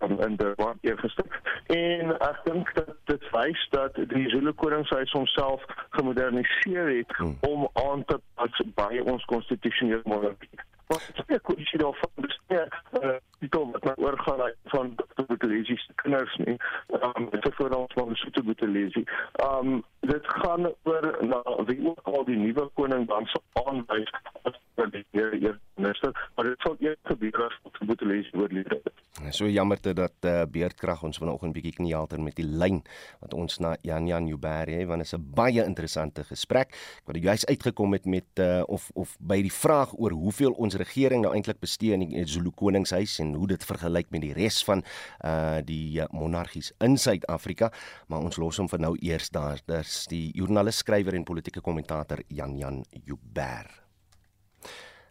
um, 0.00 0.20
in 0.20 0.36
die 0.36 0.52
wat 0.56 0.76
eergister 0.80 1.24
en 1.66 2.12
ek 2.18 2.40
dink 2.44 2.74
dat 2.74 2.94
dit 3.04 3.30
wys 3.34 3.68
dat 3.70 3.94
die 4.12 4.28
Zulu 4.28 4.52
koningshuis 4.52 5.12
homself 5.12 5.64
gemoderniseer 5.90 6.96
het 6.96 7.16
hmm. 7.16 7.36
om 7.40 7.68
aan 7.72 8.04
te 8.04 8.20
pas 8.34 8.62
by 8.74 9.00
ons 9.04 9.24
konstitusionele 9.24 10.02
monargie. 10.04 10.60
Wat 10.90 11.02
is 11.14 11.24
die 11.26 11.38
kwessie 11.38 11.78
daarvan 11.78 12.10
besteek 12.14 12.72
uh, 12.98 13.18
die 13.38 13.48
kom 13.54 13.70
wat 13.72 13.84
nou 13.86 13.94
oorgaan 14.06 14.40
van 14.72 14.94
Dr. 14.96 15.24
Buthelezi 15.28 15.76
se 15.76 15.92
kinders 16.02 16.34
nie. 16.42 16.56
Ehm 16.98 17.22
um, 17.22 17.28
dit 17.30 17.46
vir 17.58 17.76
ons 17.76 17.94
van 17.98 18.14
Dr. 18.14 18.42
Buthelezi. 18.48 19.04
Ehm 19.44 19.70
um, 19.74 19.84
dit 20.00 20.32
gaan 20.42 20.66
oor 20.90 21.06
na 21.20 21.40
wie 21.68 21.78
ook 21.88 22.00
al 22.02 22.24
die 22.24 22.36
nuwe 22.36 22.66
koning 22.74 23.06
dan 23.08 23.30
sou 23.30 23.42
aanwys 23.62 24.10
as 24.42 24.58
die 24.90 25.04
eerste 25.12 25.58
minister, 25.76 26.30
maar 26.34 26.48
dit 26.50 26.66
sal 26.66 26.76
eers 26.80 26.98
gebeur 27.12 27.46
as 27.46 27.60
Dr. 27.68 27.86
Buthelezi 27.92 28.34
oorlede 28.34 28.80
het. 28.82 29.00
So 29.34 29.46
jammerte 29.46 29.92
dat 29.94 30.24
uh, 30.24 30.42
Beerdkrag 30.48 31.02
ons 31.04 31.18
vanoggend 31.20 31.52
bietjie 31.52 31.74
knielter 31.76 32.20
met 32.22 32.38
die 32.38 32.46
lyn 32.46 32.80
wat 33.20 33.34
ons 33.36 33.58
na 33.60 33.74
Jan 33.84 34.08
Jan 34.08 34.28
het 34.30 34.86
want 34.88 35.02
dit 35.02 35.06
is 35.06 35.14
'n 35.14 35.30
baie 35.34 35.64
interessante 35.64 36.24
gesprek 36.24 36.72
wat 37.04 37.16
juis 37.16 37.46
uitgekom 37.46 37.92
het 37.92 38.04
met 38.04 38.26
uh, 38.40 38.62
of 38.66 38.90
of 38.94 39.16
by 39.20 39.42
die 39.42 39.52
vraag 39.52 39.92
oor 39.98 40.10
hoeveel 40.10 40.52
ons 40.52 40.74
regering 40.80 41.24
nou 41.24 41.34
eintlik 41.36 41.60
bestee 41.62 41.94
in 41.96 42.04
die 42.06 42.24
Zulu 42.28 42.52
koningshuis 42.56 43.18
en 43.24 43.34
hoe 43.38 43.50
dit 43.54 43.66
vergelyk 43.66 44.10
met 44.14 44.24
die 44.26 44.34
res 44.36 44.62
van 44.66 44.84
uh 45.24 45.60
die 45.66 46.00
monargies 46.16 46.72
in 46.80 46.96
Suid-Afrika 46.98 47.70
maar 48.08 48.24
ons 48.24 48.40
los 48.40 48.58
hom 48.60 48.70
vir 48.70 48.82
nou 48.82 48.94
eers 49.00 49.30
daar 49.34 49.60
daar's 49.66 50.06
die 50.10 50.30
joernalis 50.34 50.80
skrywer 50.84 51.18
en 51.18 51.28
politieke 51.28 51.60
kommentator 51.60 52.24
Jan 52.28 52.56
Jan 52.58 52.82
Jubber 53.04 53.68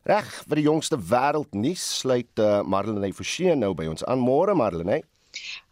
Reg 0.07 0.29
vir 0.47 0.61
die 0.61 0.65
jongste 0.65 0.97
wêreldnuus 0.97 1.83
sluit 1.99 2.39
uh, 2.41 2.61
Marlene 2.63 3.11
Forsie 3.13 3.51
nou 3.59 3.73
by 3.77 3.89
ons 3.91 4.05
aan. 4.07 4.21
Môre 4.23 4.55
Marlene. 4.57 5.01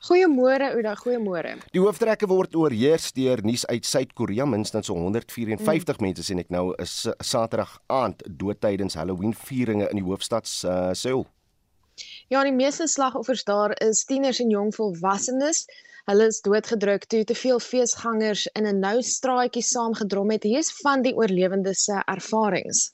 Goeiemôre 0.08 0.72
Ouda, 0.76 0.94
goeiemôre. 0.96 1.56
Die 1.74 1.82
hooftrekke 1.82 2.28
word 2.30 2.56
oorheers 2.56 3.10
deur 3.18 3.42
nuus 3.44 3.66
uit 3.66 3.86
Suid-Korea. 3.86 4.46
Minstens 4.46 4.88
so 4.88 4.96
154 4.96 5.98
mm. 5.98 6.06
mense 6.06 6.24
sien 6.24 6.40
ek 6.40 6.54
nou 6.54 6.70
is 6.82 7.08
Saterdag 7.20 7.74
aand 7.88 8.24
dood 8.28 8.62
tydens 8.64 8.96
Halloween 8.96 9.34
vieringe 9.34 9.90
in 9.90 10.00
die 10.02 10.06
hoofstad 10.06 10.48
uh, 10.64 10.94
Seoul. 10.94 11.26
Ja, 12.30 12.44
die 12.46 12.54
meeste 12.54 12.88
slagoffers 12.88 13.44
daar 13.48 13.74
is 13.82 14.06
tieners 14.06 14.40
en 14.44 14.54
jong 14.54 14.74
volwassenes. 14.76 15.66
Hulle 16.08 16.30
is 16.32 16.40
doodgedruk 16.46 17.08
toe 17.12 17.24
te 17.28 17.36
veel 17.36 17.60
feesgangers 17.60 18.46
in 18.56 18.68
'n 18.68 18.80
nou 18.80 19.02
straatjie 19.02 19.64
saamgedrom 19.64 20.32
het. 20.32 20.44
Hier 20.44 20.64
is 20.64 20.72
van 20.84 21.02
die 21.02 21.16
oorlewendes 21.16 21.84
se 21.84 22.02
ervarings. 22.06 22.92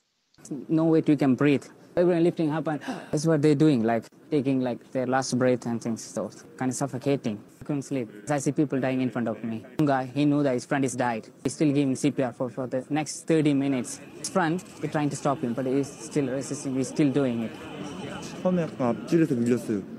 no 0.68 0.90
way 0.90 1.02
you 1.06 1.16
can 1.16 1.34
breathe. 1.34 1.83
Everyone 1.96 2.24
lifting 2.24 2.50
up 2.50 2.66
and 2.66 2.80
that's 3.10 3.24
what 3.24 3.40
they're 3.40 3.54
doing, 3.54 3.84
like 3.84 4.04
taking 4.30 4.60
like 4.60 4.90
their 4.90 5.06
last 5.06 5.38
breath 5.38 5.64
and 5.66 5.80
things. 5.80 6.02
So 6.02 6.30
kind 6.56 6.70
of 6.70 6.76
suffocating. 6.76 7.38
I 7.60 7.64
couldn't 7.64 7.82
sleep. 7.82 8.08
I 8.28 8.38
see 8.38 8.52
people 8.52 8.80
dying 8.80 9.00
in 9.00 9.10
front 9.10 9.28
of 9.28 9.42
me. 9.44 9.64
One 9.78 9.86
guy, 9.86 10.06
he 10.06 10.24
knew 10.24 10.42
that 10.42 10.54
his 10.54 10.66
friend 10.66 10.84
is 10.84 10.94
died. 10.94 11.28
He's 11.44 11.54
still 11.54 11.68
giving 11.72 11.94
CPR 11.94 12.34
for, 12.34 12.50
for 12.50 12.66
the 12.66 12.84
next 12.90 13.28
30 13.28 13.54
minutes. 13.54 14.00
His 14.18 14.28
friend 14.28 14.62
is 14.82 14.90
trying 14.90 15.08
to 15.10 15.16
stop 15.16 15.40
him, 15.40 15.54
but 15.54 15.66
he's 15.66 15.88
still 15.90 16.26
resisting. 16.26 16.74
He's 16.74 16.88
still 16.88 17.10
doing 17.10 17.44
it. 17.44 17.52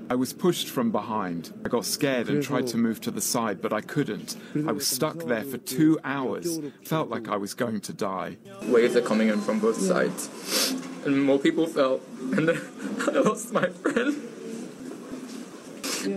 I 0.08 0.14
was 0.14 0.32
pushed 0.32 0.68
from 0.68 0.92
behind. 0.92 1.52
I 1.64 1.68
got 1.68 1.84
scared 1.84 2.28
and 2.28 2.42
tried 2.42 2.66
to 2.68 2.76
move 2.76 3.00
to 3.00 3.10
the 3.10 3.20
side, 3.20 3.60
but 3.60 3.72
I 3.72 3.80
couldn't. 3.80 4.36
I 4.68 4.72
was 4.72 4.86
stuck 4.86 5.18
there 5.24 5.42
for 5.44 5.58
two 5.58 5.98
hours. 6.04 6.60
Felt 6.84 7.08
like 7.08 7.28
I 7.28 7.36
was 7.36 7.54
going 7.54 7.80
to 7.80 7.92
die. 7.92 8.36
Waves 8.64 8.94
are 8.96 9.00
coming 9.02 9.28
in 9.28 9.40
from 9.40 9.58
both 9.58 9.80
sides, 9.80 10.28
and 11.06 11.22
more 11.22 11.38
people 11.38 11.66
fell. 11.66 12.00
And 12.36 12.48
then 12.48 12.60
I 13.08 13.18
lost 13.20 13.52
my 13.52 13.68
friend. 13.68 14.16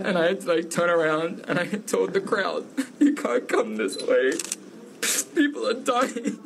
And 0.06 0.18
I 0.18 0.28
had 0.28 0.40
to 0.42 0.48
like 0.54 0.70
turn 0.70 0.90
around 0.90 1.44
and 1.48 1.58
I 1.58 1.66
told 1.66 2.12
the 2.12 2.20
crowd, 2.20 2.64
"You 2.98 3.14
can't 3.14 3.48
come 3.48 3.76
this 3.76 3.96
way. 4.02 4.32
People 5.34 5.66
are 5.66 5.80
dying." 5.94 6.38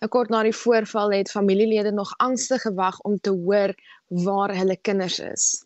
'n 0.00 0.08
Kort 0.08 0.28
na 0.30 0.42
die 0.42 0.54
voorval 0.54 1.12
het 1.12 1.30
familielede 1.30 1.90
nog 1.90 2.14
angstig 2.16 2.62
gewag 2.62 3.00
om 3.00 3.18
te 3.20 3.30
hoor 3.30 3.74
waar 4.06 4.54
hulle 4.56 4.78
kinders 4.80 5.18
is. 5.18 5.64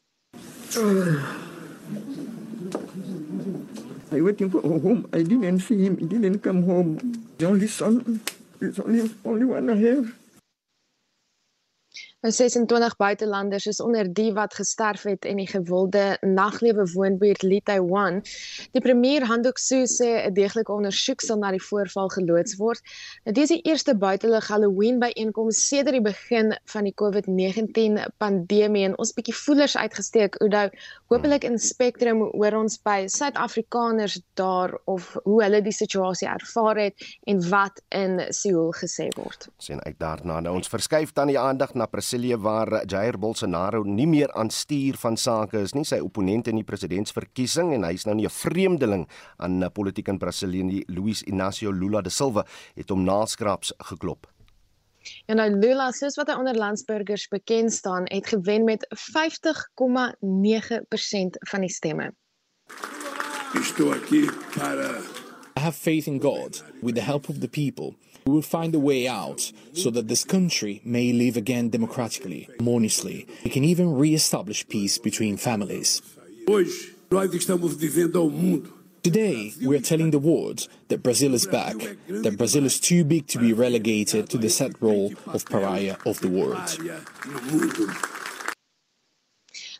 I 4.13 4.21
waiting 4.23 4.51
for 4.51 4.61
home. 4.61 5.05
I 5.13 5.23
didn't 5.23 5.61
see 5.61 5.85
him. 5.85 5.97
He 5.97 6.07
didn't 6.07 6.41
come 6.43 6.63
home. 6.63 6.97
The 7.37 7.47
only 7.47 7.67
son, 7.67 8.21
it's 8.61 8.79
only 8.81 9.11
only 9.25 9.45
one 9.45 9.71
I 9.71 9.77
have. 9.77 10.22
26 12.31 12.97
buitelanders 12.97 13.67
is 13.67 13.81
onder 13.81 14.13
die 14.15 14.33
wat 14.33 14.55
gesterf 14.55 15.03
het 15.03 15.25
in 15.25 15.37
die 15.37 15.47
gewilde 15.47 16.17
naglewe 16.21 16.87
woonbuurt 16.93 17.43
Lee 17.43 17.61
Taiwan. 17.65 18.21
Die 18.71 18.81
premier 18.81 19.27
Handok 19.27 19.59
Soo 19.59 19.83
sê 19.91 20.23
'n 20.27 20.33
deeglike 20.33 20.73
ondersoek 20.73 21.21
sal 21.21 21.39
na 21.39 21.51
die 21.51 21.63
voorval 21.63 22.09
geloods 22.09 22.57
word. 22.57 22.81
Dit 23.25 23.39
is 23.39 23.49
die 23.49 23.63
eerste 23.63 23.97
buitelug 23.97 24.49
Halloween 24.49 24.99
byeenkoms 24.99 25.69
sedert 25.69 25.93
die 25.93 26.03
begin 26.03 26.55
van 26.65 26.85
die 26.85 26.95
COVID-19 26.95 27.99
pandemie 28.19 28.85
en 28.85 28.99
ons 28.99 29.13
bietjie 29.13 29.35
voelers 29.35 29.77
uitgesteek. 29.77 30.37
Oudo, 30.37 30.69
hopelik 31.07 31.45
in 31.45 31.59
Spectrum 31.59 32.23
hoor 32.23 32.55
ons 32.55 32.79
by 32.83 33.07
Suid-Afrikaners 33.07 34.21
daar 34.35 34.79
of 34.85 35.17
hoe 35.25 35.43
hulle 35.43 35.63
die 35.63 35.73
situasie 35.73 36.29
ervaar 36.29 36.77
het 36.77 36.95
en 37.25 37.49
wat 37.49 37.83
in 37.89 38.21
Seoul 38.31 38.73
gesê 38.73 39.09
word. 39.17 39.49
Sien 39.59 39.83
uit 39.83 39.99
daarna. 39.99 40.41
Nou 40.41 40.55
ons 40.55 40.69
verskuif 40.69 41.13
dan 41.13 41.27
die 41.27 41.39
aandag 41.39 41.75
na 41.75 41.87
Brasilië 42.13 42.37
waar 42.37 42.85
Jair 42.87 43.19
Bolsonaro 43.19 43.83
nie 43.83 44.07
meer 44.07 44.33
aan 44.33 44.51
stuur 44.51 44.97
van 45.01 45.17
sake 45.17 45.59
is 45.65 45.73
nie, 45.73 45.85
sy 45.89 45.97
opponent 46.05 46.47
in 46.51 46.57
die 46.59 46.65
presidentsverkiesing 46.69 47.71
en 47.73 47.85
hy's 47.89 48.05
nou 48.05 48.15
nie 48.15 48.27
'n 48.27 48.31
vreemdeling 48.31 49.09
aan 49.39 49.73
politiek 49.73 50.09
in 50.09 50.19
Brasilië 50.19 50.63
nie. 50.63 50.85
Luiz 50.89 51.23
Inácio 51.23 51.73
Lula 51.73 52.03
da 52.03 52.11
Silva 52.11 52.45
het 52.75 52.89
hom 52.91 53.05
naskraps 53.05 53.73
geklop. 53.79 54.27
En 55.27 55.37
nou 55.37 55.51
Lula, 55.51 55.91
soos 55.91 56.17
wat 56.17 56.29
hy 56.29 56.35
onder 56.35 56.55
landsburgers 56.55 57.29
bekend 57.29 57.73
staan, 57.73 58.03
het 58.05 58.29
gewen 58.29 58.65
met 58.65 58.87
50,9% 58.91 58.97
van 61.51 61.61
die 61.61 61.71
stemme. 61.71 62.13
Estou 63.55 63.93
aqui 63.93 64.31
para 64.59 65.01
I 65.57 65.61
have 65.61 65.77
faith 65.77 66.07
in 66.07 66.21
God 66.21 66.63
with 66.83 66.95
the 66.95 67.01
help 67.01 67.29
of 67.29 67.41
the 67.41 67.49
people 67.49 67.95
We 68.27 68.33
will 68.33 68.43
find 68.43 68.75
a 68.75 68.79
way 68.79 69.09
out 69.09 69.53
so 69.73 69.91
that 69.91 70.09
this 70.09 70.25
country 70.25 70.81
may 70.85 71.13
live 71.13 71.37
again 71.37 71.71
democratically, 71.71 72.49
harmoniously. 72.59 73.27
We 73.45 73.51
can 73.51 73.65
even 73.65 73.95
re-establish 73.97 74.69
peace 74.69 74.99
between 74.99 75.37
families. 75.37 76.03
Hoje, 76.47 76.95
nós 77.11 77.33
estamos 77.35 77.77
dizendo 77.77 78.19
ao 78.19 78.31
mundo 78.31 78.83
Today, 79.03 79.53
we 79.61 79.77
are 79.77 79.81
telling 79.81 80.13
the 80.13 80.21
world 80.21 80.69
that 80.87 81.03
Brazil 81.03 81.35
is 81.35 81.45
back, 81.45 81.75
that 82.07 82.39
Brazil 82.39 82.65
is 82.65 82.79
too 82.79 83.03
big 83.03 83.27
to 83.29 83.39
be 83.41 83.53
relegated 83.53 84.31
to 84.31 84.39
the 84.39 84.49
set 84.49 84.81
role 84.81 85.13
of 85.27 85.45
pariah 85.45 85.97
of 86.07 86.21
the 86.21 86.29
world. 86.29 86.79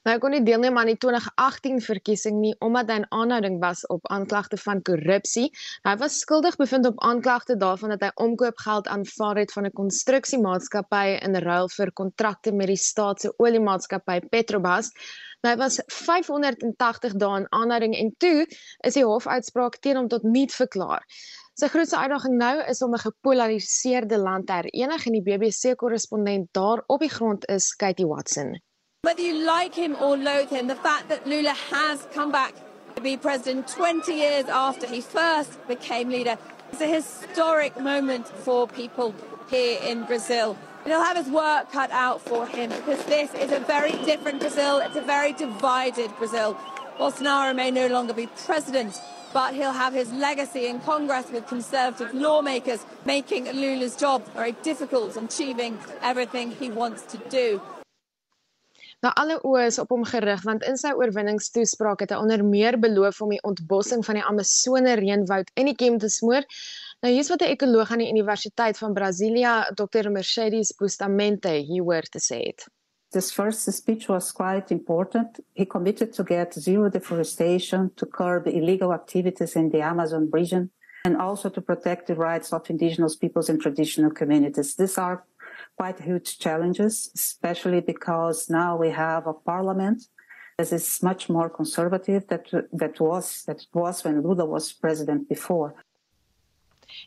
Nou 0.09 0.17
kon 0.19 0.33
nie 0.35 0.43
deelneem 0.43 0.79
aan 0.81 0.89
die 0.91 0.97
2018 0.99 1.77
verkiesing 1.85 2.41
nie 2.43 2.53
omdat 2.67 2.89
hy 2.91 2.95
in 2.99 3.05
aanhouding 3.15 3.59
was 3.63 3.85
op 3.95 4.09
aanklagte 4.11 4.57
van 4.59 4.81
korrupsie. 4.89 5.45
Hy 5.87 5.93
was 6.01 6.17
skuldig 6.25 6.57
bevind 6.59 6.89
op 6.89 7.05
aanklagte 7.07 7.55
daarvan 7.61 7.95
dat 7.95 8.03
hy 8.03 8.09
omkoopgeld 8.25 8.91
aanvaar 8.91 9.39
het 9.39 9.55
van 9.55 9.69
'n 9.69 9.77
konstruksiemaatskappy 9.79 11.05
in 11.29 11.39
ruil 11.45 11.71
vir 11.77 11.93
kontrakte 12.01 12.53
met 12.53 12.73
die 12.73 12.81
staat 12.87 13.21
se 13.21 13.31
oliemaatskappy 13.37 14.19
Petrobras. 14.33 14.91
Nou, 15.43 15.55
hy 15.55 15.61
was 15.63 15.79
580 15.87 17.15
dae 17.23 17.39
in 17.39 17.47
aanhouding 17.61 17.95
en 17.95 18.11
toe 18.19 18.47
is 18.83 18.99
die 18.99 19.07
hofuitspraak 19.07 19.79
teen 19.79 19.97
hom 19.97 20.09
tot 20.09 20.27
niet 20.27 20.55
verklaar. 20.55 21.07
Sy 21.55 21.69
grootste 21.69 22.03
uitdaging 22.03 22.37
nou 22.43 22.57
is 22.75 22.83
om 22.83 22.95
'n 22.95 23.05
gepolariseerde 23.07 24.19
land 24.19 24.47
te 24.47 24.53
herenig 24.53 25.07
en 25.07 25.13
die 25.13 25.23
BBC 25.23 25.77
korrespondent 25.77 26.53
daar 26.53 26.83
op 26.87 27.01
die 27.01 27.15
grond 27.19 27.49
is 27.49 27.75
Katie 27.77 28.07
Watson. 28.07 28.59
Whether 29.05 29.23
you 29.23 29.45
like 29.45 29.75
him 29.75 29.97
or 30.01 30.17
loathe 30.17 30.51
him, 30.51 30.69
the 30.69 30.77
fact 30.77 31.09
that 31.09 31.27
Lula 31.27 31.55
has 31.55 32.07
come 32.15 32.31
back 32.31 32.55
to 32.95 33.03
be 33.03 33.17
president 33.17 33.67
20 33.67 34.15
years 34.15 34.45
after 34.45 34.87
he 34.87 35.01
first 35.01 35.59
became 35.67 36.09
leader 36.09 36.39
is 36.73 36.81
a 36.81 36.87
historic 36.87 37.81
moment 37.81 38.29
for 38.29 38.69
people 38.69 39.13
here 39.51 39.81
in 39.83 40.05
Brazil. 40.05 40.57
He'll 40.85 41.03
have 41.03 41.17
his 41.17 41.27
work 41.27 41.73
cut 41.73 41.91
out 41.91 42.21
for 42.21 42.47
him 42.47 42.71
because 42.71 43.05
this 43.07 43.35
is 43.35 43.51
a 43.51 43.59
very 43.59 43.91
different 44.05 44.39
Brazil. 44.39 44.79
It's 44.79 44.95
a 44.95 45.03
very 45.03 45.33
divided 45.33 46.17
Brazil. 46.17 46.55
Bolsonaro 46.97 47.57
may 47.57 47.73
no 47.73 47.89
longer 47.89 48.15
be 48.15 48.29
president, 48.47 49.01
but 49.33 49.53
he'll 49.53 49.73
have 49.73 49.95
his 49.95 50.13
legacy 50.13 50.69
in 50.69 50.79
Congress 50.79 51.29
with 51.29 51.49
conservative 51.49 52.15
lawmakers 52.15 52.87
making 53.05 53.47
Lula's 53.47 53.97
job 53.97 54.25
very 54.29 54.53
difficult 54.63 55.17
achieving 55.17 55.77
everything 56.03 56.53
he 56.53 56.71
wants 56.71 57.03
to 57.07 57.19
do. 57.29 57.61
Nou 59.03 59.11
alle 59.19 59.35
oë 59.43 59.65
is 59.67 59.81
op 59.83 59.91
hom 59.91 60.05
gerig 60.07 60.45
want 60.47 60.63
in 60.63 60.77
sy 60.79 60.93
oorwinningstoespraak 60.95 62.05
het 62.05 62.13
hy 62.15 62.21
onder 62.23 62.45
meer 62.47 62.77
beloof 62.79 63.19
om 63.25 63.33
die 63.35 63.41
ontbossing 63.49 64.05
van 64.07 64.21
die 64.21 64.23
Amazone 64.23 64.93
reënwoud 65.01 65.51
in 65.59 65.67
die 65.67 65.75
kem 65.75 65.97
te 65.99 66.11
smoor. 66.17 66.47
Nou 67.03 67.11
hier's 67.11 67.33
wat 67.33 67.43
'n 67.43 67.51
ekoloog 67.51 67.91
aan 67.91 68.05
die 68.05 68.13
Universiteit 68.13 68.79
van 68.79 68.95
Brasilia, 68.95 69.55
Dr. 69.75 70.11
Mercedes 70.11 70.71
Bustamante, 70.79 71.51
hier 71.51 72.03
te 72.03 72.21
sê 72.23 72.39
het. 72.47 72.69
This 73.11 73.33
first 73.33 73.73
speech 73.73 74.07
was 74.07 74.33
quite 74.33 74.71
important. 74.71 75.41
He 75.55 75.67
committed 75.67 76.13
to 76.13 76.25
get 76.25 76.55
zero 76.55 76.89
deforestation, 76.89 77.91
to 77.97 78.07
curb 78.07 78.47
illegal 78.47 78.93
activities 78.93 79.55
in 79.55 79.71
the 79.71 79.83
Amazon 79.83 80.29
region, 80.31 80.71
and 81.05 81.17
also 81.17 81.51
to 81.51 81.61
protect 81.61 82.07
the 82.07 82.15
rights 82.15 82.53
of 82.53 82.71
indigenous 82.71 83.17
peoples 83.17 83.49
and 83.49 83.61
traditional 83.61 84.13
communities. 84.13 84.77
These 84.77 84.97
are 84.97 85.25
quite 85.77 86.03
huge 86.03 86.39
challenges, 86.39 87.11
especially 87.15 87.81
because 87.81 88.53
now 88.53 88.77
we 88.77 88.91
have 88.91 89.27
a 89.27 89.33
parliament 89.33 90.09
that 90.57 90.73
is 90.73 91.01
much 91.01 91.29
more 91.29 91.51
conservative 91.51 92.27
that 92.27 92.49
that 92.73 93.01
was 93.01 93.45
that 93.45 93.67
was 93.73 94.05
when 94.05 94.23
Lula 94.23 94.45
was 94.45 94.73
president 94.73 95.29
before. 95.29 95.75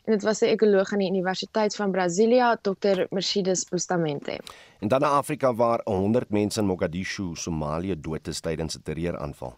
En 0.04 0.12
dit 0.12 0.22
was 0.22 0.40
'n 0.40 0.46
ekoloog 0.46 0.92
aan 0.92 0.98
die 0.98 1.08
Universiteit 1.08 1.74
van 1.74 1.90
Brasilia, 1.90 2.56
Dr. 2.62 3.06
Mercedes 3.10 3.64
Bustamante. 3.68 4.40
En 4.80 4.88
dan 4.88 5.00
na 5.00 5.08
Afrika 5.08 5.54
waar 5.54 5.80
100 5.84 6.30
mense 6.30 6.60
in 6.60 6.66
Mogadishu, 6.66 7.34
Somalië 7.34 8.00
dood 8.00 8.26
is 8.26 8.40
tydens 8.40 8.76
'n 8.76 8.82
terreuraanval. 8.82 9.56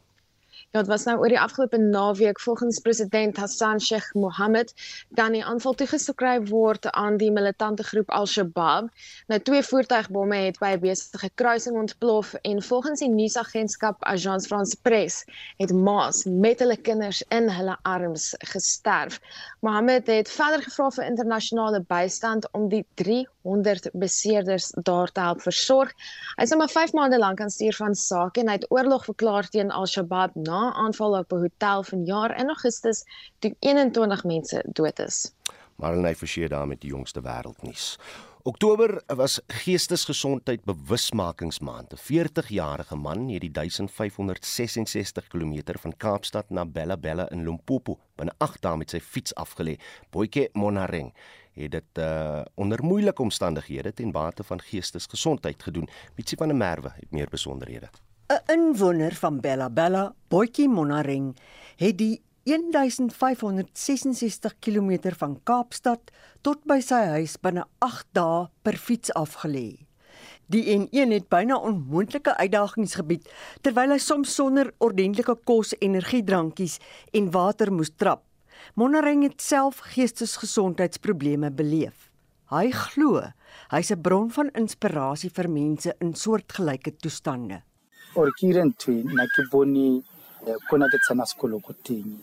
Ja, 0.70 0.82
dit 0.82 0.88
was 0.92 1.04
nou 1.08 1.14
oor 1.16 1.32
die 1.32 1.40
afgelope 1.40 1.78
naweek 1.80 2.40
volgens 2.44 2.78
president 2.84 3.36
Hassan 3.40 3.80
Sheikh 3.80 4.10
Mohammed 4.12 4.74
dan 5.16 5.32
die 5.32 5.40
aanval 5.44 5.72
toegeskryf 5.80 6.50
word 6.50 6.90
aan 6.90 7.16
die 7.16 7.30
militante 7.32 7.86
groep 7.88 8.10
Al-Shabaab. 8.12 8.90
Nou 9.32 9.38
twee 9.40 9.62
voertuigbomme 9.64 10.36
het 10.36 10.58
by 10.60 10.74
'n 10.76 10.80
besige 10.80 11.30
kruising 11.34 11.76
ontplof 11.76 12.34
en 12.42 12.60
volgens 12.62 13.00
die 13.00 13.08
nuusagentskap 13.08 14.04
Agence 14.04 14.48
France 14.48 14.76
Presse 14.82 15.24
het 15.56 15.72
ma's 15.72 16.24
met 16.24 16.58
hulle 16.58 16.76
kinders 16.76 17.22
in 17.28 17.48
hulle 17.48 17.78
arms 17.82 18.34
gesterf. 18.38 19.20
Mohammed 19.60 20.06
het 20.06 20.28
verder 20.30 20.62
gevra 20.62 20.90
vir 20.90 21.04
internasionale 21.04 21.80
bystand 21.80 22.50
om 22.52 22.68
die 22.68 22.84
300 22.94 23.88
beseerders 23.92 24.70
daar 24.82 25.12
te 25.12 25.20
help 25.20 25.40
versorg. 25.40 25.92
Hy 26.36 26.42
is 26.42 26.50
nou 26.50 26.60
maar 26.60 26.76
5 26.76 26.92
maande 26.92 27.18
lank 27.18 27.40
aan 27.40 27.50
stuur 27.50 27.74
van 27.74 27.94
sake 27.94 28.40
en 28.40 28.46
hy 28.46 28.54
het 28.60 28.70
oorlog 28.70 29.04
verklaar 29.04 29.48
teen 29.48 29.70
Al-Shabaab 29.70 30.34
na 30.34 30.57
aanval 30.58 31.18
op 31.18 31.32
'n 31.32 31.36
hotel 31.36 31.82
vanjaar 31.82 32.38
in 32.38 32.46
Augustus 32.46 33.04
toe 33.38 33.54
21 33.58 34.24
mense 34.24 34.64
dood 34.72 34.98
is. 34.98 35.32
Marlene 35.76 36.14
Forsie 36.14 36.48
daar 36.48 36.66
met 36.66 36.80
die 36.80 36.90
jongste 36.90 37.20
wêreldnuus. 37.20 37.98
Oktober 38.42 39.02
was 39.06 39.40
geestesgesondheid 39.46 40.64
bewusmakingsmaand. 40.64 41.92
'n 41.92 41.96
40-jarige 41.96 42.96
man 42.96 43.28
het 43.28 43.40
die 43.40 43.50
1566 43.50 45.26
km 45.26 45.78
van 45.78 45.96
Kaapstad 45.96 46.50
na 46.50 46.64
Bella 46.66 46.96
Bella 46.96 47.30
in 47.30 47.44
Limpopo 47.44 47.98
binne 48.14 48.32
8 48.38 48.62
dae 48.62 48.76
met 48.76 48.90
sy 48.90 49.00
fiets 49.00 49.34
afgelê. 49.34 49.76
Boetjie 50.10 50.48
Monareng 50.52 51.12
het 51.52 51.70
dit 51.70 51.98
uh, 51.98 52.40
onder 52.54 52.84
moeilike 52.84 53.22
omstandighede 53.22 53.92
ten 53.92 54.10
bate 54.12 54.44
van 54.44 54.60
geestesgesondheid 54.60 55.62
gedoen. 55.62 55.88
Mitsi 56.16 56.36
van 56.36 56.48
der 56.48 56.56
Merwe 56.56 56.92
het 56.94 57.10
meer 57.10 57.28
besonderhede. 57.28 57.90
'n 58.28 58.52
Inwoner 58.52 59.14
van 59.14 59.40
Bella 59.40 59.70
Bella, 59.70 60.14
Boetjie 60.28 60.68
Monareng, 60.68 61.36
het 61.76 61.96
die 61.96 62.22
1566 62.44 64.54
km 64.60 65.14
van 65.16 65.38
Kaapstad 65.48 66.10
tot 66.44 66.60
by 66.68 66.76
sy 66.84 66.98
huis 67.14 67.38
binne 67.40 67.64
8 67.80 68.04
dae 68.12 68.50
per 68.62 68.76
fiets 68.76 69.08
afgelê. 69.16 69.88
Die 70.52 70.60
N1 70.74 71.14
het 71.14 71.28
byna 71.32 71.56
onmoontlike 71.56 72.36
uitdagings 72.36 72.98
gebied 73.00 73.24
terwyl 73.64 73.96
hy 73.96 73.98
soms 73.98 74.34
sonder 74.36 74.74
ordentlike 74.76 75.38
kos, 75.48 75.72
energiedrankies 75.80 76.76
en 77.16 77.32
water 77.32 77.72
moes 77.72 77.96
trap. 77.96 78.28
Monareng 78.76 79.24
het 79.24 79.40
self 79.40 79.80
geestesgesondheidsprobleme 79.94 81.48
beleef. 81.48 82.12
Hy 82.52 82.68
glo 82.72 83.24
hy's 83.72 83.90
'n 83.90 84.02
bron 84.02 84.30
van 84.30 84.50
inspirasie 84.52 85.30
vir 85.30 85.48
mense 85.48 85.96
in 86.00 86.14
soortgelyke 86.14 86.96
toestande. 86.96 87.62
Orkiren 88.18 88.72
twee 88.82 89.04
na 89.18 89.26
ke 89.34 89.44
boni 89.52 90.02
kona 90.70 90.88
ke 90.92 90.98
tsena 91.04 91.24
eh, 91.26 91.30
sekolo 91.30 91.60
ko 91.62 91.72
teng. 91.86 92.16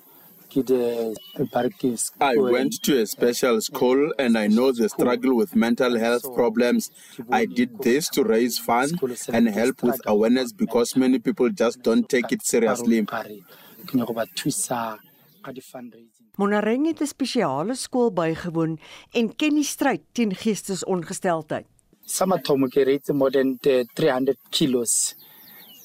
I 2.22 2.38
went 2.38 2.82
to 2.84 3.02
a 3.02 3.06
special 3.06 3.60
school 3.60 4.14
and 4.18 4.38
I 4.38 4.48
know 4.48 4.72
the 4.72 4.88
struggle 4.88 5.36
with 5.36 5.54
mental 5.54 5.98
health 6.00 6.24
problems. 6.34 6.92
I 7.30 7.46
did 7.46 7.80
this 7.82 8.08
to 8.10 8.24
raise 8.24 8.58
funds 8.58 8.94
and 9.28 9.50
help 9.50 9.84
with 9.84 10.00
awareness 10.06 10.54
because 10.54 10.96
many 10.96 11.20
people 11.20 11.50
just 11.50 11.82
don't 11.82 12.08
take 12.08 12.32
it 12.32 12.46
seriously. 12.46 13.06
Monareng 16.38 16.86
het 16.86 17.02
'n 17.02 17.08
spesiale 17.08 17.76
skool 17.76 18.12
bygewoon 18.12 18.80
en 19.12 19.36
ken 19.36 19.56
die 19.56 19.64
stryd 19.64 20.02
teen 20.12 20.36
geestesongesteldheid. 20.36 21.66
Samathomo 22.06 22.68
ke 22.68 22.84
reitse 22.84 23.14
more 23.14 23.32
than 23.32 23.58
eh, 23.64 23.84
300 23.94 24.38
kilos 24.50 25.16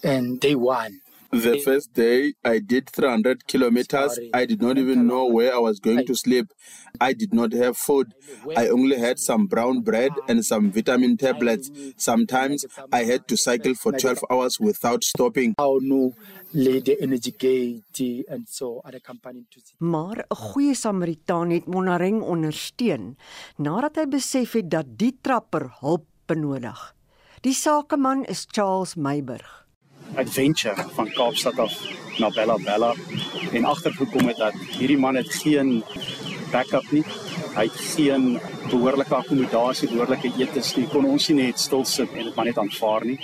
and 0.03 0.41
they 0.41 0.55
won. 0.55 1.01
The 1.31 1.63
first 1.63 1.95
day 1.95 2.35
I 2.45 2.59
did 2.59 2.91
300 2.91 3.47
kilometers. 3.47 4.19
I 4.35 4.47
did 4.47 4.61
not 4.61 4.79
even 4.79 5.07
know 5.07 5.27
where 5.27 5.55
I 5.55 5.59
was 5.59 5.79
going 5.79 6.05
to 6.07 6.15
sleep. 6.17 6.51
I 7.01 7.13
did 7.13 7.33
not 7.33 7.53
have 7.53 7.77
food. 7.77 8.15
I 8.57 8.67
only 8.67 8.99
had 8.99 9.21
some 9.21 9.47
brown 9.47 9.83
bread 9.83 10.11
and 10.27 10.45
some 10.45 10.73
vitamin 10.73 11.17
tablets. 11.17 11.71
Sometimes 11.97 12.67
I 12.93 13.05
had 13.05 13.29
to 13.29 13.37
cycle 13.37 13.75
for 13.77 13.93
12 13.93 14.25
hours 14.29 14.59
without 14.59 15.05
stopping. 15.05 15.55
Lady 16.53 17.01
Energy 17.01 17.31
Gate 17.31 18.27
and 18.29 18.49
so 18.49 18.83
other 18.85 18.99
company 18.99 19.47
to. 19.55 19.61
Maar 19.79 20.27
'n 20.27 20.35
goeie 20.35 20.75
Samaritaan 20.75 21.51
het 21.51 21.67
Monareng 21.67 22.23
ondersteun 22.23 23.17
nadat 23.57 23.97
hy 23.97 24.07
besef 24.09 24.53
het 24.53 24.71
dat 24.71 24.99
die 24.99 25.19
trapper 25.23 25.71
hulp 25.79 26.05
benodig. 26.27 26.95
Die 27.41 27.55
sakeman 27.55 28.25
is 28.25 28.47
Charles 28.51 28.95
Meiburg 28.95 29.61
adventure 30.17 30.87
van 30.97 31.11
Kaapstad 31.15 31.59
af 31.59 31.75
na 32.19 32.31
Bella 32.31 32.57
Bella 32.65 32.95
en 33.53 33.65
agtergekom 33.65 34.29
het 34.29 34.37
dat 34.37 34.55
hierdie 34.79 34.99
man 34.99 35.17
het 35.17 35.35
geen 35.35 35.83
backup 36.51 36.91
nie. 36.91 37.05
Hy 37.55 37.65
het 37.67 37.79
geen 37.95 38.27
behoorlike 38.71 39.15
akkommodasie, 39.15 39.89
behoorlike 39.91 40.31
etes 40.39 40.73
nie. 40.77 40.87
Kon 40.91 41.07
ons 41.11 41.29
nie 41.31 41.37
net 41.45 41.61
stil 41.63 41.85
sit 41.89 42.13
en 42.15 42.29
dit 42.29 42.37
maar 42.37 42.49
net 42.49 42.59
aanvaar 42.63 43.07
nie. 43.07 43.19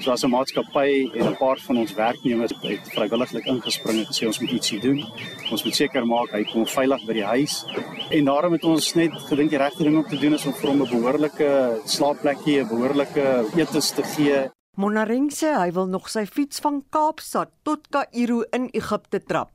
So 0.00 0.12
as 0.12 0.24
'n 0.24 0.30
maatskappy 0.30 1.10
en 1.14 1.26
'n 1.28 1.36
paar 1.36 1.58
van 1.66 1.76
ons 1.76 1.94
werknemers 1.94 2.52
het 2.62 2.88
vrywilliglik 2.94 3.46
ingespring 3.46 3.98
en 3.98 4.06
gesê 4.06 4.26
ons 4.26 4.40
moet 4.40 4.50
ietsie 4.50 4.80
doen. 4.80 5.04
Ons 5.50 5.64
moet 5.64 5.74
seker 5.74 6.06
maak 6.06 6.32
hy 6.32 6.44
kom 6.44 6.66
veilig 6.66 7.06
by 7.06 7.12
die 7.12 7.24
huis. 7.24 7.64
En 8.10 8.24
daarom 8.24 8.52
het 8.52 8.64
ons 8.64 8.94
net 8.94 9.12
gedink 9.12 9.50
die 9.50 9.58
regte 9.58 9.82
ding 9.82 9.96
om 9.96 10.08
te 10.08 10.18
doen 10.18 10.34
is 10.34 10.46
om 10.46 10.52
vir 10.52 10.70
hom 10.70 10.82
'n 10.82 10.88
behoorlike 10.88 11.80
slaapplekjie, 11.86 12.60
'n 12.60 12.68
behoorlike 12.68 13.46
etes 13.56 13.90
te 13.90 14.02
gee. 14.02 14.50
Monareng 14.80 15.26
sê 15.28 15.50
hy 15.52 15.68
wil 15.76 15.90
nog 15.92 16.06
sy 16.08 16.22
fiets 16.24 16.62
van 16.64 16.78
Kaapstad 16.94 17.50
tot 17.60 17.90
Kaïro 17.92 18.38
in 18.56 18.70
Egipte 18.72 19.18
trap. 19.20 19.50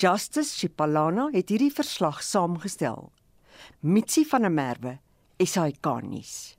Justice 0.00 0.56
Chipalana 0.56 1.26
het 1.34 1.50
hierdie 1.52 1.68
verslag 1.68 2.22
saamgestel. 2.24 3.10
Mitsi 3.84 4.24
van 4.24 4.46
der 4.46 4.54
Merwe, 4.56 4.94
SAK 5.44 5.88
nuus. 6.06 6.56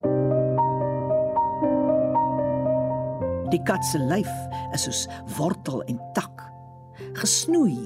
Die 3.50 3.62
kat 3.66 3.82
se 3.90 3.98
lyf 3.98 4.30
is 4.78 4.86
soos 4.86 5.02
wortel 5.40 5.82
en 5.90 5.98
tak, 6.14 6.46
gesnoei 7.18 7.80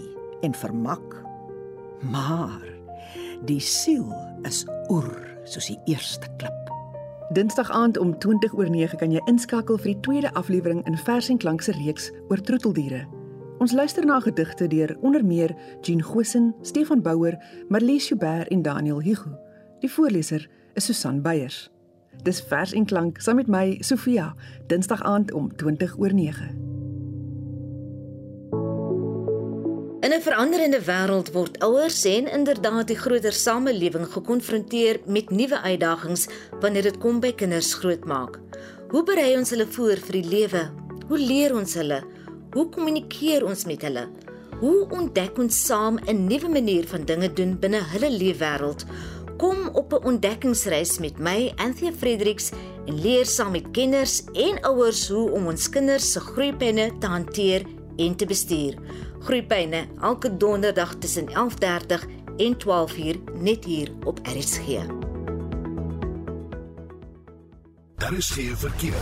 en 0.43 0.51
vermak. 0.65 1.15
Maar 2.11 2.59
die 3.47 3.61
siel 3.63 4.11
is 4.43 4.65
oer 4.91 5.15
soos 5.47 5.71
die 5.71 5.79
eerste 5.95 6.27
klip. 6.35 6.62
Dinsdag 7.29 7.71
aand 7.71 7.97
om 7.97 8.19
20 8.19 8.53
oor 8.53 8.69
9 8.69 8.97
kan 8.97 9.11
jy 9.11 9.21
inskakel 9.25 9.77
vir 9.77 9.93
die 9.93 9.99
tweede 9.99 10.31
aflewering 10.33 10.81
in 10.87 10.97
Vers 10.97 11.29
en 11.29 11.37
Klank 11.37 11.61
se 11.61 11.71
reeks 11.71 12.11
oor 12.27 12.41
troeteldiere. 12.41 13.05
Ons 13.63 13.71
luister 13.71 14.05
na 14.05 14.19
gedigte 14.19 14.67
deur 14.67 14.95
onder 15.01 15.25
meer 15.25 15.55
Jean 15.81 16.01
Gosen, 16.03 16.53
Stefan 16.61 17.01
Bouwer, 17.01 17.37
Marlies 17.69 18.09
Joubert 18.09 18.47
en 18.47 18.61
Daniel 18.61 19.01
Hugo. 19.01 19.31
Die 19.79 19.91
voorleser 19.91 20.49
is 20.73 20.85
Susan 20.85 21.21
Beyers. 21.21 21.69
Dis 22.23 22.41
Vers 22.41 22.73
en 22.73 22.85
Klank 22.85 23.21
saam 23.21 23.35
met 23.35 23.47
my 23.47 23.77
Sofia, 23.79 24.33
Dinsdag 24.67 25.03
aand 25.03 25.31
om 25.33 25.55
20 25.55 25.97
oor 25.97 26.13
9. 26.13 26.62
Veranderende 30.23 30.79
wêreld 30.79 31.33
word 31.35 31.57
ouers 31.65 31.97
en 32.07 32.29
inderdaad 32.31 32.87
die 32.87 32.95
groter 32.95 33.35
samelewing 33.35 34.05
gekonfronteer 34.13 35.01
met 35.05 35.33
nuwe 35.35 35.57
uitdagings 35.59 36.29
wanneer 36.61 36.87
dit 36.87 36.99
kom 37.03 37.19
by 37.23 37.33
kinders 37.35 37.73
grootmaak. 37.81 38.37
Hoe 38.93 39.03
berei 39.03 39.33
ons 39.35 39.51
hulle 39.51 39.67
voor 39.75 39.99
vir 40.05 40.17
die 40.21 40.29
lewe? 40.31 40.61
Hoe 41.09 41.19
leer 41.19 41.55
ons 41.57 41.75
hulle? 41.75 41.99
Hoe 42.55 42.65
kommunikeer 42.71 43.43
ons 43.43 43.65
met 43.67 43.83
hulle? 43.83 44.05
Hoe 44.61 44.87
ontdek 44.95 45.43
ons 45.43 45.59
saam 45.67 45.99
'n 46.07 46.27
nuwe 46.29 46.47
manier 46.47 46.87
van 46.87 47.03
dinge 47.03 47.33
doen 47.33 47.59
binne 47.59 47.83
hulle 47.91 48.09
leefwêreld? 48.09 48.85
Kom 49.37 49.67
op 49.73 49.93
'n 49.93 50.05
ontdekkingsreis 50.05 50.99
met 50.99 51.19
my, 51.19 51.51
Anthea 51.55 51.91
Fredericks, 51.91 52.51
en 52.85 53.01
leer 53.01 53.25
saam 53.25 53.51
met 53.51 53.71
kenners 53.71 54.23
en 54.33 54.61
ouers 54.61 55.09
hoe 55.09 55.31
om 55.31 55.47
ons 55.47 55.69
kinders 55.69 56.11
se 56.11 56.19
groeipenne 56.19 56.91
te 56.99 57.07
hanteer 57.07 57.65
en 57.97 58.15
te 58.15 58.25
bestuur. 58.25 58.77
Groeipenne 59.23 59.87
elke 60.01 60.37
donderdag 60.37 60.95
tussen 60.99 61.27
11:30 61.27 62.05
en 62.37 62.57
12:00 62.57 63.23
net 63.33 63.65
hier 63.65 63.91
op 64.03 64.19
RSG. 64.23 64.85
Daar 67.95 68.13
is 68.13 68.29
geen 68.29 68.57
verkeer. 68.57 69.01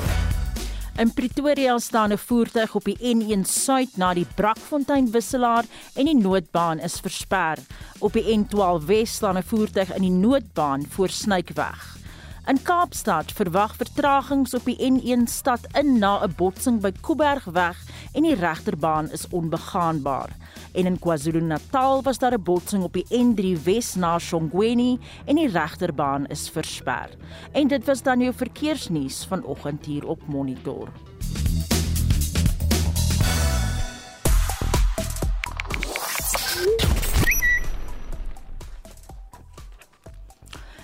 In 0.97 1.13
Pretoria 1.13 1.77
staan 1.77 2.11
'n 2.11 2.17
voertuig 2.17 2.75
op 2.75 2.83
die 2.83 2.97
N1 3.15 3.45
suid 3.45 3.97
na 3.97 4.13
die 4.13 4.27
Brakfontein 4.35 5.11
wisselaar 5.11 5.65
en 5.93 6.05
die 6.05 6.17
noodbaan 6.17 6.79
is 6.79 6.99
versper. 6.99 7.57
Op 7.99 8.13
die 8.13 8.37
N12 8.37 8.85
wes 8.85 9.13
staan 9.13 9.37
'n 9.37 9.43
voertuig 9.43 9.95
in 9.95 10.01
die 10.01 10.11
noodbaan 10.11 10.85
voor 10.89 11.09
Snykweg. 11.09 12.00
In 12.49 12.57
Kaapstad 12.65 13.29
verwag 13.37 13.75
vertragings 13.77 14.55
op 14.57 14.65
die 14.65 14.73
N1 14.81 15.27
stad 15.29 15.67
in 15.77 15.99
na 16.01 16.23
'n 16.25 16.33
botsing 16.37 16.79
by 16.81 16.91
Kuibergweg 17.05 17.77
en 18.13 18.23
die 18.23 18.35
regterbaan 18.35 19.11
is 19.11 19.27
onbegaanbaar. 19.29 20.29
En 20.73 20.85
in 20.85 20.99
KwaZulu-Natal 20.99 22.01
was 22.01 22.17
daar 22.17 22.33
'n 22.33 22.43
botsing 22.43 22.83
op 22.83 22.93
die 22.93 23.05
N3 23.09 23.63
Wes 23.63 23.95
na 23.95 24.19
Shongweni 24.19 24.99
en 25.25 25.35
die 25.35 25.51
regterbaan 25.51 26.25
is 26.25 26.49
versper. 26.49 27.09
En 27.51 27.67
dit 27.67 27.85
was 27.85 28.01
dan 28.01 28.19
jou 28.19 28.33
verkeersnuus 28.33 29.25
vanoggend 29.25 29.85
hier 29.85 30.07
op 30.07 30.27
Monitor. 30.27 30.89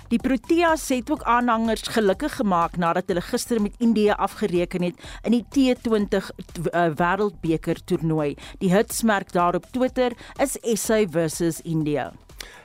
Die 0.08 0.16
Proteas 0.16 0.86
het 0.88 1.10
ook 1.10 1.22
aanhangers 1.28 1.82
gelukkig 1.92 2.38
gemaak 2.40 2.78
nadat 2.80 3.10
hulle 3.12 3.20
gister 3.20 3.58
met 3.60 3.74
Indië 3.76 4.14
afgereken 4.16 4.82
het 4.86 5.02
in 5.28 5.34
die 5.36 5.44
T20 5.52 6.30
uh, 6.32 6.86
Wêreldbeker 6.96 7.76
toernooi. 7.84 8.30
Die 8.62 8.72
hitsmerk 8.72 9.34
daar 9.36 9.58
op 9.60 9.68
Twitter 9.70 10.16
is 10.40 10.56
SA 10.80 11.02
versus 11.12 11.60
India. 11.60 12.08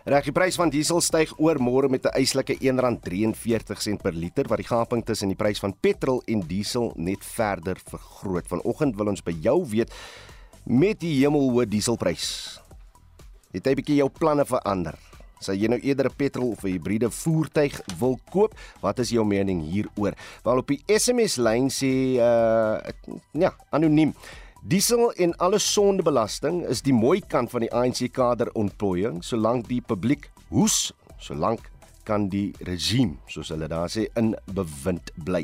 Reg, 0.07 0.23
die 0.23 0.35
prys 0.35 0.55
van 0.55 0.71
diesel 0.71 1.03
styg 1.03 1.33
oor 1.35 1.59
môre 1.59 1.89
met 1.91 2.05
'n 2.07 2.15
eislike 2.15 2.55
R1.43 2.63 3.99
per 4.01 4.13
liter 4.13 4.47
wat 4.47 4.63
die 4.63 4.67
gaping 4.67 5.03
tussen 5.03 5.27
die 5.27 5.35
prys 5.35 5.59
van 5.59 5.75
petrol 5.79 6.23
en 6.25 6.47
diesel 6.47 6.93
net 6.95 7.25
verder 7.25 7.75
vergroot. 7.89 8.47
Vanoggend 8.47 8.95
wil 8.95 9.07
ons 9.07 9.23
by 9.23 9.35
jou 9.41 9.65
weet 9.67 9.91
met 10.63 10.99
die 10.99 11.19
hemelhoë 11.19 11.67
dieselprys. 11.67 12.59
Het 13.51 13.65
jy 13.65 13.75
bietjie 13.75 13.95
jou 13.95 14.09
planne 14.09 14.45
verander? 14.45 14.95
Sal 15.43 15.59
jy 15.59 15.67
nou 15.71 15.79
eerder 15.79 16.09
'n 16.09 16.15
petrol 16.17 16.51
of 16.51 16.63
'n 16.63 16.75
hibriede 16.77 17.09
voertuig 17.11 17.81
wil 17.99 18.19
koop? 18.31 18.55
Wat 18.81 18.99
is 18.99 19.09
jou 19.09 19.25
mening 19.25 19.61
hieroor? 19.61 20.13
Wel 20.43 20.57
op 20.57 20.67
die 20.67 20.83
SMS 20.87 21.35
lyn 21.37 21.69
sê 21.69 22.17
uh 22.17 22.79
ja, 23.31 23.53
anoniem. 23.71 24.13
Diesel 24.63 25.11
en 25.11 25.35
alle 25.37 25.59
sondebelasting 25.59 26.63
is 26.71 26.81
die 26.81 26.93
mooi 26.93 27.19
kant 27.19 27.51
van 27.51 27.65
die 27.65 27.73
ANC 27.73 28.07
kader 28.11 28.47
ontplooiing 28.55 29.23
solank 29.23 29.67
die 29.67 29.81
publiek 29.81 30.29
hoes, 30.49 30.93
solank 31.19 31.67
kan 32.07 32.29
die 32.31 32.53
regime, 32.67 33.17
soos 33.31 33.51
hulle 33.53 33.67
daar 33.71 33.91
sê, 33.91 34.05
in 34.19 34.33
bewind 34.55 35.11
bly. 35.25 35.43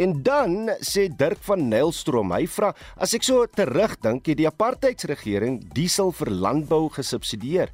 En 0.00 0.18
dan 0.24 0.70
sê 0.84 1.08
Dirk 1.08 1.40
van 1.44 1.66
Nylstroom, 1.68 2.32
hy 2.32 2.46
vra, 2.48 2.72
as 3.00 3.14
ek 3.16 3.26
so 3.26 3.44
terugdink, 3.48 4.28
het 4.28 4.40
die 4.40 4.48
apartheidsregering 4.48 5.60
diesel 5.76 6.12
vir 6.16 6.32
landbou 6.32 6.86
gesubsidieer. 6.94 7.72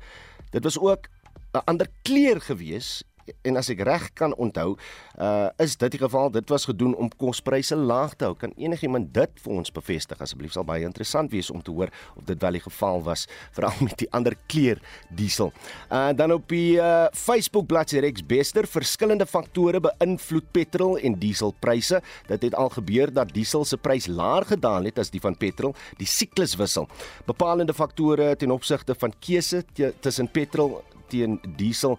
Dit 0.55 0.67
was 0.67 0.79
ook 0.79 1.11
'n 1.57 1.67
ander 1.67 1.89
kleur 2.03 2.41
gewees 2.41 3.03
en 3.47 3.59
as 3.59 3.71
ek 3.73 3.83
reg 3.87 4.07
kan 4.19 4.35
onthou, 4.39 4.77
uh 5.19 5.49
is 5.63 5.77
dit 5.79 5.95
die 5.95 6.01
geval. 6.01 6.31
Dit 6.31 6.51
was 6.53 6.67
gedoen 6.69 6.95
om 6.99 7.09
kospryse 7.19 7.77
laag 7.77 8.15
te 8.19 8.27
hou. 8.29 8.35
Kan 8.39 8.53
enigiemand 8.61 9.13
dit 9.15 9.43
vir 9.43 9.53
ons 9.53 9.73
bevestig 9.73 10.21
asseblief? 10.23 10.53
Sal 10.55 10.67
baie 10.69 10.85
interessant 10.87 11.33
wees 11.33 11.51
om 11.51 11.63
te 11.65 11.73
hoor 11.75 11.93
of 12.17 12.27
dit 12.29 12.41
wel 12.43 12.59
die 12.59 12.63
geval 12.65 13.03
was 13.07 13.27
veral 13.57 13.77
met 13.85 13.97
die 14.03 14.09
ander 14.17 14.37
kleur 14.51 14.81
diesel. 15.17 15.53
Uh 15.91 16.13
dan 16.17 16.35
op 16.37 16.49
die 16.53 16.77
uh 16.81 17.07
Facebook 17.17 17.67
bladsy 17.71 18.01
Rex 18.05 18.25
Bester, 18.27 18.69
verskillende 18.69 19.27
faktore 19.27 19.81
beïnvloed 19.83 20.51
petrol 20.53 20.99
en 20.99 21.19
dieselpryse. 21.21 22.03
Dit 22.29 22.49
het 22.49 22.55
al 22.55 22.71
gebeur 22.75 23.13
dat 23.13 23.33
diesel 23.35 23.65
se 23.65 23.77
prys 23.77 24.07
laer 24.07 24.47
gedaal 24.47 24.91
het 24.91 24.99
as 25.03 25.11
die 25.11 25.23
van 25.23 25.37
petrol. 25.37 25.75
Die 25.99 26.09
sikluswissel. 26.09 26.89
Bepalende 27.27 27.75
faktore 27.75 28.35
ten 28.37 28.51
opsigte 28.51 28.95
van 28.95 29.15
keuse 29.21 29.65
tussen 30.01 30.29
petrol 30.31 30.83
teen 31.09 31.39
diesel 31.57 31.99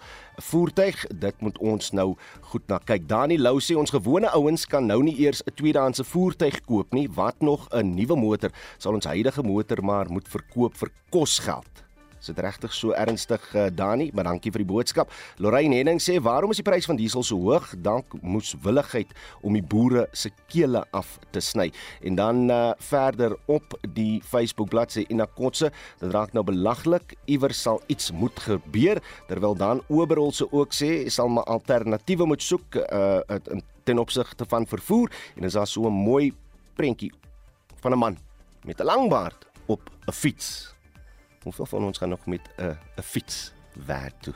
voertuig. 0.50 1.06
Dit 1.08 1.42
moet 1.42 1.58
ons 1.58 1.92
nou 1.92 2.16
goed 2.52 2.68
na 2.68 2.78
kyk. 2.78 3.08
Dani 3.08 3.38
Lou 3.38 3.58
sê 3.60 3.78
ons 3.78 3.96
gewone 3.96 4.30
ouens 4.36 4.66
kan 4.66 4.86
nou 4.86 5.02
nie 5.04 5.18
eers 5.20 5.44
'n 5.46 5.56
tweedehandse 5.56 6.04
voertuig 6.04 6.62
koop 6.66 6.94
nie. 6.94 7.08
Wat 7.10 7.42
nog 7.42 7.68
'n 7.72 7.96
nuwe 7.96 8.16
motor 8.16 8.52
sal 8.78 8.94
ons 8.94 9.06
huidige 9.06 9.44
motor 9.44 9.84
maar 9.84 10.10
moet 10.10 10.28
verkoop 10.28 10.76
vir 10.76 10.90
kosgeld. 11.10 11.87
Is 12.20 12.30
dit 12.32 12.40
regtig 12.40 12.74
so 12.74 12.94
ernstig 12.98 13.44
uh, 13.56 13.68
Dani? 13.74 14.10
Maar 14.14 14.32
dankie 14.32 14.52
vir 14.52 14.64
die 14.64 14.70
boodskap. 14.70 15.12
Lorraine 15.44 15.78
Henning 15.80 16.02
sê 16.04 16.18
waarom 16.24 16.52
is 16.52 16.62
die 16.62 16.66
prys 16.66 16.88
van 16.90 16.98
diesel 17.00 17.24
so 17.24 17.38
hoog? 17.42 17.70
Dank 17.86 18.16
moeswilligheid 18.22 19.14
om 19.46 19.54
die 19.58 19.64
boere 19.64 20.08
se 20.14 20.32
kele 20.52 20.84
af 20.98 21.18
te 21.32 21.42
sny. 21.44 21.70
En 22.02 22.18
dan 22.18 22.50
uh, 22.52 22.72
verder 22.90 23.38
op 23.46 23.78
die 23.94 24.22
Facebook 24.26 24.70
bladsy 24.74 25.06
Inakotse, 25.14 25.72
dit 26.02 26.12
raak 26.14 26.34
nou 26.34 26.44
belaglik. 26.48 27.16
Iewers 27.26 27.62
sal 27.62 27.82
iets 27.92 28.12
moet 28.12 28.40
gebeur 28.48 29.02
terwyl 29.28 29.56
dan 29.58 29.84
Oberhol 29.88 30.34
se 30.34 30.48
ook 30.52 30.74
sê 30.76 31.08
sal 31.14 31.30
maar 31.30 31.48
alternatiewe 31.52 32.28
moet 32.28 32.44
soek 32.44 32.80
uh, 32.82 33.20
ten 33.88 34.00
opsigte 34.00 34.46
van 34.50 34.68
vervoer 34.68 35.12
en 35.36 35.44
is 35.48 35.54
daar 35.54 35.68
so 35.68 35.88
'n 35.88 35.94
mooi 35.94 36.34
prentjie 36.76 37.12
van 37.82 37.92
'n 37.92 37.98
man 37.98 38.18
met 38.64 38.80
'n 38.80 38.86
lang 38.86 39.10
baard 39.10 39.48
op 39.66 39.82
'n 40.08 40.12
fiets. 40.12 40.77
Hoeveel 41.48 41.66
van 41.66 41.84
ons 41.84 41.98
gaan 41.98 42.10
nog 42.10 42.26
met 42.26 42.50
'n 42.60 42.78
'n 42.96 43.02
fiets 43.02 43.54
werk 43.86 44.22
toe? 44.22 44.34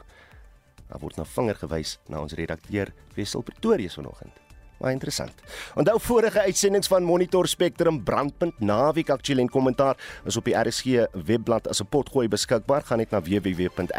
Daar 0.88 1.00
word 1.00 1.16
na 1.16 1.26
vinger 1.26 1.56
gewys 1.56 2.00
na 2.08 2.22
ons 2.22 2.34
redakteur 2.34 2.94
Wessel 3.16 3.42
Pretorius 3.42 3.94
vanoggend. 3.94 4.41
Baie 4.82 4.96
interessant. 4.98 5.30
Onthou 5.78 6.00
vorige 6.02 6.42
uitsendings 6.42 6.88
van 6.90 7.04
Monitor 7.06 7.46
Spectrum 7.48 8.00
Brandpunt 8.04 8.60
naweek 8.60 9.10
aktueel 9.14 9.40
en 9.44 9.50
kommentaar 9.50 9.98
is 10.26 10.38
op 10.40 10.46
die 10.50 10.56
RSG 10.58 10.86
webblad 11.28 11.68
as 11.70 11.82
'n 11.82 11.86
potgooi 11.90 12.28
beskikbaar. 12.28 12.82
Gaan 12.82 12.98
net 12.98 13.12
na 13.12 13.22
www.rsg.co.za. 13.22 13.92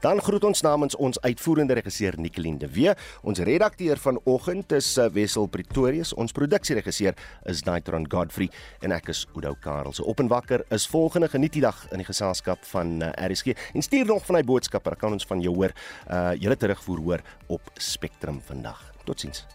Dan 0.00 0.20
groet 0.20 0.44
ons 0.44 0.60
namens 0.62 0.96
ons 0.96 1.20
uitvoerende 1.20 1.74
regisseur 1.74 2.14
Nicoline 2.16 2.58
de 2.58 2.68
Wee, 2.68 2.94
ons 3.22 3.38
redakteur 3.38 3.96
vanoggend 3.96 4.72
is 4.72 4.96
eh, 4.96 5.10
Wessel 5.12 5.46
Pretorius, 5.46 6.14
ons 6.14 6.32
produksieregisseur 6.32 7.14
is 7.44 7.62
Daitron 7.62 8.06
Godfrey 8.10 8.48
en 8.80 8.92
ek 8.92 9.08
is 9.08 9.26
Oudo 9.34 9.54
Karel. 9.60 9.92
Se 9.92 10.04
op 10.04 10.20
en 10.20 10.28
wakker 10.28 10.64
is 10.70 10.86
volgende 10.86 11.28
geniet 11.28 11.52
die 11.52 11.64
dag 11.64 11.86
in 11.92 11.98
die 11.98 12.08
geselskap 12.08 12.64
van 12.72 13.02
uh, 13.02 13.12
RSG 13.28 13.46
en 13.74 13.82
stuur 13.82 14.06
nog 14.06 14.26
van 14.26 14.36
hy 14.36 14.44
boodskappe, 14.48 14.96
kan 14.96 15.12
ons 15.12 15.26
van 15.28 15.40
jou 15.44 15.54
hoor. 15.54 15.72
Uh 16.08 16.36
julle 16.38 16.56
terugvoer 16.56 16.98
hoor 17.02 17.20
op 17.48 17.62
Spectrum 17.82 18.40
vandag. 18.44 18.77
Totsiens. 19.08 19.46